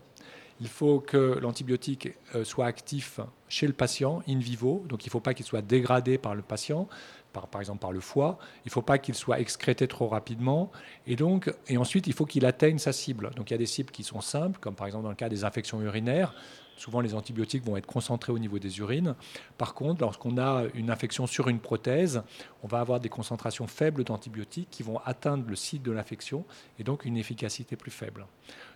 il 0.60 0.67
faut 0.67 0.99
que 0.99 1.39
l'antibiotique 1.41 2.10
euh, 2.36 2.43
soit 2.43 2.65
actif 2.65 3.19
chez 3.49 3.65
le 3.65 3.73
patient, 3.73 4.21
in 4.28 4.39
vivo, 4.39 4.84
donc 4.88 5.06
il 5.06 5.08
ne 5.08 5.12
faut 5.12 5.19
pas 5.19 5.34
qu'il 5.34 5.45
soit 5.45 5.62
dégradé 5.62 6.17
par 6.17 6.36
le 6.36 6.41
patient, 6.41 6.88
par, 7.34 7.60
exemple 7.60 7.80
par 7.80 7.91
le 7.91 8.00
foie, 8.00 8.38
il 8.65 8.67
ne 8.67 8.72
faut 8.72 8.82
pas 8.82 8.98
qu'il 8.98 9.15
soit 9.15 9.39
excrété 9.39 9.88
trop 9.88 10.08
rapidement, 10.08 10.72
et, 11.08 11.15
donc, 11.15 11.54
et 11.67 11.78
ensuite 11.78 12.08
il 12.08 12.13
faut 12.13 12.26
qu'il 12.26 12.46
atteigne 12.46 12.78
sa 12.78 12.93
cible. 12.93 13.32
Donc 13.36 13.50
il 13.50 13.54
y 13.54 13.56
a 13.56 13.58
des 13.58 13.65
cibles 13.65 13.91
qui 13.91 14.04
sont 14.04 14.22
simples, 14.22 14.60
comme 14.60 14.76
par 14.76 14.88
exemple 14.88 15.04
dans 15.04 15.10
le 15.10 15.15
cas 15.15 15.30
des 15.30 15.43
infections 15.43 15.82
urinaires, 15.82 16.34
Souvent, 16.76 17.02
les 17.02 17.13
antibiotiques 17.13 17.63
vont 17.63 17.78
être 17.78 17.86
concentrés 17.86 18.32
au 18.32 18.39
niveau 18.39 18.60
des 18.60 18.80
urines. 18.80 19.15
Par 19.58 19.74
contre, 19.74 20.02
lorsqu'on 20.02 20.38
a 20.38 20.63
une 20.74 20.89
infection 20.89 21.28
sur 21.28 21.48
une 21.48 21.60
prothèse, 21.60 22.24
on 22.63 22.67
va 22.67 22.80
avoir 22.80 23.00
des 23.00 23.10
concentrations 23.10 23.67
faibles 23.67 24.04
d'antibiotiques 24.04 24.69
qui 24.72 24.84
vont 24.84 25.00
atteindre 25.06 25.46
le 25.48 25.56
site 25.56 25.84
de 25.84 25.91
l'infection 25.91 26.46
et 26.80 26.84
donc 26.84 27.06
une 27.06 27.17
efficacité 27.17 27.76
plus 27.76 27.91
faible. 27.91 28.26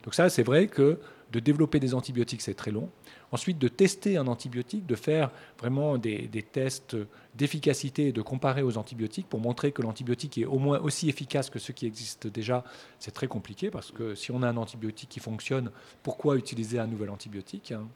Donc 0.03 0.13
ça, 0.13 0.29
c'est 0.29 0.43
vrai 0.43 0.67
que 0.67 0.99
de 1.31 1.39
développer 1.39 1.79
des 1.79 1.93
antibiotiques, 1.93 2.41
c'est 2.41 2.53
très 2.53 2.71
long. 2.71 2.89
Ensuite, 3.31 3.57
de 3.57 3.67
tester 3.67 4.17
un 4.17 4.27
antibiotique, 4.27 4.85
de 4.85 4.95
faire 4.95 5.31
vraiment 5.59 5.97
des, 5.97 6.29
tests 6.51 6.95
d'efficacité 7.35 8.07
et 8.07 8.11
de 8.11 8.21
comparer 8.21 8.61
aux 8.61 8.77
antibiotiques 8.77 9.27
pour 9.27 9.39
montrer 9.39 9.71
que 9.71 9.81
l'antibiotique 9.81 10.37
est 10.37 10.45
au 10.45 10.59
moins 10.59 10.79
aussi 10.79 11.09
efficace 11.09 11.49
que 11.49 11.59
ceux 11.59 11.73
qui 11.73 11.85
existent 11.85 12.29
déjà, 12.29 12.63
c'est 12.99 13.11
très 13.11 13.27
compliqué 13.27 13.69
parce 13.69 13.91
que 13.91 14.15
si 14.15 14.31
on 14.31 14.41
a 14.43 14.49
un 14.49 14.57
antibiotique 14.57 15.09
qui 15.09 15.19
fonctionne, 15.19 15.71
pourquoi 16.03 16.37
utiliser 16.37 16.79
un 16.79 16.87
nouvel 16.87 17.09
antibiotique 17.09 17.71
hein? 17.71 17.87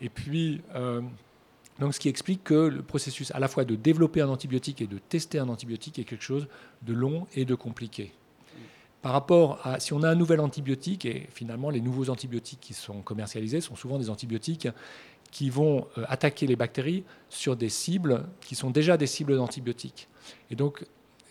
Et 0.00 0.08
puis, 0.08 0.60
euh, 0.76 1.02
ce 1.90 1.98
qui 1.98 2.08
explique 2.08 2.44
que 2.44 2.54
le 2.54 2.82
processus 2.82 3.30
à 3.32 3.40
la 3.40 3.48
fois 3.48 3.64
de 3.64 3.74
développer 3.74 4.20
un 4.20 4.28
antibiotique 4.28 4.80
et 4.80 4.86
de 4.86 4.98
tester 4.98 5.38
un 5.38 5.48
antibiotique 5.48 5.98
est 5.98 6.04
quelque 6.04 6.22
chose 6.22 6.46
de 6.82 6.92
long 6.92 7.26
et 7.34 7.44
de 7.44 7.54
compliqué 7.54 8.12
par 9.02 9.12
rapport 9.12 9.60
à 9.64 9.80
si 9.80 9.92
on 9.92 10.02
a 10.02 10.10
un 10.10 10.14
nouvel 10.14 10.40
antibiotique, 10.40 11.04
et 11.04 11.28
finalement 11.32 11.70
les 11.70 11.80
nouveaux 11.80 12.10
antibiotiques 12.10 12.60
qui 12.60 12.74
sont 12.74 13.00
commercialisés 13.02 13.60
sont 13.60 13.76
souvent 13.76 13.98
des 13.98 14.10
antibiotiques 14.10 14.68
qui 15.30 15.50
vont 15.50 15.86
euh, 15.98 16.04
attaquer 16.08 16.46
les 16.46 16.56
bactéries 16.56 17.04
sur 17.28 17.56
des 17.56 17.68
cibles 17.68 18.24
qui 18.40 18.54
sont 18.54 18.70
déjà 18.70 18.96
des 18.96 19.06
cibles 19.06 19.36
d'antibiotiques. 19.36 20.08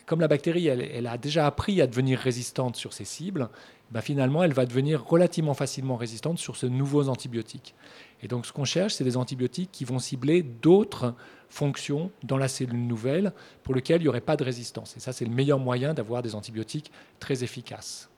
Comme 0.07 0.21
la 0.21 0.29
bactérie, 0.29 0.67
elle, 0.67 1.05
a 1.05 1.17
déjà 1.17 1.45
appris 1.45 1.81
à 1.81 1.85
devenir 1.85 2.17
résistante 2.17 2.77
sur 2.77 2.93
ces 2.93 3.03
cibles, 3.03 3.49
ben 3.91 3.99
finalement, 3.99 4.41
elle 4.41 4.53
va 4.53 4.65
devenir 4.65 5.05
relativement 5.05 5.53
facilement 5.53 5.97
résistante 5.97 6.39
sur 6.39 6.55
ces 6.55 6.69
nouveaux 6.69 7.09
antibiotiques. 7.09 7.75
Et 8.23 8.29
donc, 8.29 8.45
ce 8.45 8.53
qu'on 8.53 8.63
cherche, 8.63 8.93
c'est 8.93 9.03
des 9.03 9.17
antibiotiques 9.17 9.69
qui 9.69 9.83
vont 9.83 9.99
cibler 9.99 10.43
d'autres 10.43 11.13
fonctions 11.49 12.09
dans 12.23 12.37
la 12.37 12.47
cellule 12.47 12.87
nouvelle 12.87 13.33
pour 13.63 13.75
lesquelles 13.75 13.99
il 13.99 14.05
n'y 14.05 14.07
aurait 14.07 14.21
pas 14.21 14.37
de 14.37 14.45
résistance. 14.45 14.95
Et 14.95 15.01
ça, 15.01 15.11
c'est 15.11 15.25
le 15.25 15.31
meilleur 15.31 15.59
moyen 15.59 15.93
d'avoir 15.93 16.21
des 16.23 16.35
antibiotiques 16.35 16.89
très 17.19 17.43
efficaces. 17.43 18.09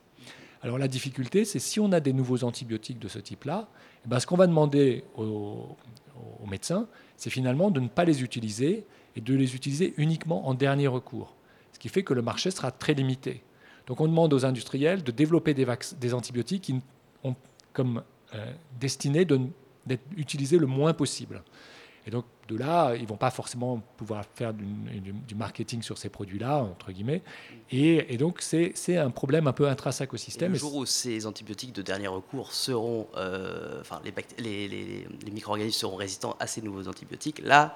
Alors, 0.61 0.77
la 0.77 0.87
difficulté, 0.87 1.43
c'est 1.43 1.57
si 1.57 1.79
on 1.79 1.91
a 1.91 1.99
des 1.99 2.13
nouveaux 2.13 2.43
antibiotiques 2.43 2.99
de 2.99 3.07
ce 3.07 3.17
type-là, 3.17 3.67
eh 4.05 4.07
ben, 4.07 4.19
ce 4.19 4.27
qu'on 4.27 4.37
va 4.37 4.45
demander 4.45 5.05
aux 5.17 5.75
médecins, 6.47 6.87
c'est 7.17 7.31
finalement 7.31 7.71
de 7.71 7.79
ne 7.79 7.87
pas 7.87 8.05
les 8.05 8.21
utiliser 8.21 8.85
et 9.15 9.21
de 9.21 9.33
les 9.33 9.55
utiliser 9.55 9.95
uniquement 9.97 10.47
en 10.47 10.53
dernier 10.53 10.87
recours. 10.87 11.35
Ce 11.79 11.81
qui 11.81 11.87
fait 11.87 12.03
que 12.03 12.13
le 12.13 12.21
marché 12.21 12.51
sera 12.51 12.71
très 12.71 12.93
limité. 12.93 13.41
Donc, 13.87 14.01
on 14.01 14.07
demande 14.07 14.33
aux 14.33 14.45
industriels 14.45 15.01
de 15.01 15.11
développer 15.11 15.53
des, 15.53 15.65
des 15.97 16.13
antibiotiques 16.13 16.63
qui 16.63 16.81
ont 17.23 17.35
comme 17.71 18.03
euh, 18.35 18.51
destinée 18.79 19.23
de 19.23 19.39
d'être 19.85 20.03
utilisé 20.17 20.57
le 20.59 20.67
moins 20.67 20.93
possible. 20.93 21.41
Et 22.05 22.11
donc, 22.11 22.25
de 22.49 22.57
là, 22.57 22.95
ils 22.95 23.07
vont 23.07 23.17
pas 23.17 23.31
forcément 23.31 23.81
pouvoir 23.97 24.23
faire 24.35 24.53
du, 24.53 24.65
du- 24.65 25.13
du 25.13 25.35
marketing 25.35 25.81
sur 25.81 25.97
ces 25.97 26.09
produits-là, 26.09 26.57
entre 26.63 26.91
guillemets. 26.91 27.21
Et, 27.71 28.13
et 28.13 28.17
donc, 28.17 28.41
c'est 28.41 28.97
un 28.97 29.09
problème 29.09 29.47
un 29.47 29.53
peu 29.53 29.67
intrinsèque 29.69 30.11
au 30.13 30.17
Et 30.17 30.19
système. 30.19 30.51
le 30.51 30.57
jour 30.59 30.75
où 30.75 30.85
ces 30.85 31.25
antibiotiques 31.25 31.73
de 31.73 31.81
dernier 31.81 32.07
recours 32.07 32.51
seront, 32.53 33.07
euh, 33.15 33.79
enfin, 33.81 34.01
les, 34.03 34.11
bact- 34.11 34.35
les, 34.39 34.67
les- 34.67 35.07
les 35.25 35.31
micro-organismes 35.31 35.79
seront 35.79 35.95
résistants 35.95 36.35
à 36.39 36.45
ces 36.45 36.61
nouveaux 36.61 36.87
antibiotiques, 36.87 37.41
là, 37.43 37.75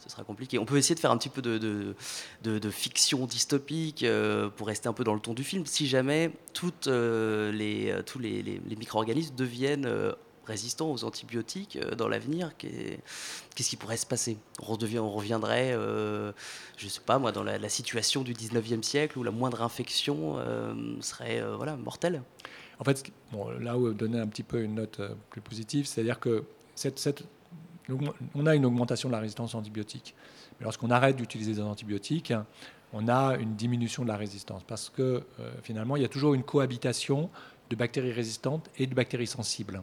ce 0.00 0.08
sera 0.08 0.24
compliqué. 0.24 0.58
On 0.58 0.64
peut 0.64 0.78
essayer 0.78 0.94
de 0.94 1.00
faire 1.00 1.10
un 1.10 1.18
petit 1.18 1.28
peu 1.28 1.42
de, 1.42 1.94
fiction 2.70 3.26
dystopique 3.26 4.02
euh, 4.02 4.48
pour 4.48 4.66
rester 4.66 4.88
un 4.88 4.92
peu 4.92 5.04
dans 5.04 5.14
le 5.14 5.20
ton 5.20 5.34
du 5.34 5.44
film. 5.44 5.66
Si 5.66 5.86
jamais 5.86 6.32
toutes, 6.54 6.86
euh, 6.88 7.52
les, 7.52 7.90
euh, 7.90 8.02
tous 8.02 8.18
les, 8.18 8.42
les- 8.42 8.60
les 8.66 8.76
micro-organismes 8.76 9.34
deviennent 9.34 9.88
résistants 10.46 10.90
aux 10.90 11.04
antibiotiques 11.04 11.78
dans 11.96 12.08
l'avenir, 12.08 12.56
qu'est- 12.56 13.00
qu'est-ce 13.54 13.68
qui 13.68 13.76
pourrait 13.76 13.98
se 13.98 14.06
passer? 14.06 14.38
On, 14.60 14.74
reviendrait, 14.74 15.76
je 16.76 16.88
sais 16.88 17.00
pas 17.04 17.18
moi, 17.18 17.30
dans 17.30 17.44
la, 17.44 17.68
situation 17.68 18.22
du 18.22 18.32
19e 18.32 18.82
siècle 18.82 19.18
où 19.18 19.22
la 19.22 19.30
moindre 19.30 19.62
infection 19.62 20.36
serait 21.00 21.44
voilà, 21.56 21.76
mortelle? 21.76 22.22
En 22.80 22.84
fait, 22.84 23.12
bon, 23.30 23.50
là 23.50 23.76
où 23.78 23.92
donner 23.92 24.18
un 24.18 24.26
petit 24.26 24.42
peu 24.42 24.62
une 24.62 24.76
note 24.76 25.00
plus 25.28 25.42
positive, 25.42 25.86
c'est-à-dire 25.86 26.18
que 26.18 26.42
cette, 26.74 26.98
on 28.34 28.46
a 28.46 28.54
une 28.54 28.64
augmentation 28.66 29.08
de 29.08 29.14
la 29.14 29.20
résistance 29.20 29.54
aux 29.54 29.58
antibiotiques. 29.58 30.14
Mais 30.58 30.64
lorsqu'on 30.64 30.90
arrête 30.90 31.16
d'utiliser 31.16 31.54
des 31.54 31.62
antibiotiques, 31.62 32.32
on 32.92 33.08
a 33.08 33.36
une 33.36 33.54
diminution 33.54 34.02
de 34.02 34.08
la 34.08 34.16
résistance 34.16 34.62
parce 34.66 34.88
que 34.90 35.02
euh, 35.40 35.52
finalement, 35.62 35.96
il 35.96 36.02
y 36.02 36.04
a 36.04 36.08
toujours 36.08 36.34
une 36.34 36.42
cohabitation 36.42 37.30
de 37.70 37.76
bactéries 37.76 38.12
résistantes 38.12 38.68
et 38.78 38.86
de 38.86 38.94
bactéries 38.94 39.28
sensibles. 39.28 39.82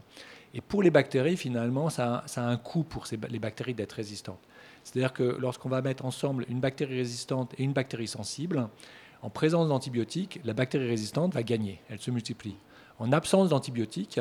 Et 0.54 0.62
pour 0.62 0.84
les 0.84 0.92
bactéries, 0.92 1.38
finalement, 1.38 1.90
ça, 1.90 2.24
a- 2.36 2.42
un 2.42 2.58
coût 2.58 2.84
pour 2.84 3.06
les 3.30 3.40
bactéries 3.40 3.74
d'être 3.74 3.94
résistantes. 3.94 4.40
C'est-à-dire 4.84 5.14
que 5.14 5.24
lorsqu'on 5.40 5.70
va 5.70 5.82
mettre 5.82 6.06
ensemble 6.06 6.46
une 6.50 6.60
bactérie 6.60 6.98
résistante 6.98 7.54
et 7.58 7.64
une 7.64 7.74
bactérie 7.74 8.08
sensible, 8.08 8.68
en 9.22 9.30
présence 9.30 9.68
d'antibiotiques, 9.68 10.40
la 10.46 10.54
bactérie 10.54 10.88
résistante 10.88 11.34
va 11.34 11.44
gagner, 11.44 11.82
elle 11.90 12.00
se 12.00 12.12
multiplie. 12.12 12.56
En 13.00 13.12
absence 13.12 13.50
d'antibiotiques, 13.50 14.20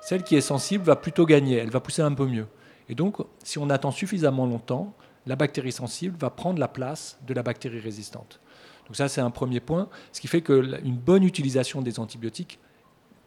celle 0.00 0.22
qui 0.22 0.36
est 0.36 0.40
sensible 0.40 0.84
va 0.84 0.96
plutôt 0.96 1.26
gagner, 1.26 1.56
elle 1.56 1.70
va 1.70 1.80
pousser 1.80 2.02
un 2.02 2.14
peu 2.14 2.26
mieux. 2.26 2.46
Et 2.88 2.94
donc, 2.94 3.16
si 3.42 3.58
on 3.58 3.70
attend 3.70 3.90
suffisamment 3.90 4.46
longtemps, 4.46 4.94
la 5.26 5.36
bactérie 5.36 5.72
sensible 5.72 6.16
va 6.18 6.30
prendre 6.30 6.58
la 6.58 6.68
place 6.68 7.18
de 7.26 7.34
la 7.34 7.42
bactérie 7.42 7.80
résistante. 7.80 8.40
Donc 8.86 8.96
ça, 8.96 9.08
c'est 9.08 9.20
un 9.20 9.30
premier 9.30 9.60
point, 9.60 9.88
ce 10.12 10.20
qui 10.20 10.28
fait 10.28 10.42
qu'une 10.42 10.96
bonne 10.96 11.24
utilisation 11.24 11.82
des 11.82 11.98
antibiotiques 11.98 12.60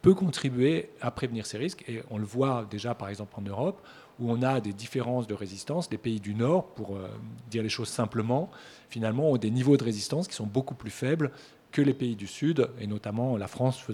peut 0.00 0.14
contribuer 0.14 0.90
à 1.02 1.10
prévenir 1.10 1.44
ces 1.44 1.58
risques. 1.58 1.84
Et 1.86 2.02
on 2.10 2.16
le 2.16 2.24
voit 2.24 2.66
déjà, 2.70 2.94
par 2.94 3.10
exemple, 3.10 3.34
en 3.36 3.42
Europe, 3.42 3.86
où 4.18 4.30
on 4.30 4.42
a 4.42 4.60
des 4.60 4.72
différences 4.72 5.26
de 5.26 5.34
résistance. 5.34 5.90
Les 5.90 5.98
pays 5.98 6.20
du 6.20 6.34
Nord, 6.34 6.68
pour 6.68 6.96
euh, 6.96 7.08
dire 7.50 7.62
les 7.62 7.68
choses 7.68 7.88
simplement, 7.88 8.50
finalement, 8.88 9.30
ont 9.30 9.36
des 9.36 9.50
niveaux 9.50 9.76
de 9.76 9.84
résistance 9.84 10.28
qui 10.28 10.34
sont 10.34 10.46
beaucoup 10.46 10.74
plus 10.74 10.90
faibles 10.90 11.30
que 11.70 11.82
les 11.82 11.94
pays 11.94 12.16
du 12.16 12.26
Sud, 12.26 12.68
et 12.80 12.86
notamment 12.86 13.36
la 13.36 13.46
France 13.46 13.84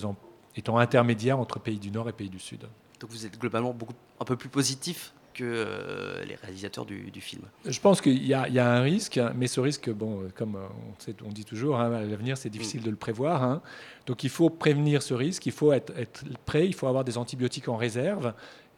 étant 0.55 0.79
intermédiaire 0.79 1.39
entre 1.39 1.59
pays 1.59 1.79
du 1.79 1.91
Nord 1.91 2.09
et 2.09 2.13
pays 2.13 2.31
du 2.31 2.39
Sud. 2.39 2.67
Donc 3.01 3.11
vous 3.11 3.27
êtes 3.27 3.39
globalement 3.39 3.75
beaucoup, 3.75 3.93
un 4.21 4.25
peu 4.25 4.37
plus 4.37 4.49
positif 4.49 5.13
que 5.37 5.45
euh, 5.45 6.25
les 6.25 6.35
réalisateurs 6.37 6.87
du, 6.87 7.11
du 7.11 7.21
film. 7.21 7.43
Je 7.65 7.79
pense 7.81 8.01
qu'il 8.01 8.27
y, 8.27 8.33
a 8.35 8.49
il 8.49 8.55
y 8.55 8.59
a 8.59 8.71
un 8.73 8.81
risque, 8.81 9.21
mais 9.37 9.47
ce 9.47 9.61
risque, 9.61 9.91
bon, 9.91 10.23
euh, 10.23 10.29
comme 10.35 10.57
euh, 10.57 10.67
on, 10.89 10.95
sait- 11.01 11.15
on 11.25 11.29
dit 11.31 11.45
toujours, 11.45 11.79
hein, 11.79 11.89
l'avenir 11.91 12.37
c'est 12.39 12.51
difficile 12.51 12.83
de 12.83 12.91
le 12.91 12.97
prévoir. 12.97 13.43
hein. 13.43 13.61
Donc 14.07 14.25
il 14.25 14.31
faut 14.31 14.51
prévenir 14.51 15.03
ce 15.03 15.15
risque, 15.15 15.45
il 15.47 15.53
faut 15.53 15.73
être, 15.73 15.93
être 15.99 16.25
prêt, 16.47 16.67
il 16.67 16.75
faut 16.75 16.87
avoir 16.89 17.05
des 17.05 17.19
antibiotiques 17.19 17.69
en 17.69 17.77
réserve. 17.77 18.33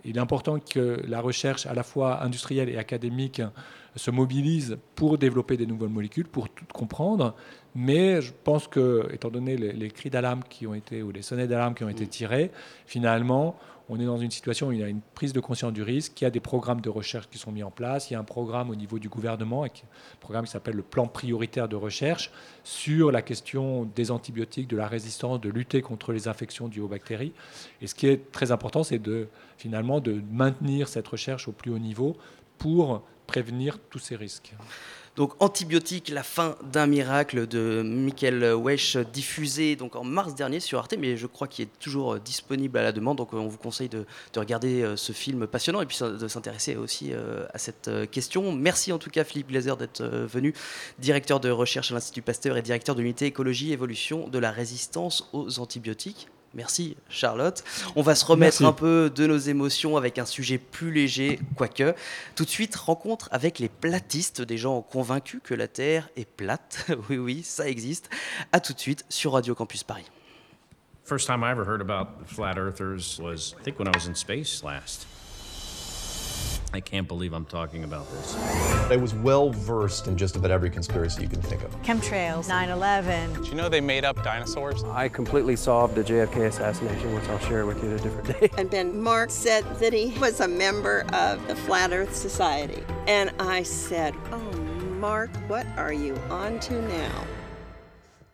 Il 0.04 0.16
est 0.16 0.20
important 0.20 0.58
que 0.60 1.02
la 1.08 1.20
recherche, 1.20 1.66
à 1.66 1.74
la 1.74 1.82
fois 1.82 2.22
industrielle 2.22 2.68
et 2.68 2.76
académique, 2.78 3.42
se 3.96 4.10
mobilise 4.12 4.78
pour 4.94 5.18
développer 5.18 5.56
des 5.56 5.66
nouvelles 5.66 5.88
molécules, 5.90 6.28
pour 6.28 6.48
tout 6.48 6.64
comprendre. 6.72 7.34
Mais 7.74 8.20
je 8.22 8.32
pense 8.44 8.68
que, 8.68 9.08
étant 9.12 9.28
donné 9.30 9.56
les, 9.56 9.72
les 9.72 9.90
cris 9.90 10.08
d'alarme 10.08 10.42
qui 10.48 10.66
ont 10.68 10.74
été, 10.74 11.02
ou 11.02 11.10
les 11.10 11.22
sonnettes 11.22 11.50
d'alarme 11.50 11.74
qui 11.74 11.82
ont 11.84 11.88
été 11.88 12.06
tirées, 12.06 12.52
finalement, 12.86 13.58
on 13.88 13.98
est 13.98 14.04
dans 14.04 14.18
une 14.18 14.30
situation 14.30 14.68
où 14.68 14.72
il 14.72 14.80
y 14.80 14.82
a 14.82 14.88
une 14.88 15.00
prise 15.00 15.32
de 15.32 15.40
conscience 15.40 15.72
du 15.72 15.82
risque, 15.82 16.20
il 16.20 16.24
y 16.24 16.26
a 16.26 16.30
des 16.30 16.40
programmes 16.40 16.80
de 16.80 16.90
recherche 16.90 17.28
qui 17.28 17.38
sont 17.38 17.52
mis 17.52 17.62
en 17.62 17.70
place, 17.70 18.10
il 18.10 18.14
y 18.14 18.16
a 18.16 18.18
un 18.18 18.24
programme 18.24 18.70
au 18.70 18.74
niveau 18.74 18.98
du 18.98 19.08
gouvernement, 19.08 19.64
un 19.64 19.68
programme 20.20 20.44
qui 20.44 20.50
s'appelle 20.50 20.76
le 20.76 20.82
plan 20.82 21.06
prioritaire 21.06 21.68
de 21.68 21.76
recherche 21.76 22.30
sur 22.64 23.10
la 23.10 23.22
question 23.22 23.84
des 23.94 24.10
antibiotiques, 24.10 24.68
de 24.68 24.76
la 24.76 24.88
résistance, 24.88 25.40
de 25.40 25.48
lutter 25.48 25.80
contre 25.80 26.12
les 26.12 26.28
infections 26.28 26.68
dues 26.68 26.80
aux 26.80 26.88
bactéries. 26.88 27.32
Et 27.80 27.86
ce 27.86 27.94
qui 27.94 28.06
est 28.06 28.30
très 28.30 28.52
important, 28.52 28.84
c'est 28.84 28.98
de 28.98 29.28
finalement 29.56 30.00
de 30.00 30.20
maintenir 30.30 30.88
cette 30.88 31.08
recherche 31.08 31.48
au 31.48 31.52
plus 31.52 31.70
haut 31.70 31.78
niveau 31.78 32.16
pour 32.58 33.02
prévenir 33.26 33.78
tous 33.90 33.98
ces 33.98 34.16
risques. 34.16 34.54
Donc 35.18 35.32
Antibiotique, 35.40 36.10
la 36.10 36.22
fin 36.22 36.54
d'un 36.62 36.86
miracle 36.86 37.48
de 37.48 37.82
Michael 37.82 38.54
Wesch, 38.54 38.96
diffusé 39.12 39.74
donc 39.74 39.96
en 39.96 40.04
mars 40.04 40.36
dernier 40.36 40.60
sur 40.60 40.78
Arte, 40.78 40.94
mais 40.96 41.16
je 41.16 41.26
crois 41.26 41.48
qu'il 41.48 41.64
est 41.64 41.78
toujours 41.80 42.14
euh, 42.14 42.18
disponible 42.20 42.78
à 42.78 42.84
la 42.84 42.92
demande. 42.92 43.18
Donc 43.18 43.34
euh, 43.34 43.38
on 43.38 43.48
vous 43.48 43.58
conseille 43.58 43.88
de, 43.88 44.06
de 44.32 44.38
regarder 44.38 44.82
euh, 44.82 44.94
ce 44.94 45.10
film 45.10 45.48
passionnant 45.48 45.80
et 45.80 45.86
puis 45.86 45.98
de 46.00 46.28
s'intéresser 46.28 46.76
aussi 46.76 47.10
à 47.52 47.58
cette 47.58 47.90
question. 48.12 48.52
Merci 48.52 48.92
en 48.92 48.98
tout 48.98 49.10
cas 49.10 49.24
Philippe 49.24 49.48
Glaser 49.48 49.74
d'être 49.76 50.04
venu, 50.04 50.54
directeur 51.00 51.40
de 51.40 51.50
recherche 51.50 51.90
à 51.90 51.94
l'Institut 51.94 52.22
Pasteur 52.22 52.56
et 52.56 52.62
directeur 52.62 52.94
de 52.94 53.00
l'unité 53.00 53.26
écologie 53.26 53.72
évolution 53.72 54.28
de 54.28 54.38
la 54.38 54.52
résistance 54.52 55.28
aux 55.32 55.58
antibiotiques. 55.58 56.28
Merci 56.54 56.96
Charlotte. 57.08 57.62
On 57.94 58.02
va 58.02 58.14
se 58.14 58.24
remettre 58.24 58.62
Merci. 58.62 58.64
un 58.64 58.72
peu 58.72 59.10
de 59.14 59.26
nos 59.26 59.36
émotions 59.36 59.96
avec 59.96 60.18
un 60.18 60.24
sujet 60.24 60.58
plus 60.58 60.92
léger, 60.92 61.38
quoique. 61.56 61.94
Tout 62.34 62.44
de 62.44 62.50
suite, 62.50 62.74
rencontre 62.76 63.28
avec 63.32 63.58
les 63.58 63.68
platistes, 63.68 64.40
des 64.40 64.58
gens 64.58 64.80
convaincus 64.82 65.40
que 65.44 65.54
la 65.54 65.68
Terre 65.68 66.08
est 66.16 66.28
plate. 66.28 66.86
oui, 67.10 67.18
oui, 67.18 67.42
ça 67.42 67.68
existe. 67.68 68.08
À 68.52 68.60
tout 68.60 68.72
de 68.72 68.80
suite 68.80 69.04
sur 69.08 69.32
Radio 69.32 69.54
Campus 69.54 69.84
Paris. 69.84 70.06
First 71.04 71.26
time 71.26 71.42
I 71.42 71.50
ever 71.50 71.64
heard 71.64 71.80
about 71.80 72.18
the 72.22 72.26
flat 72.26 72.58
earthers 72.58 73.18
was, 73.18 73.54
I 73.58 73.62
think, 73.62 73.78
when 73.78 73.88
I 73.88 73.92
was 73.94 74.06
in 74.06 74.14
space 74.14 74.62
last. 74.62 75.06
I 76.72 76.80
can't 76.80 77.08
believe 77.08 77.32
I'm 77.32 77.46
talking 77.46 77.84
about 77.84 78.10
this. 78.12 78.36
I 78.90 78.96
was 78.96 79.14
well 79.14 79.50
versed 79.50 80.06
in 80.06 80.16
just 80.16 80.36
about 80.36 80.50
every 80.50 80.68
conspiracy 80.68 81.22
you 81.22 81.28
can 81.28 81.40
think 81.40 81.62
of. 81.62 81.70
Chemtrails, 81.82 82.48
9 82.48 82.68
11. 82.68 83.42
Do 83.42 83.48
you 83.48 83.54
know 83.54 83.68
they 83.68 83.80
made 83.80 84.04
up 84.04 84.22
dinosaurs? 84.22 84.84
I 84.84 85.08
completely 85.08 85.56
solved 85.56 85.94
the 85.94 86.04
JFK 86.04 86.46
assassination, 86.46 87.14
which 87.14 87.24
I'll 87.28 87.38
share 87.38 87.64
with 87.64 87.82
you 87.82 87.94
at 87.94 88.00
a 88.00 88.02
different 88.02 88.40
day. 88.40 88.50
And 88.58 88.70
then 88.70 89.02
Mark 89.02 89.30
said 89.30 89.64
that 89.80 89.92
he 89.92 90.18
was 90.18 90.40
a 90.40 90.48
member 90.48 91.06
of 91.14 91.46
the 91.48 91.56
Flat 91.56 91.92
Earth 91.92 92.14
Society. 92.14 92.82
And 93.06 93.32
I 93.38 93.62
said, 93.62 94.14
Oh, 94.30 94.52
Mark, 94.98 95.30
what 95.48 95.66
are 95.76 95.92
you 95.92 96.14
on 96.28 96.60
to 96.60 96.82
now? 96.82 97.24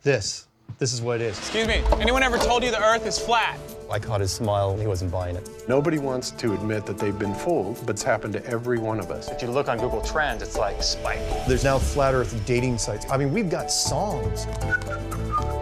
This. 0.03 0.49
This 0.85 0.93
is 0.93 1.01
what 1.01 1.23
it 1.23 1.25
is. 1.25 1.39
Excuse 1.39 1.67
me, 1.67 1.83
anyone 1.99 2.23
ever 2.23 2.37
told 2.37 2.63
you 2.63 2.71
the 2.71 2.79
Earth 2.79 3.07
is 3.07 3.19
flat? 3.19 3.59
I 3.91 3.99
caught 3.99 4.21
his 4.21 4.31
smile 4.31 4.73
and 4.73 4.79
he 4.79 4.87
wasn't 4.87 5.11
buying 5.11 5.35
it. 5.35 5.49
Nobody 5.67 5.97
wants 5.97 6.31
to 6.33 6.53
admit 6.53 6.85
that 6.85 6.99
they've 6.99 7.19
been 7.19 7.35
fooled, 7.35 7.81
but 7.87 7.95
it's 7.95 8.03
happened 8.03 8.35
to 8.35 8.45
every 8.45 8.79
one 8.79 9.01
of 9.01 9.11
us. 9.11 9.31
If 9.31 9.41
you 9.41 9.49
look 9.49 9.69
on 9.69 9.79
Google 9.79 10.03
Trends, 10.03 10.43
it's 10.43 10.59
like 10.59 10.83
spike. 10.83 11.21
There's 11.49 11.65
now 11.65 11.79
flat 11.79 12.13
earth 12.13 12.39
dating 12.45 12.77
sites. 12.77 13.07
I 13.11 13.17
mean, 13.17 13.33
we've 13.33 13.49
got 13.49 13.71
songs. 13.71 14.45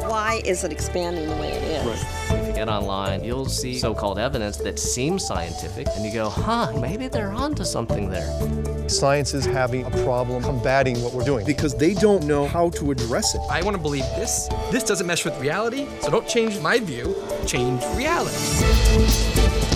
Why 0.03 0.43
is 0.45 0.65
it 0.65 0.73
expanding 0.73 1.29
the 1.29 1.37
way 1.37 1.53
it 1.53 1.63
is? 1.63 2.03
If 2.33 2.42
you 2.63 2.67
get 2.67 2.73
online, 2.73 3.25
you'll 3.25 3.47
see 3.47 3.77
so 3.77 3.93
called 3.93 4.19
evidence 4.19 4.57
that 4.59 4.79
seems 4.79 5.27
scientific, 5.27 5.89
and 5.97 6.05
you 6.05 6.13
go, 6.13 6.29
huh, 6.29 6.73
maybe 6.79 7.09
they're 7.09 7.33
onto 7.33 7.65
something 7.65 8.09
there. 8.09 8.89
Science 8.89 9.35
is 9.35 9.45
having 9.45 9.85
a 9.85 9.91
problem 10.05 10.43
combating 10.45 11.03
what 11.03 11.13
we're 11.13 11.25
doing 11.25 11.45
because 11.45 11.75
they 11.75 11.93
don't 11.95 12.25
know 12.25 12.47
how 12.47 12.71
to 12.71 12.93
address 12.93 13.35
it. 13.35 13.41
I 13.51 13.63
want 13.63 13.77
to 13.77 13.83
believe 13.83 14.05
this. 14.17 14.49
This 14.71 14.85
doesn't 14.85 15.07
mesh 15.07 15.25
with 15.25 15.37
reality, 15.41 15.89
so 16.03 16.11
don't 16.11 16.29
change 16.29 16.61
my 16.61 16.79
view, 16.79 17.17
change 17.47 17.83
reality. 17.97 18.37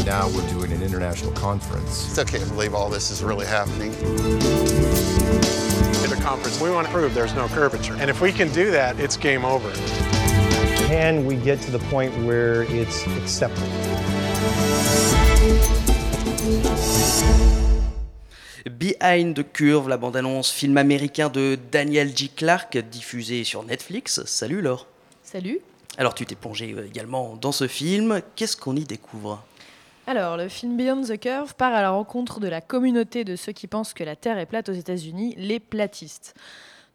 Now 0.04 0.28
we're 0.28 0.48
doing 0.50 0.70
an 0.70 0.82
international 0.82 1.32
conference. 1.32 2.08
It's 2.08 2.18
okay 2.20 2.38
to 2.38 2.46
believe 2.46 2.72
all 2.72 2.88
this 2.88 3.10
is 3.10 3.24
really 3.24 3.46
happening. 3.46 3.92
At 6.04 6.12
a 6.12 6.22
conference, 6.22 6.60
we 6.60 6.70
want 6.70 6.86
to 6.86 6.92
prove 6.92 7.14
there's 7.14 7.34
no 7.34 7.48
curvature. 7.48 7.94
And 7.94 8.10
if 8.10 8.20
we 8.20 8.30
can 8.30 8.52
do 8.52 8.70
that, 8.70 9.00
it's 9.00 9.16
game 9.16 9.44
over. 9.44 9.72
Can 10.88 11.24
we 11.26 11.34
get 11.34 11.56
to 11.62 11.72
the 11.76 11.82
point 11.90 12.12
where 12.24 12.62
it's 12.62 13.06
accepted? 13.18 13.64
Behind 18.70 19.34
the 19.34 19.42
Curve, 19.52 19.88
la 19.88 19.96
bande-annonce 19.96 20.52
film 20.52 20.76
américain 20.76 21.28
de 21.28 21.58
Daniel 21.72 22.16
J. 22.16 22.28
Clark, 22.28 22.78
diffusé 22.78 23.42
sur 23.42 23.64
Netflix. 23.64 24.24
Salut 24.26 24.62
Laure. 24.62 24.86
Salut. 25.24 25.58
Alors 25.98 26.14
tu 26.14 26.24
t'es 26.24 26.36
plongé 26.36 26.72
euh, 26.72 26.86
également 26.86 27.34
dans 27.34 27.50
ce 27.50 27.66
film. 27.66 28.20
Qu'est-ce 28.36 28.56
qu'on 28.56 28.76
y 28.76 28.84
découvre? 28.84 29.42
Alors, 30.06 30.36
le 30.36 30.48
film 30.48 30.76
Beyond 30.76 31.02
the 31.02 31.18
Curve 31.18 31.56
part 31.56 31.74
à 31.74 31.82
la 31.82 31.90
rencontre 31.90 32.38
de 32.38 32.46
la 32.46 32.60
communauté 32.60 33.24
de 33.24 33.34
ceux 33.34 33.50
qui 33.50 33.66
pensent 33.66 33.92
que 33.92 34.04
la 34.04 34.14
Terre 34.14 34.38
est 34.38 34.46
plate 34.46 34.68
aux 34.68 34.72
États-Unis, 34.72 35.34
les 35.36 35.58
platistes. 35.58 36.34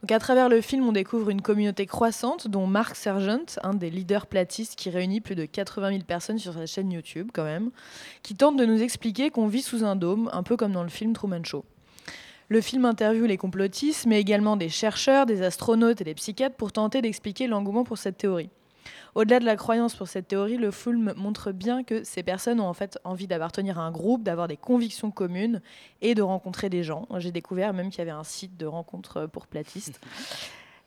Donc, 0.02 0.12
à 0.12 0.20
travers 0.20 0.50
le 0.50 0.62
film, 0.62 0.88
on 0.88 0.94
découvre 0.94 1.30
une 1.30 1.44
communauté 1.44 1.86
croissante, 1.86 2.48
dont 2.48 2.66
Mark 2.66 2.96
Sergent, 2.96 3.60
un 3.62 3.76
des 3.76 3.92
leaders 3.92 4.26
platistes 4.26 4.76
qui 4.76 4.90
réunit 4.90 5.22
plus 5.22 5.36
de 5.36 5.46
80 5.46 5.90
000 5.90 6.04
personnes 6.04 6.40
sur 6.40 6.54
sa 6.54 6.66
chaîne 6.66 6.92
YouTube, 6.92 7.30
quand 7.32 7.44
même, 7.44 7.70
qui 8.24 8.36
tente 8.36 8.58
de 8.58 8.66
nous 8.66 8.82
expliquer 8.82 9.30
qu'on 9.30 9.48
vit 9.48 9.62
sous 9.62 9.84
un 9.84 9.96
dôme, 9.96 10.28
un 10.34 10.42
peu 10.42 10.58
comme 10.58 10.72
dans 10.72 10.82
le 10.82 10.90
film 10.90 11.14
Truman 11.14 11.44
Show. 11.44 11.66
Le 12.50 12.62
film 12.62 12.86
interviewe 12.86 13.28
les 13.28 13.38
complotistes, 13.38 14.08
mais 14.08 14.20
également 14.20 14.58
des 14.58 14.70
chercheurs, 14.70 15.28
des 15.28 15.44
astronautes 15.44 16.02
et 16.02 16.04
des 16.04 16.16
psychiatres 16.16 16.56
pour 16.56 16.72
tenter 16.72 17.04
d'expliquer 17.04 17.46
l'engouement 17.46 17.84
pour 17.84 18.00
cette 18.00 18.18
théorie. 18.18 18.50
Au-delà 19.14 19.40
de 19.40 19.46
la 19.46 19.58
croyance 19.58 19.96
pour 19.96 20.08
cette 20.08 20.30
théorie, 20.30 20.58
le 20.58 20.72
film 20.72 21.14
montre 21.18 21.52
bien 21.52 21.84
que 21.84 22.04
ces 22.04 22.24
personnes 22.24 22.60
ont 22.60 22.68
en 22.68 22.74
fait 22.74 22.98
envie 23.04 23.28
d'appartenir 23.28 23.78
à 23.78 23.84
un 23.84 23.92
groupe, 23.92 24.24
d'avoir 24.24 24.48
des 24.48 24.58
convictions 24.58 25.12
communes 25.12 25.62
et 26.02 26.16
de 26.16 26.22
rencontrer 26.22 26.70
des 26.70 26.84
gens. 26.84 27.08
J'ai 27.18 27.32
découvert 27.32 27.74
même 27.74 27.90
qu'il 27.90 28.00
y 28.00 28.02
avait 28.02 28.12
un 28.12 28.24
site 28.24 28.58
de 28.58 28.66
rencontres 28.66 29.28
pour 29.28 29.48
platistes. 29.48 30.00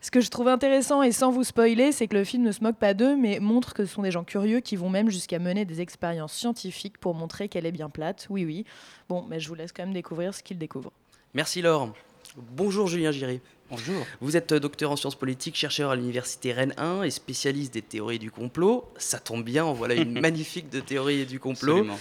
Ce 0.01 0.11
que 0.11 0.21
je 0.21 0.29
trouve 0.29 0.49
intéressant, 0.49 1.01
et 1.01 1.11
sans 1.11 1.31
vous 1.31 1.43
spoiler, 1.43 1.91
c'est 1.91 2.07
que 2.07 2.15
le 2.15 2.23
film 2.23 2.43
ne 2.43 2.51
se 2.51 2.63
moque 2.63 2.75
pas 2.75 2.93
d'eux, 2.93 3.15
mais 3.15 3.39
montre 3.39 3.73
que 3.73 3.85
ce 3.85 3.91
sont 3.91 4.03
des 4.03 4.11
gens 4.11 4.23
curieux 4.23 4.59
qui 4.59 4.75
vont 4.75 4.89
même 4.89 5.09
jusqu'à 5.09 5.39
mener 5.39 5.65
des 5.65 5.81
expériences 5.81 6.33
scientifiques 6.33 6.99
pour 6.99 7.15
montrer 7.15 7.49
qu'elle 7.49 7.65
est 7.65 7.71
bien 7.71 7.89
plate. 7.89 8.27
Oui, 8.29 8.45
oui. 8.45 8.65
Bon, 9.09 9.25
mais 9.27 9.39
je 9.39 9.49
vous 9.49 9.55
laisse 9.55 9.71
quand 9.71 9.81
même 9.81 9.93
découvrir 9.93 10.35
ce 10.35 10.43
qu'ils 10.43 10.59
découvrent. 10.59 10.91
Merci 11.33 11.63
Laure. 11.63 11.91
Bonjour 12.37 12.87
Julien 12.87 13.11
Giré. 13.11 13.41
Bonjour. 13.69 14.05
Vous 14.19 14.35
êtes 14.35 14.53
docteur 14.53 14.91
en 14.91 14.95
sciences 14.95 15.15
politiques, 15.15 15.55
chercheur 15.55 15.89
à 15.89 15.95
l'université 15.95 16.51
Rennes 16.51 16.73
1 16.77 17.03
et 17.03 17.09
spécialiste 17.09 17.73
des 17.73 17.81
théories 17.81 18.19
du 18.19 18.29
complot. 18.29 18.85
Ça 18.97 19.19
tombe 19.19 19.43
bien, 19.43 19.71
voilà 19.71 19.95
une 19.95 20.19
magnifique 20.21 20.69
de 20.69 20.81
théories 20.81 21.25
du 21.25 21.39
complot. 21.39 21.77
Absolument. 21.77 21.99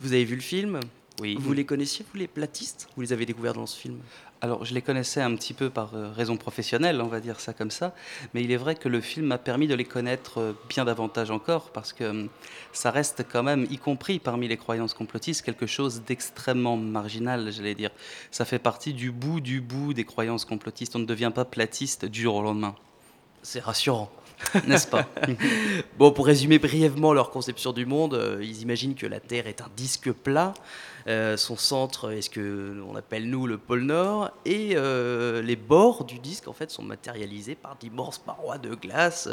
Vous 0.00 0.12
avez 0.12 0.24
vu 0.24 0.36
le 0.36 0.40
film? 0.40 0.80
Oui. 1.20 1.36
Vous 1.38 1.52
les 1.52 1.64
connaissiez, 1.64 2.04
vous, 2.10 2.18
les 2.18 2.28
platistes? 2.28 2.88
Vous 2.96 3.02
les 3.02 3.12
avez 3.12 3.26
découverts 3.26 3.54
dans 3.54 3.66
ce 3.66 3.78
film? 3.78 3.98
Alors, 4.40 4.64
je 4.64 4.72
les 4.72 4.82
connaissais 4.82 5.20
un 5.20 5.34
petit 5.34 5.52
peu 5.52 5.68
par 5.68 5.94
euh, 5.94 6.12
raison 6.12 6.36
professionnelle, 6.36 7.00
on 7.00 7.08
va 7.08 7.18
dire 7.18 7.40
ça 7.40 7.52
comme 7.52 7.72
ça, 7.72 7.92
mais 8.34 8.42
il 8.44 8.52
est 8.52 8.56
vrai 8.56 8.76
que 8.76 8.88
le 8.88 9.00
film 9.00 9.26
m'a 9.26 9.38
permis 9.38 9.66
de 9.66 9.74
les 9.74 9.84
connaître 9.84 10.38
euh, 10.38 10.52
bien 10.68 10.84
davantage 10.84 11.32
encore, 11.32 11.70
parce 11.70 11.92
que 11.92 12.04
hum, 12.04 12.28
ça 12.72 12.92
reste 12.92 13.24
quand 13.30 13.42
même, 13.42 13.66
y 13.68 13.78
compris 13.78 14.20
parmi 14.20 14.46
les 14.46 14.56
croyances 14.56 14.94
complotistes, 14.94 15.42
quelque 15.42 15.66
chose 15.66 16.02
d'extrêmement 16.06 16.76
marginal, 16.76 17.50
j'allais 17.50 17.74
dire. 17.74 17.90
Ça 18.30 18.44
fait 18.44 18.60
partie 18.60 18.94
du 18.94 19.10
bout 19.10 19.40
du 19.40 19.60
bout 19.60 19.92
des 19.92 20.04
croyances 20.04 20.44
complotistes. 20.44 20.94
On 20.94 21.00
ne 21.00 21.04
devient 21.04 21.32
pas 21.34 21.44
platiste 21.44 22.04
du 22.04 22.22
jour 22.22 22.36
au 22.36 22.42
lendemain. 22.42 22.76
C'est 23.42 23.60
rassurant. 23.60 24.08
N'est-ce 24.66 24.86
pas 24.86 25.06
Bon, 25.98 26.12
pour 26.12 26.26
résumer 26.26 26.58
brièvement 26.58 27.12
leur 27.12 27.30
conception 27.30 27.72
du 27.72 27.86
monde, 27.86 28.14
euh, 28.14 28.38
ils 28.42 28.62
imaginent 28.62 28.94
que 28.94 29.06
la 29.06 29.20
Terre 29.20 29.46
est 29.46 29.60
un 29.60 29.68
disque 29.76 30.12
plat. 30.12 30.54
Euh, 31.06 31.36
son 31.38 31.56
centre 31.56 32.12
est 32.12 32.20
ce 32.20 32.28
que 32.28 32.74
l'on 32.76 32.94
appelle 32.94 33.30
nous 33.30 33.46
le 33.46 33.56
pôle 33.56 33.82
Nord, 33.82 34.30
et 34.44 34.72
euh, 34.74 35.40
les 35.40 35.56
bords 35.56 36.04
du 36.04 36.18
disque 36.18 36.48
en 36.48 36.52
fait 36.52 36.70
sont 36.70 36.82
matérialisés 36.82 37.54
par 37.54 37.76
d'immenses 37.76 38.18
parois 38.18 38.58
de 38.58 38.74
glace 38.74 39.28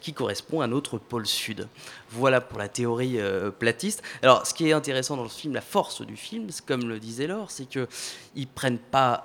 qui 0.00 0.14
correspondent 0.14 0.62
à 0.62 0.66
notre 0.66 0.98
pôle 0.98 1.26
Sud. 1.26 1.68
Voilà 2.10 2.40
pour 2.40 2.58
la 2.58 2.68
théorie 2.68 3.18
platiste. 3.58 4.02
Alors, 4.22 4.46
ce 4.46 4.54
qui 4.54 4.68
est 4.68 4.72
intéressant 4.72 5.16
dans 5.16 5.24
le 5.24 5.28
film, 5.28 5.52
la 5.52 5.60
force 5.60 6.00
du 6.00 6.16
film, 6.16 6.46
comme 6.66 6.88
le 6.88 6.98
disait 6.98 7.26
Laure, 7.26 7.50
c'est 7.50 7.68
que 7.68 7.86
ils 8.34 8.46
prennent 8.46 8.78
pas 8.78 9.24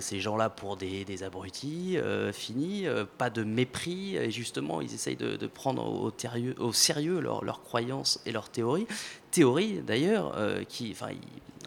ces 0.00 0.20
gens-là 0.20 0.48
pour 0.48 0.76
des, 0.76 1.04
des 1.04 1.22
abrutis 1.22 1.98
finis, 2.32 2.86
pas 3.18 3.28
de 3.28 3.44
mépris, 3.44 4.16
et 4.16 4.30
justement, 4.30 4.63
ils 4.80 4.94
essayent 4.94 5.16
de, 5.16 5.46
prendre 5.46 5.84
au, 5.86 6.72
sérieux, 6.72 7.20
leurs 7.20 7.62
croyances 7.62 8.20
et 8.26 8.32
leurs 8.32 8.48
théories. 8.48 8.86
Théories, 9.30 9.80
d'ailleurs, 9.86 10.34
euh, 10.36 10.62
qui, 10.64 10.94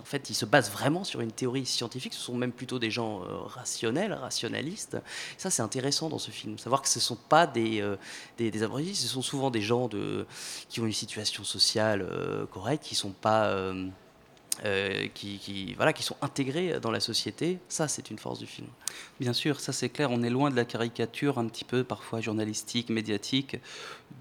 en 0.01 0.05
fait, 0.05 0.29
ils 0.29 0.35
se 0.35 0.45
basent 0.45 0.71
vraiment 0.71 1.03
sur 1.03 1.21
une 1.21 1.31
théorie 1.31 1.65
scientifique. 1.65 2.13
Ce 2.13 2.21
sont 2.21 2.35
même 2.35 2.51
plutôt 2.51 2.79
des 2.79 2.91
gens 2.91 3.23
euh, 3.23 3.39
rationnels, 3.41 4.13
rationalistes. 4.13 4.97
Ça, 5.37 5.49
c'est 5.49 5.61
intéressant 5.61 6.09
dans 6.09 6.19
ce 6.19 6.31
film. 6.31 6.57
Savoir 6.57 6.81
que 6.81 6.87
ce 6.87 6.99
ne 6.99 7.03
sont 7.03 7.17
pas 7.17 7.47
des, 7.47 7.81
euh, 7.81 7.97
ce 8.39 9.07
sont 9.07 9.21
souvent 9.21 9.51
des 9.51 9.61
gens 9.61 9.89
qui 10.69 10.79
ont 10.79 10.85
une 10.85 10.93
situation 10.93 11.43
sociale 11.43 12.07
euh, 12.09 12.45
correcte, 12.45 12.85
qui 12.85 12.95
sont 12.95 13.11
pas. 13.11 13.53
Euh, 14.65 15.07
qui, 15.13 15.73
voilà, 15.75 15.93
qui 15.93 16.03
sont 16.03 16.17
intégrés 16.21 16.79
dans 16.79 16.91
la 16.91 16.99
société, 16.99 17.59
ça 17.67 17.87
c'est 17.87 18.09
une 18.09 18.17
force 18.17 18.39
du 18.39 18.47
film. 18.47 18.67
Bien 19.19 19.33
sûr, 19.33 19.59
ça 19.59 19.71
c'est 19.71 19.89
clair, 19.89 20.11
on 20.11 20.23
est 20.23 20.29
loin 20.29 20.49
de 20.49 20.55
la 20.55 20.65
caricature 20.65 21.37
un 21.37 21.47
petit 21.47 21.63
peu 21.63 21.83
parfois 21.83 22.21
journalistique, 22.21 22.89
médiatique, 22.89 23.57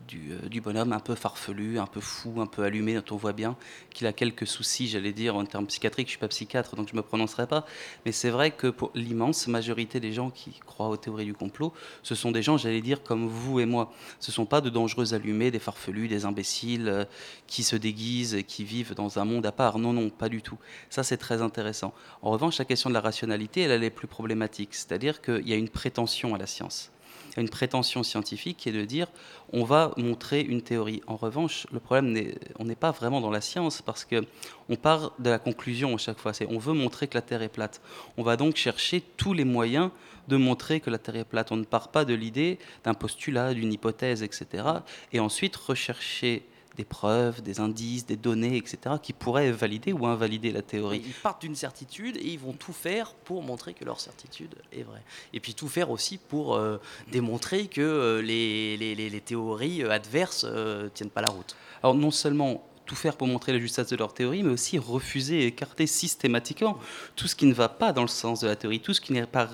du, 0.08 0.32
euh, 0.32 0.60
bonhomme 0.60 0.92
un 0.92 1.00
peu 1.00 1.14
farfelu, 1.14 1.78
un 1.78 1.86
peu 1.86 2.00
fou, 2.00 2.40
un 2.40 2.46
peu 2.46 2.62
allumé, 2.62 2.94
dont 2.94 3.14
on 3.14 3.16
voit 3.16 3.32
bien 3.32 3.56
qu'il 3.90 4.06
a 4.06 4.12
quelques 4.12 4.46
soucis, 4.46 4.88
j'allais 4.88 5.12
dire, 5.12 5.36
en 5.36 5.44
termes 5.44 5.66
psychiatriques. 5.66 6.08
Je 6.08 6.10
ne 6.10 6.16
suis 6.16 6.20
pas 6.20 6.28
psychiatre, 6.28 6.76
donc 6.76 6.88
je 6.88 6.92
ne 6.92 6.98
me 6.98 7.02
prononcerai 7.02 7.46
pas. 7.46 7.66
Mais 8.04 8.12
c'est 8.12 8.30
vrai 8.30 8.50
que 8.50 8.68
pour 8.68 8.90
l'immense 8.94 9.48
majorité 9.48 10.00
des 10.00 10.12
gens 10.12 10.30
qui 10.30 10.52
croient 10.64 10.88
aux 10.88 10.96
théories 10.96 11.24
du 11.24 11.34
complot, 11.34 11.72
ce 12.02 12.14
sont 12.14 12.30
des 12.30 12.42
gens, 12.42 12.56
j'allais 12.56 12.82
dire, 12.82 13.02
comme 13.02 13.26
vous 13.26 13.60
et 13.60 13.66
moi. 13.66 13.92
Ce 14.20 14.30
ne 14.30 14.34
sont 14.34 14.46
pas 14.46 14.60
de 14.60 14.70
dangereux 14.70 15.14
allumés, 15.14 15.50
des 15.50 15.58
farfelus, 15.58 16.08
des 16.08 16.24
imbéciles 16.24 16.88
euh, 16.88 17.04
qui 17.46 17.62
se 17.62 17.76
déguisent 17.76 18.34
et 18.34 18.44
qui 18.44 18.64
vivent 18.64 18.94
dans 18.94 19.18
un 19.18 19.24
monde 19.24 19.46
à 19.46 19.52
part. 19.52 19.78
Non, 19.78 19.92
non, 19.92 20.10
pas 20.10 20.25
du 20.28 20.42
tout. 20.42 20.58
Ça, 20.90 21.02
c'est 21.02 21.16
très 21.16 21.42
intéressant. 21.42 21.94
En 22.22 22.30
revanche, 22.30 22.58
la 22.58 22.64
question 22.64 22.90
de 22.90 22.94
la 22.94 23.00
rationalité, 23.00 23.62
elle, 23.62 23.70
elle 23.70 23.84
est 23.84 23.90
plus 23.90 24.08
problématique. 24.08 24.74
C'est-à-dire 24.74 25.20
qu'il 25.20 25.48
y 25.48 25.52
a 25.52 25.56
une 25.56 25.68
prétention 25.68 26.34
à 26.34 26.38
la 26.38 26.46
science. 26.46 26.90
Il 27.36 27.36
y 27.36 27.40
a 27.40 27.42
une 27.42 27.50
prétention 27.50 28.02
scientifique 28.02 28.56
qui 28.56 28.70
est 28.70 28.72
de 28.72 28.84
dire 28.86 29.08
on 29.52 29.64
va 29.64 29.92
montrer 29.98 30.40
une 30.40 30.62
théorie. 30.62 31.02
En 31.06 31.16
revanche, 31.16 31.66
le 31.70 31.80
problème, 31.80 32.16
on 32.58 32.64
n'est 32.64 32.74
pas 32.74 32.92
vraiment 32.92 33.20
dans 33.20 33.30
la 33.30 33.42
science 33.42 33.82
parce 33.82 34.06
que 34.06 34.24
on 34.70 34.76
part 34.76 35.12
de 35.18 35.28
la 35.28 35.38
conclusion 35.38 35.94
à 35.94 35.98
chaque 35.98 36.18
fois. 36.18 36.32
C'est 36.32 36.46
on 36.46 36.58
veut 36.58 36.72
montrer 36.72 37.08
que 37.08 37.14
la 37.14 37.20
Terre 37.20 37.42
est 37.42 37.50
plate. 37.50 37.82
On 38.16 38.22
va 38.22 38.38
donc 38.38 38.56
chercher 38.56 39.02
tous 39.18 39.34
les 39.34 39.44
moyens 39.44 39.90
de 40.28 40.36
montrer 40.36 40.80
que 40.80 40.88
la 40.88 40.98
Terre 40.98 41.16
est 41.16 41.24
plate. 41.24 41.52
On 41.52 41.56
ne 41.56 41.64
part 41.64 41.90
pas 41.90 42.06
de 42.06 42.14
l'idée 42.14 42.58
d'un 42.84 42.94
postulat, 42.94 43.52
d'une 43.52 43.72
hypothèse, 43.72 44.22
etc. 44.22 44.64
Et 45.12 45.20
ensuite 45.20 45.56
rechercher 45.56 46.46
des 46.76 46.84
preuves, 46.84 47.42
des 47.42 47.58
indices, 47.60 48.06
des 48.06 48.16
données, 48.16 48.56
etc., 48.56 48.96
qui 49.02 49.12
pourraient 49.12 49.50
valider 49.50 49.92
ou 49.92 50.06
invalider 50.06 50.52
la 50.52 50.62
théorie. 50.62 51.02
Ils 51.04 51.12
partent 51.12 51.40
d'une 51.42 51.54
certitude 51.56 52.16
et 52.18 52.28
ils 52.28 52.38
vont 52.38 52.52
tout 52.52 52.72
faire 52.72 53.14
pour 53.14 53.42
montrer 53.42 53.74
que 53.74 53.84
leur 53.84 53.98
certitude 54.00 54.54
est 54.72 54.82
vraie. 54.82 55.02
Et 55.32 55.40
puis 55.40 55.54
tout 55.54 55.68
faire 55.68 55.90
aussi 55.90 56.18
pour 56.18 56.54
euh, 56.54 56.78
démontrer 57.10 57.66
que 57.66 57.80
euh, 57.80 58.22
les, 58.22 58.76
les- 58.76 58.94
les- 58.94 59.20
théories 59.20 59.82
euh, 59.82 59.90
adverses 59.90 60.44
ne 60.44 60.88
tiennent 60.94 61.10
pas 61.10 61.22
la 61.22 61.30
route. 61.30 61.56
Alors 61.82 61.94
non 61.94 62.10
seulement 62.10 62.62
tout 62.84 62.94
faire 62.94 63.16
pour 63.16 63.26
montrer 63.26 63.52
la 63.52 63.58
justesse 63.58 63.88
de 63.88 63.96
leur 63.96 64.14
théorie, 64.14 64.44
mais 64.44 64.52
aussi 64.52 64.78
refuser 64.78 65.40
et 65.40 65.46
écarter 65.46 65.88
systématiquement 65.88 66.78
tout 67.16 67.26
ce 67.26 67.34
qui 67.34 67.46
ne 67.46 67.54
va 67.54 67.68
pas 67.68 67.92
dans 67.92 68.02
le 68.02 68.08
sens 68.08 68.40
de 68.40 68.46
la 68.46 68.54
théorie, 68.54 68.78
tout 68.78 68.94
ce 68.94 69.00
qui 69.00 69.12
n'est 69.12 69.26
pas 69.26 69.48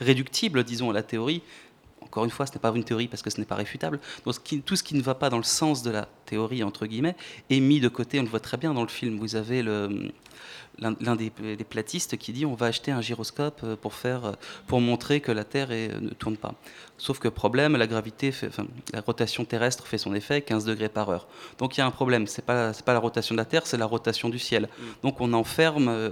réductible, 0.00 0.64
disons, 0.64 0.90
à 0.90 0.92
la 0.92 1.02
théorie. 1.02 1.42
Encore 2.14 2.26
une 2.26 2.30
fois, 2.30 2.46
ce 2.46 2.52
n'est 2.52 2.60
pas 2.60 2.72
une 2.72 2.84
théorie 2.84 3.08
parce 3.08 3.22
que 3.22 3.30
ce 3.30 3.40
n'est 3.40 3.44
pas 3.44 3.56
réfutable. 3.56 3.98
Donc, 4.24 4.36
tout 4.64 4.76
ce 4.76 4.84
qui 4.84 4.94
ne 4.94 5.02
va 5.02 5.16
pas 5.16 5.30
dans 5.30 5.36
le 5.36 5.42
sens 5.42 5.82
de 5.82 5.90
la 5.90 6.06
théorie, 6.26 6.62
entre 6.62 6.86
guillemets, 6.86 7.16
est 7.50 7.58
mis 7.58 7.80
de 7.80 7.88
côté. 7.88 8.20
On 8.20 8.22
le 8.22 8.28
voit 8.28 8.38
très 8.38 8.56
bien 8.56 8.72
dans 8.72 8.82
le 8.82 8.88
film. 8.88 9.18
Vous 9.18 9.34
avez 9.34 9.64
le, 9.64 10.12
l'un 10.78 11.16
des, 11.16 11.30
des 11.56 11.64
platistes 11.64 12.16
qui 12.16 12.32
dit 12.32 12.44
on 12.46 12.54
va 12.54 12.66
acheter 12.66 12.90
un 12.90 13.00
gyroscope 13.00 13.60
euh, 13.64 13.76
pour, 13.76 13.94
faire, 13.94 14.24
euh, 14.24 14.32
pour 14.66 14.80
montrer 14.80 15.20
que 15.20 15.30
la 15.32 15.44
Terre 15.44 15.70
est- 15.70 16.00
ne 16.00 16.10
tourne 16.10 16.36
pas. 16.36 16.54
Sauf 16.98 17.18
que 17.18 17.28
problème, 17.28 17.76
la 17.76 17.86
gravité, 17.86 18.32
fait, 18.32 18.48
enfin, 18.48 18.66
la 18.92 19.00
rotation 19.00 19.44
terrestre 19.44 19.86
fait 19.86 19.98
son 19.98 20.14
effet, 20.14 20.42
15 20.42 20.64
degrés 20.64 20.88
par 20.88 21.08
heure. 21.10 21.26
Donc 21.58 21.76
il 21.76 21.80
y 21.80 21.82
a 21.82 21.86
un 21.86 21.90
problème, 21.90 22.26
c'est 22.26 22.44
pas 22.44 22.72
c'est 22.72 22.84
pas 22.84 22.92
la 22.92 22.98
rotation 23.00 23.34
de 23.34 23.38
la 23.38 23.44
Terre, 23.44 23.66
c'est 23.66 23.76
la 23.78 23.86
rotation 23.86 24.28
du 24.28 24.38
ciel. 24.38 24.68
Donc 25.02 25.20
on 25.20 25.32
enferme 25.32 25.88
euh, 25.88 26.10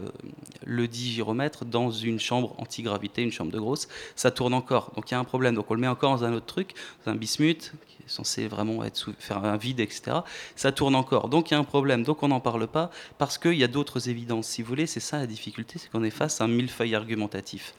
le 0.65 0.89
dit 0.89 1.13
gyromètre 1.13 1.65
dans 1.65 1.91
une 1.91 2.19
chambre 2.21 2.55
antigravité, 2.59 3.23
une 3.23 3.33
chambre 3.33 3.53
de 3.53 3.59
grosse, 3.59 3.89
ça 4.17 4.31
tourne 4.31 4.55
encore. 4.55 4.93
Donc 4.97 5.11
il 5.11 5.15
y 5.15 5.17
a 5.17 5.21
un 5.21 5.25
problème. 5.25 5.55
Donc 5.55 5.71
on 5.71 5.75
le 5.75 5.81
met 5.81 5.89
encore 5.89 6.17
dans 6.17 6.25
un 6.25 6.33
autre 6.33 6.47
truc, 6.47 6.75
dans 7.05 7.13
un 7.13 7.17
bismuth 7.17 7.73
censé 8.07 8.49
vraiment 8.49 8.83
faire 9.19 9.45
un 9.45 9.57
vide, 9.57 9.81
etc. 9.81 10.19
Ça 10.57 10.73
tourne 10.73 10.95
encore. 10.95 11.29
Donc 11.29 11.51
il 11.51 11.55
y 11.55 11.57
a 11.57 11.61
un 11.61 11.65
problème. 11.65 12.03
Donc 12.03 12.23
on 12.23 12.29
n'en 12.29 12.41
parle 12.41 12.67
pas 12.67 12.91
parce 13.19 13.39
qu'il 13.39 13.55
y 13.55 13.65
a 13.65 13.69
d'autres 13.69 14.09
évidences. 14.09 14.49
Si 14.49 14.63
vous 14.63 14.69
voulez, 14.69 14.87
c'est 14.87 15.01
ça 15.01 15.19
la 15.19 15.27
difficulté, 15.27 15.79
c'est 15.79 15.91
qu'on 15.91 16.05
est 16.05 16.11
face 16.11 16.41
à 16.41 16.45
un 16.45 16.49
millefeuille 16.49 16.95
argumentatif. 16.95 17.75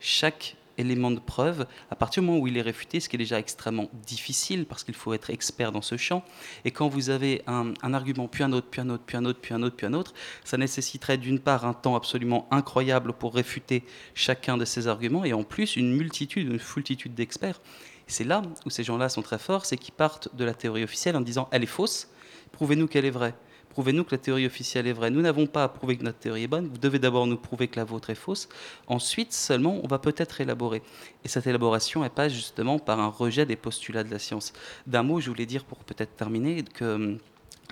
Chaque 0.00 0.56
élément 0.78 1.10
de 1.10 1.18
preuve, 1.18 1.66
à 1.90 1.96
partir 1.96 2.22
du 2.22 2.28
moment 2.28 2.40
où 2.40 2.46
il 2.46 2.56
est 2.56 2.62
réfuté, 2.62 3.00
ce 3.00 3.08
qui 3.08 3.16
est 3.16 3.18
déjà 3.18 3.38
extrêmement 3.38 3.90
difficile 4.06 4.64
parce 4.64 4.84
qu'il 4.84 4.94
faut 4.94 5.12
être 5.12 5.28
expert 5.28 5.72
dans 5.72 5.82
ce 5.82 5.96
champ, 5.96 6.24
et 6.64 6.70
quand 6.70 6.88
vous 6.88 7.10
avez 7.10 7.42
un, 7.46 7.74
un 7.82 7.94
argument, 7.94 8.28
puis 8.28 8.44
un 8.44 8.52
autre, 8.52 8.68
puis 8.70 8.80
un 8.80 8.88
autre, 8.88 9.02
puis 9.04 9.16
un 9.16 9.24
autre, 9.24 9.40
puis 9.40 9.54
un 9.54 9.62
autre, 9.62 9.76
puis 9.76 9.86
un 9.86 9.92
autre, 9.92 10.14
ça 10.44 10.56
nécessiterait 10.56 11.18
d'une 11.18 11.40
part 11.40 11.66
un 11.66 11.74
temps 11.74 11.96
absolument 11.96 12.46
incroyable 12.50 13.12
pour 13.12 13.34
réfuter 13.34 13.82
chacun 14.14 14.56
de 14.56 14.64
ces 14.64 14.86
arguments, 14.86 15.24
et 15.24 15.32
en 15.32 15.42
plus 15.42 15.76
une 15.76 15.94
multitude, 15.96 16.48
une 16.48 16.60
foultitude 16.60 17.14
d'experts. 17.14 17.60
C'est 18.08 18.24
là 18.24 18.42
où 18.66 18.70
ces 18.70 18.82
gens-là 18.82 19.08
sont 19.08 19.22
très 19.22 19.38
forts, 19.38 19.66
c'est 19.66 19.76
qu'ils 19.76 19.94
partent 19.94 20.34
de 20.34 20.44
la 20.44 20.54
théorie 20.54 20.82
officielle 20.82 21.16
en 21.16 21.20
disant 21.20 21.48
elle 21.52 21.62
est 21.62 21.66
fausse, 21.66 22.08
prouvez-nous 22.52 22.88
qu'elle 22.88 23.04
est 23.04 23.10
vraie. 23.10 23.34
Prouvez-nous 23.70 24.02
que 24.02 24.12
la 24.12 24.18
théorie 24.18 24.46
officielle 24.46 24.88
est 24.88 24.92
vraie. 24.92 25.10
Nous 25.10 25.20
n'avons 25.20 25.46
pas 25.46 25.62
à 25.62 25.68
prouver 25.68 25.96
que 25.96 26.02
notre 26.02 26.18
théorie 26.18 26.44
est 26.44 26.48
bonne. 26.48 26.66
Vous 26.66 26.78
devez 26.78 26.98
d'abord 26.98 27.28
nous 27.28 27.36
prouver 27.36 27.68
que 27.68 27.78
la 27.78 27.84
vôtre 27.84 28.10
est 28.10 28.16
fausse. 28.16 28.48
Ensuite, 28.88 29.32
seulement, 29.32 29.78
on 29.84 29.86
va 29.86 30.00
peut-être 30.00 30.40
élaborer. 30.40 30.82
Et 31.24 31.28
cette 31.28 31.46
élaboration, 31.46 32.02
elle 32.02 32.10
passe 32.10 32.32
justement 32.32 32.80
par 32.80 32.98
un 32.98 33.06
rejet 33.06 33.46
des 33.46 33.54
postulats 33.54 34.02
de 34.02 34.10
la 34.10 34.18
science. 34.18 34.52
D'un 34.88 35.04
mot, 35.04 35.20
je 35.20 35.30
voulais 35.30 35.46
dire, 35.46 35.64
pour 35.64 35.78
peut-être 35.84 36.16
terminer, 36.16 36.64
que 36.64 36.84
hum, 36.84 37.18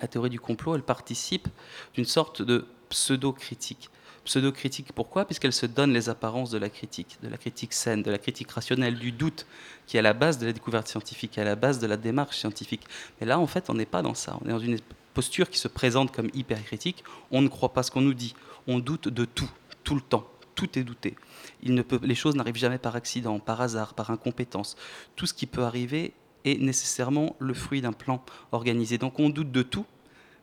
la 0.00 0.06
théorie 0.06 0.30
du 0.30 0.38
complot, 0.38 0.76
elle 0.76 0.82
participe 0.82 1.48
d'une 1.94 2.04
sorte 2.04 2.40
de 2.40 2.66
pseudo-critique. 2.88 3.90
Pseudo-critique, 4.26 4.92
pourquoi? 4.92 5.24
Puisqu'elle 5.24 5.52
se 5.52 5.66
donne 5.66 5.92
les 5.92 6.08
apparences 6.08 6.50
de 6.50 6.58
la 6.58 6.68
critique, 6.68 7.16
de 7.22 7.28
la 7.28 7.38
critique 7.38 7.72
saine, 7.72 8.02
de 8.02 8.10
la 8.10 8.18
critique 8.18 8.50
rationnelle, 8.50 8.98
du 8.98 9.12
doute, 9.12 9.46
qui 9.86 9.96
est 9.96 10.00
à 10.00 10.02
la 10.02 10.12
base 10.12 10.38
de 10.38 10.46
la 10.46 10.52
découverte 10.52 10.88
scientifique, 10.88 11.38
à 11.38 11.44
la 11.44 11.54
base 11.54 11.78
de 11.78 11.86
la 11.86 11.96
démarche 11.96 12.36
scientifique. 12.36 12.82
Mais 13.20 13.26
là, 13.26 13.38
en 13.38 13.46
fait, 13.46 13.70
on 13.70 13.74
n'est 13.74 13.86
pas 13.86 14.02
dans 14.02 14.14
ça. 14.14 14.36
On 14.42 14.48
est 14.48 14.52
dans 14.52 14.58
une 14.58 14.78
posture 15.14 15.48
qui 15.48 15.58
se 15.58 15.68
présente 15.68 16.12
comme 16.12 16.28
hyper 16.34 16.62
critique. 16.64 17.04
On 17.30 17.40
ne 17.40 17.48
croit 17.48 17.72
pas 17.72 17.82
ce 17.82 17.90
qu'on 17.90 18.00
nous 18.00 18.14
dit. 18.14 18.34
On 18.66 18.80
doute 18.80 19.08
de 19.08 19.24
tout, 19.24 19.48
tout 19.84 19.94
le 19.94 20.00
temps, 20.00 20.28
tout 20.56 20.76
est 20.76 20.82
douté. 20.82 21.16
Les 21.62 22.14
choses 22.16 22.34
n'arrivent 22.34 22.56
jamais 22.56 22.78
par 22.78 22.96
accident, 22.96 23.38
par 23.38 23.60
hasard, 23.60 23.94
par 23.94 24.10
incompétence. 24.10 24.76
Tout 25.14 25.26
ce 25.26 25.34
qui 25.34 25.46
peut 25.46 25.62
arriver 25.62 26.12
est 26.44 26.60
nécessairement 26.60 27.36
le 27.38 27.54
fruit 27.54 27.80
d'un 27.80 27.92
plan 27.92 28.22
organisé. 28.50 28.98
Donc 28.98 29.20
on 29.20 29.30
doute 29.30 29.52
de 29.52 29.62
tout, 29.62 29.86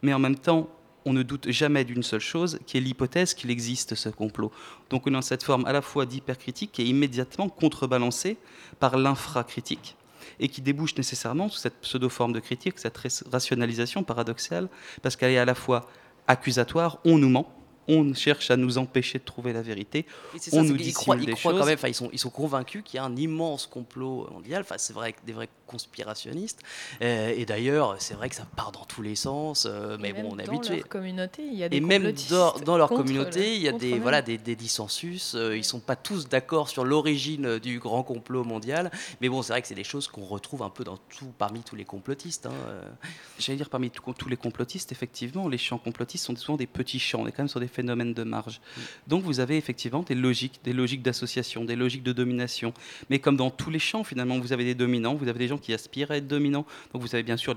mais 0.01 0.13
en 0.13 0.19
même 0.19 0.37
temps, 0.37 0.69
on 1.05 1.13
ne 1.13 1.23
doute 1.23 1.49
jamais 1.51 1.83
d'une 1.83 2.03
seule 2.03 2.19
chose, 2.19 2.59
qui 2.65 2.77
est 2.77 2.81
l'hypothèse 2.81 3.33
qu'il 3.33 3.51
existe 3.51 3.95
ce 3.95 4.09
complot. 4.09 4.51
Donc 4.89 5.07
on 5.07 5.13
a 5.13 5.21
cette 5.21 5.43
forme 5.43 5.65
à 5.65 5.73
la 5.73 5.81
fois 5.81 6.05
d'hypercritique 6.05 6.71
qui 6.71 6.81
est 6.81 6.85
immédiatement 6.85 7.49
contrebalancée 7.49 8.37
par 8.79 8.97
l'infracritique 8.97 9.95
et 10.39 10.47
qui 10.47 10.61
débouche 10.61 10.95
nécessairement 10.95 11.49
sur 11.49 11.59
cette 11.59 11.79
pseudo-forme 11.81 12.33
de 12.33 12.39
critique, 12.39 12.79
cette 12.79 12.97
rationalisation 13.31 14.03
paradoxale, 14.03 14.69
parce 15.01 15.15
qu'elle 15.15 15.31
est 15.31 15.37
à 15.37 15.45
la 15.45 15.55
fois 15.55 15.87
accusatoire, 16.27 16.99
on 17.05 17.17
nous 17.17 17.29
ment, 17.29 17.53
on 17.87 18.13
cherche 18.13 18.49
à 18.49 18.57
nous 18.57 18.77
empêcher 18.77 19.19
de 19.19 19.23
trouver 19.23 19.53
la 19.53 19.61
vérité. 19.61 20.05
Ça, 20.37 20.57
on 20.57 20.63
nous 20.63 20.77
dit 20.77 20.93
croient, 20.93 21.17
ils 21.17 21.25
des 21.25 21.33
croient 21.33 21.53
quand 21.53 21.65
même, 21.65 21.77
ils 21.87 21.93
sont, 21.93 22.09
ils 22.13 22.19
sont 22.19 22.29
convaincus 22.29 22.81
qu'il 22.85 22.97
y 22.97 22.99
a 22.99 23.03
un 23.03 23.15
immense 23.15 23.67
complot 23.67 24.29
mondial. 24.31 24.61
Enfin, 24.61 24.75
c'est 24.77 24.93
vrai, 24.93 25.15
des 25.25 25.33
vrais 25.33 25.49
conspirationnistes. 25.67 26.61
Euh, 27.01 27.33
et 27.35 27.45
d'ailleurs, 27.45 27.95
c'est 27.99 28.13
vrai 28.13 28.29
que 28.29 28.35
ça 28.35 28.45
part 28.55 28.71
dans 28.71 28.85
tous 28.85 29.01
les 29.01 29.15
sens. 29.15 29.65
euh, 29.69 29.97
mais 29.99 30.09
Et 30.09 30.13
bon, 30.13 30.29
on 30.31 30.39
est 30.39 30.45
dans 30.45 30.53
habitué. 30.53 30.77
leur 30.77 30.87
communauté, 30.87 31.43
il 31.45 31.55
y 31.55 31.63
a 31.63 31.69
des 31.69 31.77
Et 31.77 31.81
même 31.81 32.11
dans, 32.29 32.53
dans 32.59 32.77
leur 32.77 32.89
communauté, 32.89 33.39
le- 33.41 33.55
il 33.55 33.61
y 33.61 33.67
a 33.67 33.71
des, 33.73 33.97
voilà, 33.99 34.21
des, 34.21 34.37
des 34.37 34.55
dissensus. 34.55 35.35
euh, 35.35 35.57
ils 35.57 35.63
sont 35.63 35.79
pas 35.79 35.95
tous 35.95 36.27
d'accord 36.29 36.69
sur 36.69 36.85
l'origine 36.85 37.59
du 37.59 37.79
grand 37.79 38.03
complot 38.03 38.43
mondial. 38.43 38.91
Mais 39.21 39.29
bon, 39.29 39.41
c'est 39.41 39.53
vrai 39.53 39.61
que 39.61 39.67
c'est 39.67 39.75
des 39.75 39.83
choses 39.83 40.07
qu'on 40.07 40.25
retrouve 40.25 40.63
un 40.63 40.69
peu 40.69 40.83
dans 40.83 40.97
tout, 40.97 41.31
parmi 41.37 41.61
tous 41.61 41.75
les 41.75 41.85
complotistes. 41.85 42.45
hein. 42.45 42.51
J'allais 43.39 43.57
dire 43.57 43.69
parmi 43.69 43.89
tout- 43.89 44.13
tous 44.17 44.29
les 44.29 44.37
complotistes, 44.37 44.91
effectivement, 44.91 45.47
les 45.47 45.57
champs 45.57 45.77
complotistes 45.77 46.25
sont 46.25 46.35
souvent 46.35 46.57
des 46.57 46.67
petits 46.67 46.99
champs. 46.99 47.21
On 47.21 47.27
est 47.27 47.31
quand 47.31 47.43
même 47.43 47.47
sur 47.49 47.59
des 47.59 47.67
phénomènes 47.67 48.13
de 48.13 48.23
marge. 48.23 48.61
Donc 49.07 49.23
vous 49.23 49.39
avez 49.39 49.57
effectivement 49.57 50.03
des 50.03 50.15
logiques, 50.15 50.59
des 50.63 50.73
logiques 50.73 51.01
d'association, 51.01 51.63
des 51.65 51.75
logiques 51.75 52.03
de 52.03 52.13
domination. 52.13 52.73
Mais 53.09 53.19
comme 53.19 53.37
dans 53.37 53.49
tous 53.49 53.69
les 53.69 53.79
champs, 53.79 54.03
finalement, 54.03 54.39
vous 54.39 54.53
avez 54.53 54.63
des 54.65 54.75
dominants, 54.75 55.15
vous 55.15 55.27
avez 55.27 55.39
des 55.39 55.47
gens 55.47 55.57
qui 55.63 55.73
aspirent 55.73 56.11
à 56.11 56.17
être 56.17 56.27
dominants. 56.27 56.65
Donc 56.93 57.01
vous 57.01 57.15
avez 57.15 57.23
bien 57.23 57.37
sûr 57.37 57.55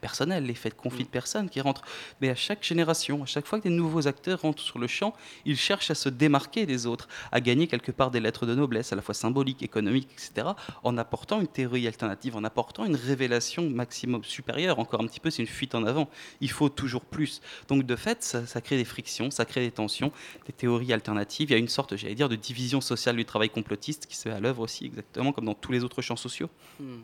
personnels, 0.00 0.44
les 0.44 0.54
faits 0.54 0.74
de 0.76 0.80
conflit 0.80 1.04
de 1.04 1.08
personnes 1.08 1.48
qui 1.48 1.60
rentrent. 1.60 1.82
Mais 2.20 2.30
à 2.30 2.34
chaque 2.34 2.64
génération, 2.64 3.22
à 3.22 3.26
chaque 3.26 3.46
fois 3.46 3.58
que 3.58 3.64
des 3.64 3.74
nouveaux 3.74 4.08
acteurs 4.08 4.40
rentrent 4.40 4.62
sur 4.62 4.78
le 4.78 4.86
champ, 4.86 5.14
ils 5.44 5.56
cherchent 5.56 5.90
à 5.90 5.94
se 5.94 6.08
démarquer 6.08 6.66
des 6.66 6.86
autres, 6.86 7.08
à 7.30 7.40
gagner 7.40 7.66
quelque 7.66 7.92
part 7.92 8.10
des 8.10 8.20
lettres 8.20 8.46
de 8.46 8.54
noblesse, 8.54 8.92
à 8.92 8.96
la 8.96 9.02
fois 9.02 9.14
symboliques, 9.14 9.62
économiques, 9.62 10.08
etc., 10.12 10.48
en 10.82 10.96
apportant 10.98 11.40
une 11.40 11.46
théorie 11.46 11.86
alternative, 11.86 12.36
en 12.36 12.44
apportant 12.44 12.84
une 12.84 12.96
révélation 12.96 13.68
maximum 13.68 14.24
supérieure. 14.24 14.78
Encore 14.78 15.02
un 15.02 15.06
petit 15.06 15.20
peu, 15.20 15.30
c'est 15.30 15.42
une 15.42 15.48
fuite 15.48 15.74
en 15.74 15.84
avant. 15.84 16.08
Il 16.40 16.50
faut 16.50 16.68
toujours 16.68 17.04
plus. 17.04 17.40
Donc 17.68 17.84
de 17.84 17.96
fait, 17.96 18.22
ça, 18.22 18.46
ça 18.46 18.60
crée 18.60 18.76
des 18.76 18.84
frictions, 18.84 19.30
ça 19.30 19.44
crée 19.44 19.60
des 19.60 19.70
tensions, 19.70 20.12
des 20.46 20.52
théories 20.52 20.92
alternatives. 20.92 21.50
Il 21.50 21.52
y 21.52 21.56
a 21.56 21.58
une 21.58 21.68
sorte, 21.68 21.96
j'allais 21.96 22.14
dire, 22.14 22.28
de 22.28 22.36
division 22.36 22.80
sociale 22.80 23.16
du 23.16 23.24
travail 23.24 23.50
complotiste 23.50 24.06
qui 24.06 24.16
se 24.16 24.22
fait 24.22 24.34
à 24.34 24.40
l'œuvre 24.40 24.62
aussi, 24.62 24.86
exactement 24.86 25.32
comme 25.32 25.44
dans 25.44 25.54
tous 25.54 25.72
les 25.72 25.84
autres 25.84 26.02
champs 26.02 26.16
sociaux. 26.16 26.48
Hmm. 26.78 27.00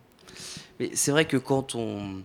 Mais 0.81 0.91
c'est 0.95 1.11
vrai 1.11 1.27
que 1.27 1.37
quand 1.37 1.75
on. 1.75 2.23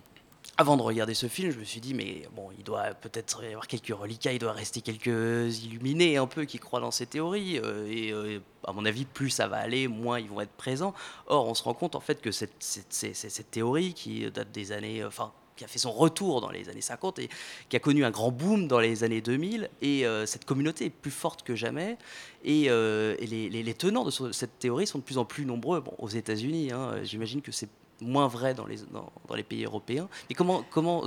Avant 0.57 0.77
de 0.77 0.81
regarder 0.83 1.15
ce 1.15 1.27
film, 1.27 1.49
je 1.51 1.57
me 1.57 1.63
suis 1.63 1.79
dit, 1.81 1.93
mais 1.95 2.27
bon, 2.35 2.49
il 2.55 2.63
doit 2.63 2.93
peut-être 2.93 3.43
y 3.43 3.47
avoir 3.47 3.65
quelques 3.67 3.87
reliquats, 3.97 4.31
il 4.33 4.37
doit 4.39 4.51
rester 4.51 4.81
quelques 4.81 5.63
illuminés 5.63 6.17
un 6.17 6.27
peu 6.27 6.45
qui 6.45 6.59
croient 6.59 6.81
dans 6.81 6.91
ces 6.91 7.07
théories. 7.07 7.57
euh, 7.57 7.87
et 7.89 8.11
euh, 8.11 8.39
à 8.67 8.71
mon 8.73 8.85
avis, 8.85 9.05
plus 9.05 9.31
ça 9.31 9.47
va 9.47 9.57
aller, 9.57 9.87
moins 9.87 10.19
ils 10.19 10.27
vont 10.29 10.41
être 10.41 10.51
présents. 10.51 10.93
Or, 11.27 11.47
on 11.47 11.55
se 11.55 11.63
rend 11.63 11.73
compte 11.73 11.95
en 11.95 11.99
fait 11.99 12.21
que 12.21 12.31
cette, 12.31 12.53
cette, 12.59 12.93
cette- 12.93 13.49
théorie 13.49 13.93
qui 13.95 14.29
date 14.29 14.51
des 14.51 14.71
années. 14.71 15.03
Enfin, 15.03 15.31
qui 15.61 15.65
a 15.65 15.67
fait 15.67 15.77
son 15.77 15.91
retour 15.91 16.41
dans 16.41 16.49
les 16.49 16.69
années 16.69 16.81
50 16.81 17.19
et 17.19 17.29
qui 17.69 17.75
a 17.75 17.79
connu 17.79 18.03
un 18.03 18.09
grand 18.09 18.31
boom 18.31 18.67
dans 18.67 18.79
les 18.79 19.03
années 19.03 19.21
2000. 19.21 19.69
Et 19.83 20.07
euh, 20.07 20.25
cette 20.25 20.43
communauté 20.43 20.85
est 20.85 20.89
plus 20.89 21.11
forte 21.11 21.43
que 21.43 21.55
jamais. 21.55 21.97
Et, 22.43 22.65
euh, 22.69 23.15
les, 23.19 23.73
tenants 23.75 24.03
de 24.03 24.09
ce- 24.09 24.31
cette 24.31 24.57
théorie 24.57 24.87
sont 24.87 24.97
de 24.97 25.03
plus 25.03 25.19
en 25.19 25.25
plus 25.25 25.45
nombreux. 25.45 25.79
Bon, 25.79 25.93
aux 25.99 26.09
États-Unis, 26.09 26.71
hein, 26.71 26.95
j'imagine 27.03 27.43
que 27.43 27.51
c'est 27.51 27.69
moins 28.01 28.27
vrai 28.27 28.55
dans 28.55 28.65
les, 28.65 29.43
pays 29.43 29.63
européens. 29.65 30.09
Mais 30.31 30.35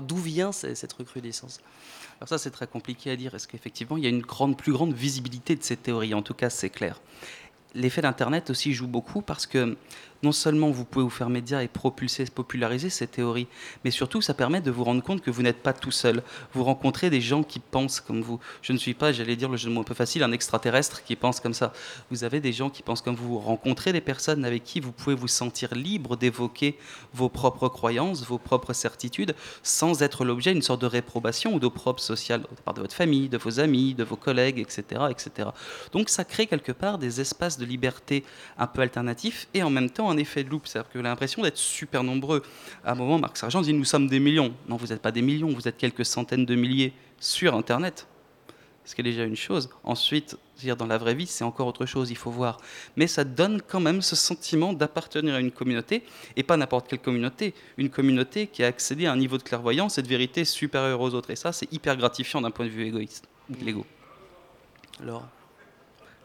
d'où 0.03 0.17
vient 0.17 0.53
ce- 0.53 0.77
cette 0.77 0.93
recrudescence? 0.93 1.61
Alors 2.21 2.29
ça, 2.29 2.39
c'est 2.39 2.53
très 2.53 2.69
compliqué 2.69 3.11
à 3.11 3.17
dire. 3.17 3.35
Est-ce 3.35 3.49
qu'effectivement, 3.49 3.97
il 3.97 4.05
y 4.05 4.07
a 4.07 4.11
une 4.11 4.23
plus 4.55 4.73
grande 4.73 4.95
visibilité 4.95 5.57
de 5.57 5.65
cette 5.65 5.83
théorie 5.83 6.15
En 6.15 6.23
tout 6.23 6.35
cas, 6.35 6.49
c'est 6.49 6.71
clair. 6.71 7.01
L'effet 7.75 8.03
d'Internet 8.03 8.51
aussi 8.51 8.73
joue 8.73 8.87
beaucoup 8.87 9.21
parce 9.21 9.47
que 9.47 9.77
non 10.25 10.33
seulement 10.33 10.71
vous 10.71 10.85
pouvez 10.85 11.05
vous 11.05 11.11
faire 11.11 11.29
média 11.29 11.63
et 11.63 11.69
propulser, 11.69 12.25
populariser 12.25 12.91
ces 12.91 13.07
théories, 13.07 13.47
mais 13.85 13.91
surtout 13.91 14.23
ça 14.23 14.35
permet 14.35 14.61
de 14.61 14.71
vous 14.71 14.83
rendre 14.85 15.03
compte 15.03 15.21
que 15.21 15.31
vous 15.31 15.43
n'êtes 15.43 15.63
pas 15.63 15.73
tout 15.73 15.91
seul. 15.91 16.23
Vous 16.55 16.65
rencontrez 16.65 17.11
des 17.11 17.21
gens 17.21 17.43
qui 17.43 17.61
pensent 17.61 18.01
comme 18.01 18.23
vous. 18.23 18.41
Je 18.63 18.73
ne 18.73 18.79
suis 18.79 18.95
pas, 18.95 19.13
j'allais 19.13 19.37
dire 19.37 19.49
le 19.49 19.57
jeu 19.57 19.69
de 19.69 19.75
mots 19.75 19.83
un 19.83 19.85
peu 19.85 19.95
facile, 19.95 20.23
un 20.23 20.33
extraterrestre 20.33 21.05
qui 21.05 21.15
pense 21.15 21.41
comme 21.41 21.55
ça. 21.55 21.73
Vous 22.11 22.25
avez 22.25 22.41
des 22.41 22.53
gens 22.53 22.71
qui 22.71 22.83
pensent 22.83 23.03
comme 23.03 23.15
vous. 23.15 23.29
Vous 23.29 23.39
rencontrez 23.39 23.93
des 23.93 24.01
personnes 24.01 24.45
avec 24.45 24.65
qui 24.65 24.81
vous 24.81 24.93
pouvez 24.93 25.15
vous 25.15 25.29
sentir 25.29 25.75
libre 25.75 26.17
d'évoquer 26.17 26.79
vos 27.13 27.29
propres 27.29 27.69
croyances, 27.69 28.25
vos 28.25 28.39
propres 28.39 28.73
certitudes, 28.73 29.35
sans 29.63 30.03
être 30.03 30.25
l'objet 30.25 30.53
d'une 30.53 30.63
sorte 30.63 30.81
de 30.81 30.87
réprobation 30.87 31.55
ou 31.55 31.61
d'opprobre 31.61 32.01
social 32.01 32.43
de 32.43 32.63
part 32.65 32.75
de 32.75 32.81
votre 32.81 32.95
famille, 32.95 33.29
de 33.29 33.37
vos 33.37 33.61
amis, 33.61 33.95
de 33.95 34.05
vos 34.05 34.17
collègues, 34.17 34.59
etc., 34.59 35.03
etc. 35.11 35.51
Donc 35.93 36.09
ça 36.09 36.25
crée 36.25 36.47
quelque 36.47 36.73
part 36.73 36.99
des 36.99 37.21
espaces 37.21 37.59
de 37.59 37.67
liberté 37.67 38.25
un 38.57 38.67
peu 38.67 38.81
alternatifs 38.81 39.49
et 39.53 39.63
en 39.63 39.71
même 39.71 39.91
temps 39.91 40.14
un 40.15 40.17
effet 40.17 40.45
de 40.45 40.51
loupe. 40.51 40.67
C'est-à-dire 40.67 40.91
que 40.91 40.99
l'impression 40.99 41.43
d'être 41.43 41.59
super 41.59 42.03
nombreux. 42.03 42.43
À 42.85 42.93
un 42.93 42.95
moment, 42.95 43.19
Marc 43.19 43.37
Sargent 43.37 43.63
dit 43.63 43.73
Nous 43.73 43.85
sommes 43.85 44.09
des 44.09 44.21
millions. 44.21 44.55
Non, 44.69 44.77
vous 44.77 44.89
n'êtes 44.89 45.03
pas 45.03 45.13
des 45.13 45.23
millions, 45.23 45.49
vous 45.49 45.69
êtes 45.69 45.77
quelques 45.77 46.05
centaines 46.05 46.47
de 46.47 46.55
milliers 46.55 46.93
sur 47.21 47.55
Internet. 47.55 48.07
Ce 48.85 48.95
qui 48.95 49.01
est 49.01 49.05
déjà 49.05 49.25
une 49.25 49.37
chose. 49.37 49.71
Ensuite, 49.83 50.37
dire 50.59 50.77
dans 50.77 50.87
la 50.87 50.99
vraie 50.99 51.15
vie, 51.15 51.27
c'est 51.27 51.45
encore 51.45 51.67
autre 51.67 51.87
chose, 51.87 52.11
il 52.11 52.17
faut 52.17 52.31
voir. 52.31 52.59
Mais 52.97 53.07
ça 53.07 53.25
donne 53.25 53.63
quand 53.63 53.81
même 53.81 54.03
ce 54.03 54.15
sentiment 54.15 54.75
d'appartenir 54.75 55.35
à 55.35 55.41
une 55.41 55.51
communauté, 55.51 56.03
et 56.37 56.43
pas 56.43 56.59
n'importe 56.59 56.89
quelle 56.89 56.99
communauté, 56.99 57.55
une 57.79 57.89
communauté 57.89 58.47
qui 58.47 58.63
a 58.63 58.67
accédé 58.67 59.07
à 59.07 59.13
un 59.13 59.17
niveau 59.17 59.39
de 59.39 59.43
clairvoyance 59.43 59.97
et 59.97 60.03
de 60.03 60.09
vérité 60.09 60.45
supérieur 60.45 61.01
aux 61.01 61.15
autres. 61.15 61.31
Et 61.31 61.37
ça, 61.37 61.53
c'est 61.53 61.73
hyper 61.73 61.97
gratifiant 61.97 62.43
d'un 62.43 62.51
point 62.51 62.67
de 62.67 62.71
vue 62.71 62.85
égoïste, 62.85 63.27
l'ego. 63.63 63.87
Alors 65.01 65.27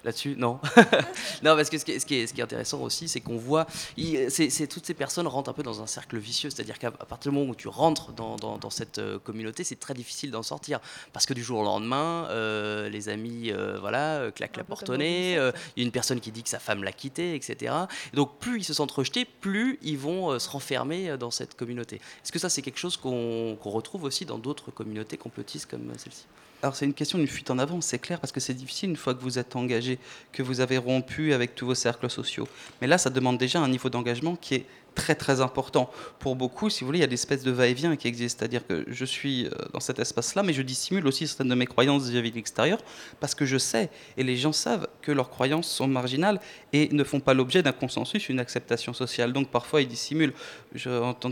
Là-dessus, 0.05 0.35
non. 0.37 0.59
non, 1.43 1.57
parce 1.57 1.69
que 1.69 1.77
ce 1.77 1.83
qui 1.83 1.91
est, 1.91 1.99
ce 1.99 2.05
qui 2.05 2.15
est- 2.15 2.27
ce 2.27 2.33
qui 2.33 2.39
est 2.39 2.43
intéressant 2.43 2.79
aussi, 2.81 3.09
c'est 3.09 3.19
qu'on 3.19 3.37
voit, 3.37 3.67
il- 3.97 4.27
toutes 4.69 4.85
ces 4.85 4.93
personnes 4.93 5.27
rentrent 5.27 5.49
un 5.49 5.53
peu 5.53 5.61
dans 5.61 5.81
un 5.81 5.87
cercle 5.87 6.17
vicieux, 6.17 6.49
c'est-à-dire 6.49 6.79
qu'à 6.79 6.91
partir 6.91 7.31
du 7.33 7.37
moment 7.37 7.51
où 7.51 7.55
tu 7.55 7.67
rentres 7.67 8.13
dans, 8.13 8.37
dans- 8.37 8.57
dans 8.57 8.69
cette 8.69 8.97
euh, 8.99 9.19
communauté, 9.19 9.65
c'est 9.65 9.75
très 9.77 9.93
difficile 9.93 10.31
d'en 10.31 10.41
sortir, 10.41 10.79
parce 11.11 11.25
que 11.25 11.33
du 11.33 11.43
jour 11.43 11.59
au 11.59 11.63
lendemain, 11.63 12.27
euh, 12.29 12.87
les 12.87 13.09
amis, 13.09 13.51
euh, 13.51 13.77
voilà, 13.81 14.31
claquent 14.33 14.55
la 14.57 14.63
porte 14.63 14.89
au 14.89 14.95
nez, 14.95 15.37
euh, 15.37 15.51
il 15.75 15.81
y 15.81 15.83
a 15.83 15.85
une 15.85 15.91
personne 15.91 16.21
qui 16.21 16.31
dit 16.31 16.43
que 16.43 16.49
sa 16.49 16.59
femme 16.59 16.81
l'a 16.83 16.93
quitté, 16.93 17.35
etc. 17.35 17.73
Et 18.13 18.15
donc 18.15 18.37
plus 18.39 18.59
ils 18.59 18.63
se 18.63 18.73
sentent 18.73 18.91
rejetés, 18.91 19.25
plus 19.25 19.79
ils 19.81 19.97
vont 19.97 20.39
se 20.39 20.47
renfermer 20.49 21.17
dans 21.17 21.31
cette 21.31 21.55
communauté. 21.57 21.97
Est-ce 22.23 22.31
que 22.31 22.39
ça, 22.39 22.47
c'est 22.47 22.61
quelque 22.61 22.79
chose 22.79 22.95
qu'on, 22.95 23.57
qu'on 23.61 23.69
retrouve 23.69 24.03
aussi 24.05 24.23
dans 24.25 24.37
d'autres 24.37 24.71
communautés 24.71 25.17
complotistes 25.17 25.69
comme 25.69 25.91
celle-ci? 25.97 26.23
Alors 26.62 26.76
c'est 26.76 26.86
une 26.86 26.93
question 26.93 27.18
d'une 27.18 27.28
fuite 27.28 27.49
en 27.51 27.57
avant, 27.57 27.80
c'est 27.80 27.99
clair, 27.99 28.20
parce 28.20 28.34
que 28.34 28.41
c'est 28.41 28.53
difficile 28.53 28.89
une 28.89 28.97
fois 28.97 29.14
que 29.14 29.22
vous 29.22 29.39
êtes 29.39 29.55
engagé, 29.55 29.97
que 30.34 30.43
vous 30.43 30.60
avez 30.60 30.78
rompu 30.78 31.32
avec 31.34 31.55
tous 31.55 31.66
vos 31.66 31.76
cercles 31.76 32.10
sociaux. 32.10 32.47
Mais 32.82 32.88
là, 32.88 32.97
ça 32.97 33.10
demande 33.10 33.38
déjà 33.38 33.62
un 33.62 33.70
niveau 33.70 33.89
d'engagement 33.89 34.36
qui 34.36 34.55
est 34.55 34.66
très 34.93 35.16
très 35.16 35.39
important. 35.39 35.89
Pour 36.20 36.36
beaucoup, 36.36 36.70
si 36.70 36.82
vous 36.82 36.88
voulez, 36.88 36.99
il 36.99 37.01
y 37.01 37.05
a 37.05 37.07
des 37.07 37.14
espèces 37.14 37.43
de 37.43 37.51
va-et-vient 37.51 37.95
qui 37.95 38.10
existent, 38.10 38.39
c'est-à-dire 38.39 38.68
que 38.68 38.84
je 38.88 39.05
suis 39.05 39.45
euh, 39.45 39.51
dans 39.72 39.80
cet 39.80 39.99
espace-là, 39.99 40.43
mais 40.43 40.51
je 40.51 40.62
dissimule 40.62 41.07
aussi 41.07 41.28
certaines 41.28 41.47
de 41.47 41.55
mes 41.55 41.66
croyances 41.66 42.10
vis-à-vis 42.10 42.32
de 42.32 42.36
l'extérieur, 42.36 42.80
parce 43.22 43.36
que 43.36 43.45
je 43.45 43.57
sais, 43.57 43.89
et 44.18 44.24
les 44.24 44.36
gens 44.36 44.51
savent, 44.51 44.88
que 45.01 45.14
leurs 45.14 45.30
croyances 45.30 45.70
sont 45.70 45.88
marginales 45.88 46.41
et 46.74 46.89
ne 46.91 47.03
font 47.05 47.22
pas 47.22 47.34
l'objet 47.34 47.64
d'un 47.64 47.72
consensus, 47.72 48.28
une 48.28 48.39
acceptation 48.39 48.93
sociale. 48.93 49.32
Donc 49.32 49.49
parfois, 49.49 49.82
ils 49.82 49.88
dissimulent. 49.88 50.34
Je, 50.76 50.89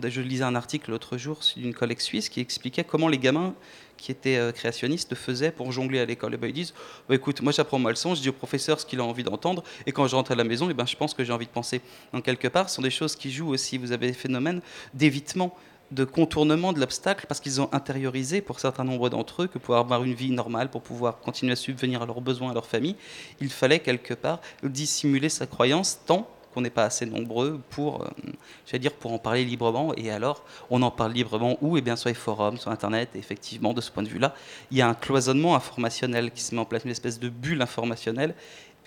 je 0.07 0.21
lisais 0.21 0.45
un 0.45 0.55
article 0.55 0.91
l'autre 0.91 1.17
jour 1.17 1.41
d'une 1.57 1.73
collègue 1.73 1.99
suisse 1.99 2.29
qui 2.29 2.39
expliquait 2.39 2.85
comment 2.85 3.09
les 3.09 3.17
gamins 3.17 3.53
qui 3.97 4.11
étaient 4.11 4.37
euh, 4.37 4.51
créationnistes 4.51 5.15
faisaient 5.15 5.51
pour 5.51 5.71
jongler 5.71 5.99
à 5.99 6.05
l'école. 6.05 6.33
Et 6.33 6.37
ben, 6.37 6.47
ils 6.47 6.53
disent 6.53 6.73
Bah, 7.09 7.15
écoute, 7.15 7.41
moi 7.41 7.51
j'apprends 7.51 7.79
ma 7.79 7.89
leçon, 7.89 8.15
je 8.15 8.21
dis 8.21 8.29
au 8.29 8.33
professeur 8.33 8.79
ce 8.79 8.85
qu'il 8.85 8.99
a 8.99 9.03
envie 9.03 9.23
d'entendre, 9.23 9.63
et 9.85 9.91
quand 9.91 10.07
je 10.07 10.15
rentre 10.15 10.31
à 10.31 10.35
la 10.35 10.43
maison, 10.43 10.69
et 10.69 10.73
ben, 10.73 10.85
je 10.85 10.95
pense 10.95 11.13
que 11.13 11.23
j'ai 11.23 11.33
envie 11.33 11.45
de 11.45 11.51
penser. 11.51 11.81
Donc, 12.13 12.23
quelque 12.23 12.47
part, 12.47 12.69
ce 12.69 12.75
sont 12.75 12.81
des 12.81 12.89
choses 12.89 13.15
qui 13.15 13.31
jouent 13.31 13.49
aussi. 13.49 13.77
Vous 13.77 13.91
avez 13.91 14.07
des 14.07 14.13
phénomènes 14.13 14.61
d'évitement, 14.93 15.55
de 15.91 16.03
contournement 16.03 16.73
de 16.73 16.79
l'obstacle, 16.79 17.25
parce 17.27 17.39
qu'ils 17.39 17.61
ont 17.61 17.69
intériorisé 17.71 18.41
pour 18.41 18.59
certains 18.59 18.83
nombre 18.83 19.09
d'entre 19.09 19.43
eux 19.43 19.47
que 19.47 19.57
pour 19.57 19.75
avoir 19.75 20.03
une 20.03 20.13
vie 20.13 20.31
normale, 20.31 20.69
pour 20.69 20.81
pouvoir 20.81 21.19
continuer 21.19 21.53
à 21.53 21.55
subvenir 21.55 22.01
à 22.01 22.05
leurs 22.05 22.21
besoins, 22.21 22.51
à 22.51 22.53
leur 22.53 22.65
famille, 22.65 22.95
il 23.39 23.49
fallait 23.49 23.79
quelque 23.79 24.13
part 24.13 24.39
dissimuler 24.63 25.29
sa 25.29 25.47
croyance 25.47 25.99
tant 26.05 26.27
qu'on 26.57 26.61
n'est 26.61 26.71
pas 26.71 26.85
assez 26.85 27.05
nombreux 27.05 27.61
pour, 27.69 28.03
euh, 28.03 28.77
dire, 28.79 28.91
pour 28.93 29.13
en 29.13 29.19
parler 29.19 29.45
librement. 29.45 29.93
Et 29.95 30.09
alors, 30.09 30.43
on 30.71 30.81
en 30.81 30.89
parle 30.89 31.13
librement 31.13 31.55
où? 31.61 31.77
Eh 31.77 31.81
bien, 31.81 31.95
sur 31.95 32.09
les 32.09 32.15
forums, 32.15 32.57
sur 32.57 32.71
Internet. 32.71 33.09
Et 33.13 33.19
effectivement, 33.19 33.75
de 33.75 33.81
ce 33.81 33.91
point 33.91 34.01
de 34.01 34.07
vue-là, 34.07 34.33
il 34.71 34.77
y 34.77 34.81
a 34.81 34.89
un 34.89 34.95
cloisonnement 34.95 35.55
informationnel 35.55 36.31
qui 36.31 36.41
se 36.41 36.55
met 36.55 36.61
en 36.61 36.65
place, 36.65 36.83
une 36.83 36.89
espèce 36.89 37.19
de 37.19 37.29
bulle 37.29 37.61
informationnelle 37.61 38.33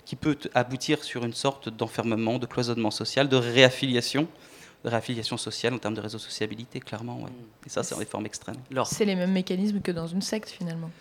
qui 0.03 0.17
peut 0.17 0.37
aboutir 0.53 1.01
sur 1.01 1.23
une 1.23 1.31
sorte 1.31 1.69
d'enfermement, 1.69 2.39
de 2.39 2.45
cloisonnement 2.45 2.91
social, 2.91 3.29
de 3.29 3.37
réaffiliation, 3.37 4.27
de 4.83 4.89
réaffiliation 4.89 5.37
sociale 5.37 5.73
en 5.73 5.77
termes 5.77 5.93
de 5.93 6.01
réseau 6.01 6.19
sociabilité, 6.19 6.81
clairement. 6.81 7.21
ouais. 7.21 7.31
Et 7.65 7.69
ça, 7.69 7.83
c'est 7.83 7.97
des 7.97 8.03
formes 8.03 8.25
extrêmes. 8.25 8.57
C'est 8.83 9.05
les 9.05 9.15
mêmes 9.15 9.31
mécanismes 9.31 9.79
que 9.79 9.93
dans 9.93 10.07
une 10.07 10.21
secte 10.21 10.49
finalement? 10.49 10.91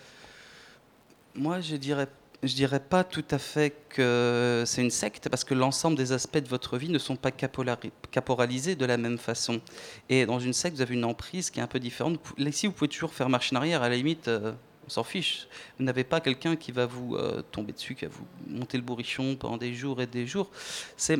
Moi, 1.34 1.60
je 1.60 1.74
dirais 1.74 2.06
je 2.42 2.54
dirais 2.54 2.80
pas 2.80 3.04
tout 3.04 3.24
à 3.30 3.38
fait 3.38 3.74
que 3.90 4.62
c'est 4.66 4.80
une 4.80 4.90
secte 4.90 5.28
parce 5.28 5.44
que 5.44 5.54
l'ensemble 5.54 5.96
des 5.96 6.12
aspects 6.12 6.38
de 6.38 6.48
votre 6.48 6.78
vie 6.78 6.88
ne 6.88 6.98
sont 6.98 7.16
pas 7.16 7.30
caporalisés 7.30 8.76
de 8.76 8.86
la 8.86 8.96
même 8.96 9.18
façon. 9.18 9.60
Et 10.08 10.24
dans 10.24 10.40
une 10.40 10.54
secte, 10.54 10.76
vous 10.76 10.82
avez 10.82 10.94
une 10.94 11.04
emprise 11.04 11.50
qui 11.50 11.60
est 11.60 11.62
un 11.62 11.66
peu 11.66 11.80
différente. 11.80 12.18
Ici, 12.38 12.66
vous 12.66 12.72
pouvez 12.72 12.88
toujours 12.88 13.12
faire 13.12 13.28
marche 13.28 13.52
en 13.52 13.56
arrière. 13.56 13.82
À 13.82 13.88
la 13.88 13.96
limite, 13.96 14.28
euh, 14.28 14.52
on 14.90 14.94
s'en 14.94 15.04
fiche. 15.04 15.46
Vous 15.78 15.84
n'avez 15.84 16.02
pas 16.02 16.20
quelqu'un 16.20 16.56
qui 16.56 16.72
va 16.72 16.84
vous 16.84 17.14
euh, 17.14 17.42
tomber 17.52 17.72
dessus, 17.72 17.94
qui 17.94 18.06
va 18.06 18.10
vous 18.10 18.26
monter 18.48 18.76
le 18.76 18.82
bourrichon 18.82 19.36
pendant 19.36 19.56
des 19.56 19.72
jours 19.72 20.02
et 20.02 20.06
des 20.08 20.26
jours. 20.26 20.50
C'est 20.96 21.14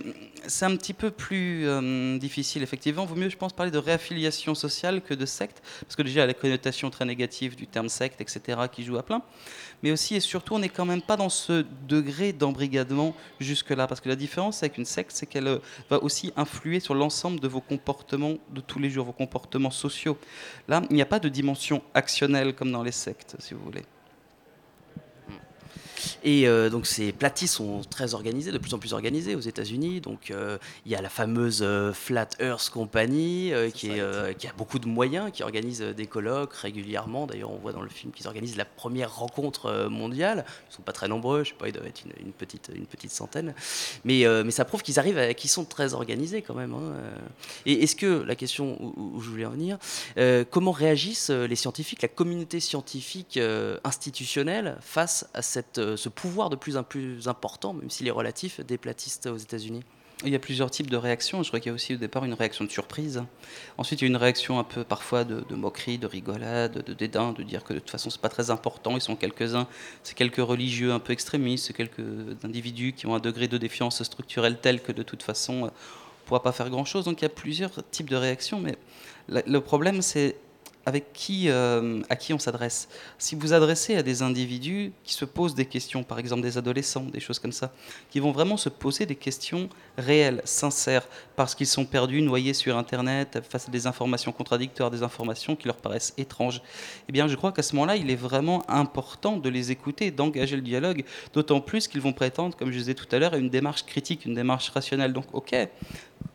un 0.63 0.77
petit 0.77 0.93
peu 0.93 1.13
plus 1.13 1.69
euh, 1.69 2.19
difficile, 2.19 2.65
effectivement. 2.65 3.05
Vaut 3.05 3.15
mieux, 3.15 3.29
je 3.29 3.37
pense, 3.37 3.53
parler 3.53 3.71
de 3.71 3.79
réaffiliation 3.79 4.57
sociale 4.57 5.03
que 5.03 5.15
de 5.15 5.25
secte, 5.25 5.63
parce 5.83 5.95
que 5.95 6.03
déjà, 6.03 6.27
la 6.27 6.35
connotation 6.35 6.91
très 6.91 7.05
négative 7.05 7.55
du 7.55 7.69
terme 7.69 7.89
secte, 7.89 8.21
etc., 8.21 8.63
qui 8.73 8.83
joue 8.83 8.97
à 8.97 9.05
plein. 9.05 9.23
Mais 9.83 9.93
aussi 9.93 10.17
et 10.17 10.21
surtout, 10.21 10.55
on 10.55 10.59
n'est 10.59 10.69
quand 10.69 10.85
même 10.85 11.03
pas 11.03 11.17
dans 11.17 11.29
ce 11.29 11.65
degré 11.87 12.33
d'embrigadement 12.33 13.15
jusque-là, 13.39 13.87
parce 13.87 14.01
que 14.01 14.09
la 14.09 14.17
différence 14.17 14.63
avec 14.63 14.79
une 14.79 14.85
secte, 14.85 15.13
c'est 15.15 15.27
qu'elle 15.27 15.47
euh, 15.47 15.59
va 15.89 16.03
aussi 16.03 16.33
influer 16.37 16.81
sur 16.81 16.95
l'ensemble 16.95 17.39
de 17.39 17.49
vos 17.49 17.61
comportements 17.61 18.35
de 18.53 18.61
tous 18.61 18.81
les 18.81 18.91
jours, 18.91 19.07
vos 19.07 19.13
comportements 19.13 19.71
sociaux. 19.71 20.19
Là, 20.67 20.83
il 20.91 20.97
n'y 20.97 21.03
a 21.03 21.07
pas 21.07 21.21
de 21.21 21.29
dimension 21.29 21.83
actionnelle 21.95 22.55
comme 22.55 22.73
dans 22.73 22.83
les 22.83 22.93
sectes, 22.93 23.37
si 23.39 23.55
vous 23.55 23.60
voulez. 23.63 24.00
Et 26.25 26.49
euh, 26.49 26.71
donc 26.71 26.87
ces 26.87 27.13
platis 27.13 27.49
sont 27.49 27.83
très 27.89 28.15
organisés, 28.15 28.53
de 28.53 28.59
plus 28.59 28.75
en 28.75 28.79
plus 28.79 28.93
organisés 28.93 29.35
aux 29.35 29.41
États-Unis. 29.41 30.01
Donc 30.01 30.31
euh, 30.31 30.59
il 30.87 30.93
y 30.93 30.95
a 30.95 31.03
la 31.03 31.09
fameuse 31.09 31.61
euh, 31.63 31.93
Flat 31.93 32.29
Earth 32.41 32.71
Company 32.71 33.53
qui, 33.75 33.91
est, 33.91 34.39
qui 34.39 34.47
a 34.47 34.53
beaucoup 34.57 34.79
de 34.79 34.87
moyens, 34.87 35.31
qui 35.33 35.43
organise 35.43 35.81
des 35.81 36.07
colloques 36.07 36.55
régulièrement. 36.55 37.27
D'ailleurs, 37.27 37.51
on 37.51 37.59
voit 37.59 37.73
dans 37.73 37.83
le 37.83 37.89
film 37.89 38.13
qu'ils 38.13 38.27
organisent 38.27 38.57
la 38.57 38.65
première 38.65 39.15
rencontre 39.17 39.89
mondiale. 39.89 40.45
Ils 40.71 40.75
sont 40.75 40.83
pas 40.83 40.93
très 40.93 41.09
nombreux, 41.09 41.45
je 41.45 41.51
sais 41.51 41.55
pas, 41.57 41.69
ils 41.69 41.73
doivent 41.73 41.87
être 41.87 42.03
une, 42.05 42.27
une 42.27 42.33
petite, 42.33 42.71
une 42.75 42.87
petite 42.87 43.11
centaine. 43.11 43.55
Mais, 44.05 44.25
mais 44.45 44.51
ça 44.51 44.65
prouve 44.65 44.83
qu'ils 44.83 44.99
arrivent, 44.99 45.35
qu'ils 45.35 45.51
sont 45.51 45.65
très 45.65 45.95
organisés 45.95 46.43
quand 46.43 46.55
même. 46.55 46.75
hein. 46.75 46.95
Et 47.67 47.83
est-ce 47.83 47.97
que 47.97 48.23
la 48.23 48.35
question 48.35 48.77
où, 48.81 49.17
où 49.17 49.21
je 49.21 49.31
voulais 49.31 49.47
en 49.47 49.51
venir, 49.51 49.79
comment 50.51 50.73
réagissent 50.73 51.31
les 51.31 51.57
scientifiques, 51.57 52.03
la 52.03 52.09
communauté 52.09 52.61
scientifique 52.61 53.39
institutionnelle 53.85 54.77
face 54.81 55.27
à 55.35 55.43
cette, 55.43 55.90
euh, 55.91 55.97
ce 55.97 56.09
pouvoir 56.09 56.51
de 56.51 56.57
plus 56.57 56.77
en 56.77 56.83
plus 56.83 57.29
important, 57.29 57.73
même 57.73 57.91
s'il 57.91 58.09
est 58.09 58.13
relatif, 58.13 58.61
des 58.61 58.79
platistes 58.79 59.27
aux 59.27 59.37
États-Unis 59.37 59.83
Il 60.25 60.31
y 60.31 60.35
a 60.35 60.39
plusieurs 60.39 60.71
types 60.71 60.91
de 60.91 60.97
réactions. 60.97 61.43
Je 61.43 61.49
crois 61.49 61.61
qu'il 61.61 61.71
y 61.71 61.73
a 61.73 61.75
aussi 61.75 61.95
au 61.95 61.99
départ 61.99 62.25
une 62.25 62.35
réaction 62.35 62.65
de 62.65 62.71
surprise. 62.71 63.23
Ensuite, 63.79 64.01
il 64.01 64.05
y 64.05 64.07
a 64.07 64.11
une 64.11 64.17
réaction 64.17 64.59
un 64.59 64.65
peu 64.65 64.85
parfois 64.85 65.25
de, 65.25 65.55
moquerie, 65.55 65.99
de 65.99 66.07
rigolade, 66.07 66.85
de 66.85 66.95
dédain, 66.95 67.33
de 67.33 67.43
dire 67.43 67.65
que 67.65 67.75
de 67.75 67.79
toute 67.79 67.91
façon, 67.91 68.11
c'est 68.11 68.21
pas 68.21 68.29
très 68.29 68.51
important. 68.51 68.97
Ils 68.97 69.01
sont 69.01 69.17
quelques-uns. 69.17 69.67
C'est 70.03 70.15
quelques 70.15 70.37
religieux 70.37 70.93
un 70.93 71.01
peu 71.01 71.13
extrémistes, 71.13 71.67
c'est 71.67 71.77
quelques 71.77 72.01
individus 72.45 72.93
qui 72.93 73.07
ont 73.07 73.15
un 73.15 73.21
degré 73.21 73.49
de 73.49 73.59
défiance 73.59 74.03
structurelle 74.03 74.59
tel 74.61 74.83
que 74.83 74.93
de 74.93 75.03
toute 75.03 75.23
façon, 75.23 75.55
euh, 75.55 75.59
on 75.59 75.65
ne 75.65 76.27
pourra 76.27 76.43
pas 76.43 76.53
faire 76.53 76.71
grand-chose. 76.71 77.05
Donc 77.05 77.21
il 77.21 77.25
y 77.25 77.27
a 77.27 77.31
plusieurs 77.31 77.73
types 77.91 78.11
de 78.11 78.17
réactions. 78.17 78.61
Mais 78.61 78.77
le 79.29 79.61
problème, 79.61 80.03
c'est 80.03 80.37
avec 80.91 81.13
qui, 81.13 81.49
euh, 81.49 82.03
à 82.09 82.17
qui 82.17 82.35
on 82.35 82.39
s'adresse. 82.41 82.89
Si 83.17 83.37
vous 83.37 83.53
adressez 83.53 83.95
à 83.95 84.03
des 84.03 84.23
individus 84.23 84.93
qui 85.05 85.15
se 85.15 85.25
posent 85.25 85.55
des 85.55 85.67
questions, 85.67 86.03
par 86.03 86.19
exemple 86.19 86.43
des 86.43 86.59
adolescents, 86.59 87.05
des 87.05 87.21
choses 87.21 87.39
comme 87.39 87.53
ça, 87.53 87.73
qui 88.11 88.19
vont 88.19 88.33
vraiment 88.33 88.57
se 88.57 88.69
poser 88.69 89.07
des 89.07 89.15
questions 89.15 89.69
réelles, 89.97 90.43
sincères, 90.45 91.07
parce 91.37 91.55
qu'ils 91.55 91.69
sont 91.69 91.85
perdus, 91.85 92.23
noyés 92.23 92.55
sur 92.55 92.77
Internet, 92.77 93.41
face 93.49 93.69
à 93.69 93.71
des 93.71 93.87
informations 93.87 94.33
contradictoires, 94.33 94.91
des 94.91 95.05
informations 95.05 95.55
qui 95.55 95.69
leur 95.69 95.77
paraissent 95.77 96.13
étranges, 96.19 96.61
eh 97.09 97.13
bien 97.13 97.29
je 97.29 97.37
crois 97.37 97.53
qu'à 97.53 97.63
ce 97.63 97.77
moment-là, 97.77 97.95
il 97.95 98.11
est 98.11 98.17
vraiment 98.17 98.69
important 98.69 99.37
de 99.37 99.49
les 99.49 99.71
écouter, 99.71 100.11
d'engager 100.11 100.57
le 100.57 100.63
dialogue, 100.63 101.05
d'autant 101.33 101.61
plus 101.61 101.87
qu'ils 101.87 102.01
vont 102.01 102.13
prétendre, 102.13 102.57
comme 102.57 102.73
je 102.73 102.79
disais 102.79 102.95
tout 102.95 103.07
à 103.13 103.21
l'heure, 103.21 103.35
à 103.35 103.39
une 103.39 103.51
démarche 103.51 103.85
critique, 103.85 104.25
une 104.25 104.35
démarche 104.35 104.71
rationnelle. 104.71 105.13
Donc 105.13 105.27
ok, 105.33 105.55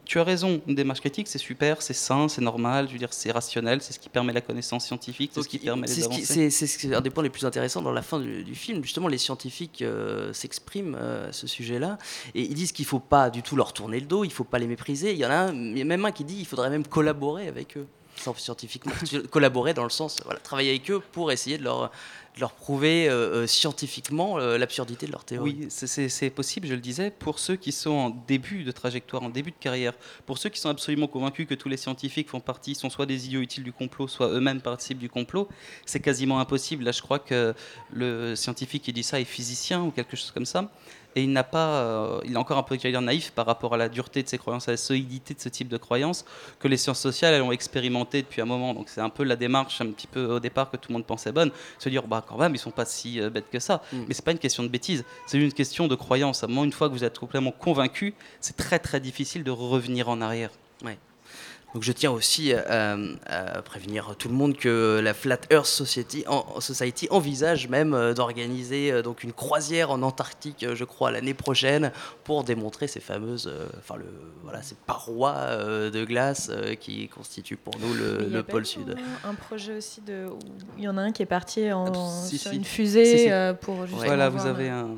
tu 0.06 0.20
as 0.20 0.24
raison, 0.24 0.62
une 0.68 0.76
démarche 0.76 1.00
critique, 1.02 1.28
c'est 1.28 1.38
super, 1.38 1.82
c'est 1.82 1.94
sain, 1.94 2.28
c'est 2.28 2.42
normal, 2.42 2.88
je 2.88 2.94
veux 2.94 3.00
dire, 3.00 3.12
c'est 3.14 3.32
rationnel, 3.32 3.82
c'est 3.82 3.94
ce 3.94 4.00
qui 4.00 4.10
permet 4.10 4.32
la 4.34 4.42
connaissance 4.42 4.86
scientifique, 4.86 5.32
c'est 5.34 5.42
ce 5.44 5.48
qui 5.50 5.60
permet 5.60 5.88
les 5.88 6.04
avancées. 6.04 6.50
c'est- 6.50 6.94
un 6.94 7.02
des 7.02 7.10
points 7.10 7.24
les 7.24 7.30
plus 7.30 7.46
intéressants 7.46 7.82
dans 7.82 7.92
la 7.92 8.02
fin 8.02 8.20
du, 8.20 8.44
du 8.44 8.56
film. 8.56 8.84
Justement, 8.84 9.08
les 9.08 9.18
scientifiques 9.18 9.82
euh, 9.82 10.32
s'expriment 10.34 10.98
euh, 11.00 11.30
à 11.30 11.34
ce 11.34 11.48
sujet-là 11.48 11.98
et 12.34 12.42
ils 12.44 12.54
disent 12.54 12.72
qu'il 12.72 12.84
ne 12.86 12.90
faut 12.90 13.00
pas 13.00 13.30
du 13.30 13.42
tout 13.42 13.56
leur 13.56 13.74
tourner 13.74 14.00
le 14.00 14.06
dos, 14.06 14.24
il 14.24 14.28
ne 14.30 14.34
faut 14.34 14.44
pas 14.44 14.60
les 14.60 14.68
mépriser. 14.68 15.12
Il 15.12 15.18
y 15.18 15.26
en 15.26 15.30
a, 15.32 15.36
un, 15.36 15.54
il 15.54 15.78
y 15.78 15.82
a 15.82 15.86
même 15.86 16.06
un 16.06 16.12
qui 16.12 16.24
dit 16.24 16.36
qu'il 16.38 16.46
faudrait 16.48 16.70
même 16.70 16.86
collaborer 16.88 17.48
avec 17.48 17.78
eux, 17.78 17.88
scientifiquement. 18.38 18.94
collaborer 19.32 19.74
dans 19.74 19.84
le 19.84 19.90
sens, 19.90 20.22
voilà, 20.26 20.40
travailler 20.40 20.70
avec 20.72 20.90
eux 20.92 21.02
pour 21.12 21.32
essayer 21.32 21.58
de 21.58 21.64
leur, 21.64 21.92
de 22.36 22.42
leur 22.42 22.52
prouver 22.52 23.08
euh, 23.08 23.14
euh, 23.14 23.48
scientifiquement 23.48 24.38
euh, 24.40 24.58
l'absurdité 24.58 25.06
de 25.06 25.12
leur 25.12 25.24
théorie. 25.24 25.58
Oui, 25.62 25.68
c'est- 25.70 26.30
possible, 26.30 26.68
je 26.68 26.74
le 26.74 26.82
disais, 26.82 27.12
pour 27.12 27.40
ceux 27.40 27.56
qui 27.56 27.72
sont 27.72 27.92
en 27.92 28.10
début 28.10 28.64
de 28.64 28.72
trajectoire, 28.72 29.24
en 29.24 29.30
début 29.30 29.52
de 29.52 29.56
carrière, 29.60 29.94
pour 30.26 30.38
ceux 30.38 30.50
qui 30.50 30.60
sont 30.60 30.70
absolument 30.70 31.08
convaincus 31.08 31.48
que 31.48 31.54
tous 31.54 31.70
les 31.70 31.78
scientifiques 31.78 32.30
font 32.30 32.42
partie, 32.42 32.76
sont 32.76 32.90
soit 32.90 33.06
des 33.06 33.26
idiots 33.28 33.42
utiles 33.42 33.64
du 33.64 33.72
complot, 33.72 34.08
soit 34.08 34.28
eux-mêmes 34.30 34.60
participent 34.62 34.98
du 34.98 35.10
complot, 35.10 35.48
c'est 35.86 36.02
quasiment 36.02 36.40
impossible. 36.40 36.84
Là, 36.84 36.92
je 36.92 37.02
crois 37.02 37.20
que 37.20 37.54
le 37.94 38.36
scientifique 38.36 38.84
qui 38.84 38.92
dit 38.92 39.04
ça 39.04 39.20
est 39.20 39.26
physicien 39.26 39.82
ou 39.84 39.92
quelque 39.92 40.18
chose 40.18 40.32
comme 40.32 40.46
ça. 40.46 40.70
Et 41.16 41.24
il 41.24 41.32
n'a 41.32 41.44
pas, 41.44 41.80
euh, 41.80 42.20
il 42.26 42.34
est 42.34 42.38
encore 42.38 42.58
un 42.58 42.64
peu 42.64 42.76
dire, 42.76 43.02
naïf 43.02 43.32
par 43.32 43.46
rapport 43.46 43.74
à 43.74 43.78
la 43.78 43.88
dureté 43.88 44.22
de 44.22 44.28
ses 44.28 44.38
croyances, 44.38 44.68
à 44.68 44.72
la 44.72 44.78
solidité 44.78 45.34
de 45.34 45.40
ce 45.40 45.48
type 45.48 45.70
de 45.70 45.78
croyances 45.78 46.26
que 46.60 46.68
les 46.68 46.78
sciences 46.78 47.00
sociales 47.00 47.34
elles 47.34 47.42
ont 47.42 47.52
expérimenté 47.52 48.22
depuis 48.22 48.42
un 48.42 48.46
moment. 48.46 48.74
Donc 48.74 48.90
c'est 48.90 49.02
un 49.02 49.10
peu 49.10 49.24
la 49.24 49.36
démarche 49.36 49.80
un 49.82 49.88
petit 49.92 50.08
peu 50.08 50.26
au 50.26 50.40
départ 50.40 50.70
que 50.70 50.78
tout 50.78 50.90
le 50.90 50.94
monde 50.94 51.06
pensait 51.06 51.32
bonne, 51.32 51.52
se 51.80 51.90
dire 51.90 52.04
bah 52.08 52.24
quand 52.28 52.38
même 52.38 52.54
ils 52.54 52.60
sont 52.60 52.72
pas 52.72 52.86
si 52.86 53.22
euh, 53.22 53.30
bêtes 53.30 53.50
que 53.50 53.60
ça. 53.60 53.82
Mais 53.94 54.14
c'est 54.14 54.26
pas 54.26 54.32
une 54.32 54.40
question 54.40 54.64
de 54.64 54.68
bêtise, 54.68 55.06
c'est 55.26 55.40
une 55.40 55.54
question 55.54 55.88
de 55.88 55.96
croyance. 55.96 56.44
À 56.44 56.48
un 56.48 56.50
moment, 56.50 56.66
une 56.66 56.74
fois 56.74 56.90
que 56.90 56.94
vous 56.94 57.04
êtes 57.04 57.18
complètement 57.18 57.52
convaincu, 57.52 58.14
c'est 58.42 58.58
très 58.58 58.80
très 58.80 59.00
difficile 59.00 59.44
de 59.44 59.52
revenir 59.52 60.10
en 60.10 60.22
arrière. 60.22 60.52
Donc 61.76 61.84
je 61.84 61.92
tiens 61.92 62.12
aussi 62.12 62.54
à, 62.54 62.96
à 63.26 63.62
prévenir 63.62 64.16
tout 64.18 64.30
le 64.30 64.34
monde 64.34 64.56
que 64.56 65.02
la 65.04 65.14
Flat 65.14 65.40
Earth 65.52 65.66
Society, 65.66 66.24
en- 66.26 66.62
Society 66.62 67.06
envisage 67.12 67.68
même 67.68 67.94
euh, 67.94 68.14
d'organiser 68.14 68.94
euh, 68.94 69.02
donc 69.02 69.24
une 69.26 69.34
croisière 69.34 69.92
en 69.92 70.02
Antarctique, 70.02 70.64
euh, 70.64 70.74
je 70.74 70.86
crois, 70.86 71.12
l'année 71.12 71.34
prochaine, 71.34 71.92
pour 72.24 72.46
démontrer 72.46 72.88
ces 72.88 73.02
fameuses, 73.02 73.48
euh, 73.54 73.68
enfin 73.78 73.98
le, 73.98 74.06
voilà, 74.42 74.62
ces 74.62 74.76
parois 74.88 75.36
euh, 75.36 75.92
de 75.92 76.06
glace 76.06 76.50
euh, 76.50 76.76
qui 76.76 77.10
constituent 77.10 77.58
pour 77.58 77.74
nous 77.82 77.94
le, 77.94 78.42
pôle 78.44 78.66
sud. 78.66 78.96
Un, 79.26 79.32
un 79.32 79.34
projet 79.36 79.76
aussi 79.76 80.00
de. 80.00 80.28
où 80.28 80.40
Il 80.78 80.86
y 80.86 80.88
en 80.88 80.98
a 80.98 81.02
un 81.02 81.12
qui 81.12 81.24
est 81.24 81.26
parti 81.26 81.74
en, 81.74 81.94
Si, 82.10 82.38
sur 82.38 82.52
si. 82.52 82.58
une 82.58 82.64
fusée 82.64 83.04
Si, 83.06 83.20
si. 83.24 83.30
euh, 83.32 83.54
pour 83.54 83.82
justement. 83.86 84.06
Voilà, 84.06 84.30
vous 84.30 84.38
voir 84.38 84.48
avez 84.48 84.70
un. 84.70 84.92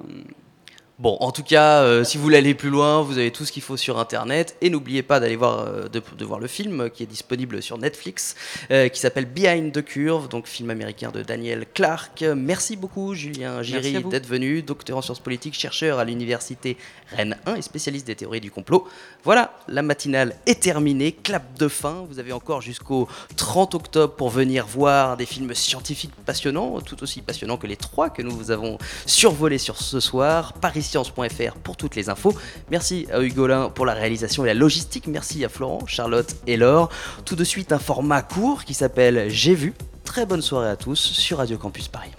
Bon, 1.00 1.16
en 1.20 1.32
tout 1.32 1.44
cas, 1.44 1.84
euh, 1.84 2.04
si 2.04 2.18
vous 2.18 2.24
voulez 2.24 2.38
aller 2.38 2.56
plus 2.56 2.72
loin, 2.72 3.04
vous 3.04 3.20
avez 3.20 3.30
tout 3.30 3.46
ce 3.46 3.52
qu'il 3.52 3.62
faut 3.62 3.78
sur 3.78 4.00
Internet. 4.00 4.58
Et 4.62 4.72
n'oubliez 4.72 5.04
pas 5.04 5.20
d'aller 5.20 5.36
voir, 5.36 5.60
euh, 5.60 5.88
de, 5.88 6.02
de 6.18 6.26
voir 6.26 6.40
le 6.40 6.48
film 6.48 6.82
euh, 6.82 6.90
qui 6.90 7.04
est 7.04 7.06
disponible 7.06 7.62
sur 7.62 7.78
Netflix, 7.78 8.36
euh, 8.72 8.88
qui 8.88 9.00
s'appelle 9.00 9.26
Behind 9.26 9.72
the 9.72 9.86
Curve, 9.86 10.28
donc 10.28 10.48
film 10.48 10.72
américain 10.72 11.12
de 11.12 11.22
Daniel 11.22 11.68
Clark. 11.72 12.26
Merci 12.36 12.78
beaucoup, 12.78 13.14
Julien 13.14 13.62
Giry, 13.62 14.04
d'être 14.06 14.26
venu, 14.26 14.64
docteur 14.64 14.98
en 14.98 15.04
sciences 15.04 15.20
politiques, 15.20 15.54
chercheur 15.54 16.00
à 16.00 16.04
l'université 16.04 16.78
Rennes 17.16 17.38
1 17.46 17.58
et 17.58 17.62
spécialiste 17.62 18.08
des 18.08 18.16
théories 18.16 18.42
du 18.42 18.50
complot. 18.50 18.88
Voilà, 19.24 19.54
la 19.68 19.84
matinale 19.84 20.36
est 20.48 20.62
terminée, 20.62 21.12
clap 21.12 21.60
de 21.60 21.68
fin. 21.68 22.08
Vous 22.10 22.18
avez 22.18 22.32
encore 22.32 22.62
jusqu'au 22.62 23.08
30 23.36 23.76
octobre 23.76 24.16
pour 24.16 24.32
venir 24.32 24.66
voir 24.66 25.16
des 25.16 25.28
films 25.28 25.54
scientifiques 25.54 26.16
passionnants, 26.26 26.82
tout 26.82 27.04
aussi 27.04 27.22
passionnants 27.22 27.58
que 27.58 27.68
les 27.68 27.78
trois 27.78 28.10
que 28.10 28.24
nous 28.24 28.32
vous 28.32 28.50
avons 28.50 28.80
survolés 29.06 29.60
sur 29.60 29.80
ce 29.80 30.00
soir. 30.00 30.54
Pour 31.64 31.78
toutes 31.78 31.96
les 31.96 32.10
infos. 32.10 32.34
Merci 32.72 33.08
à 33.12 33.22
Hugolin 33.22 33.70
pour 33.70 33.86
la 33.86 33.94
réalisation 33.94 34.44
et 34.46 34.48
la 34.48 34.54
logistique. 34.54 35.08
Merci 35.08 35.44
à 35.46 35.50
Florent, 35.50 35.86
Charlotte 35.86 36.36
et 36.48 36.58
Laure. 36.58 36.90
Tout 37.26 37.36
de 37.36 37.44
suite, 37.44 37.72
un 37.72 37.80
format 37.80 38.22
court 38.22 38.64
qui 38.64 38.74
s'appelle 38.74 39.30
J'ai 39.30 39.56
vu. 39.56 39.74
Très 40.04 40.26
bonne 40.26 40.42
soirée 40.42 40.70
à 40.70 40.76
tous 40.76 41.00
sur 41.00 41.40
Radio 41.40 41.58
Campus 41.58 41.88
Paris. 41.88 42.12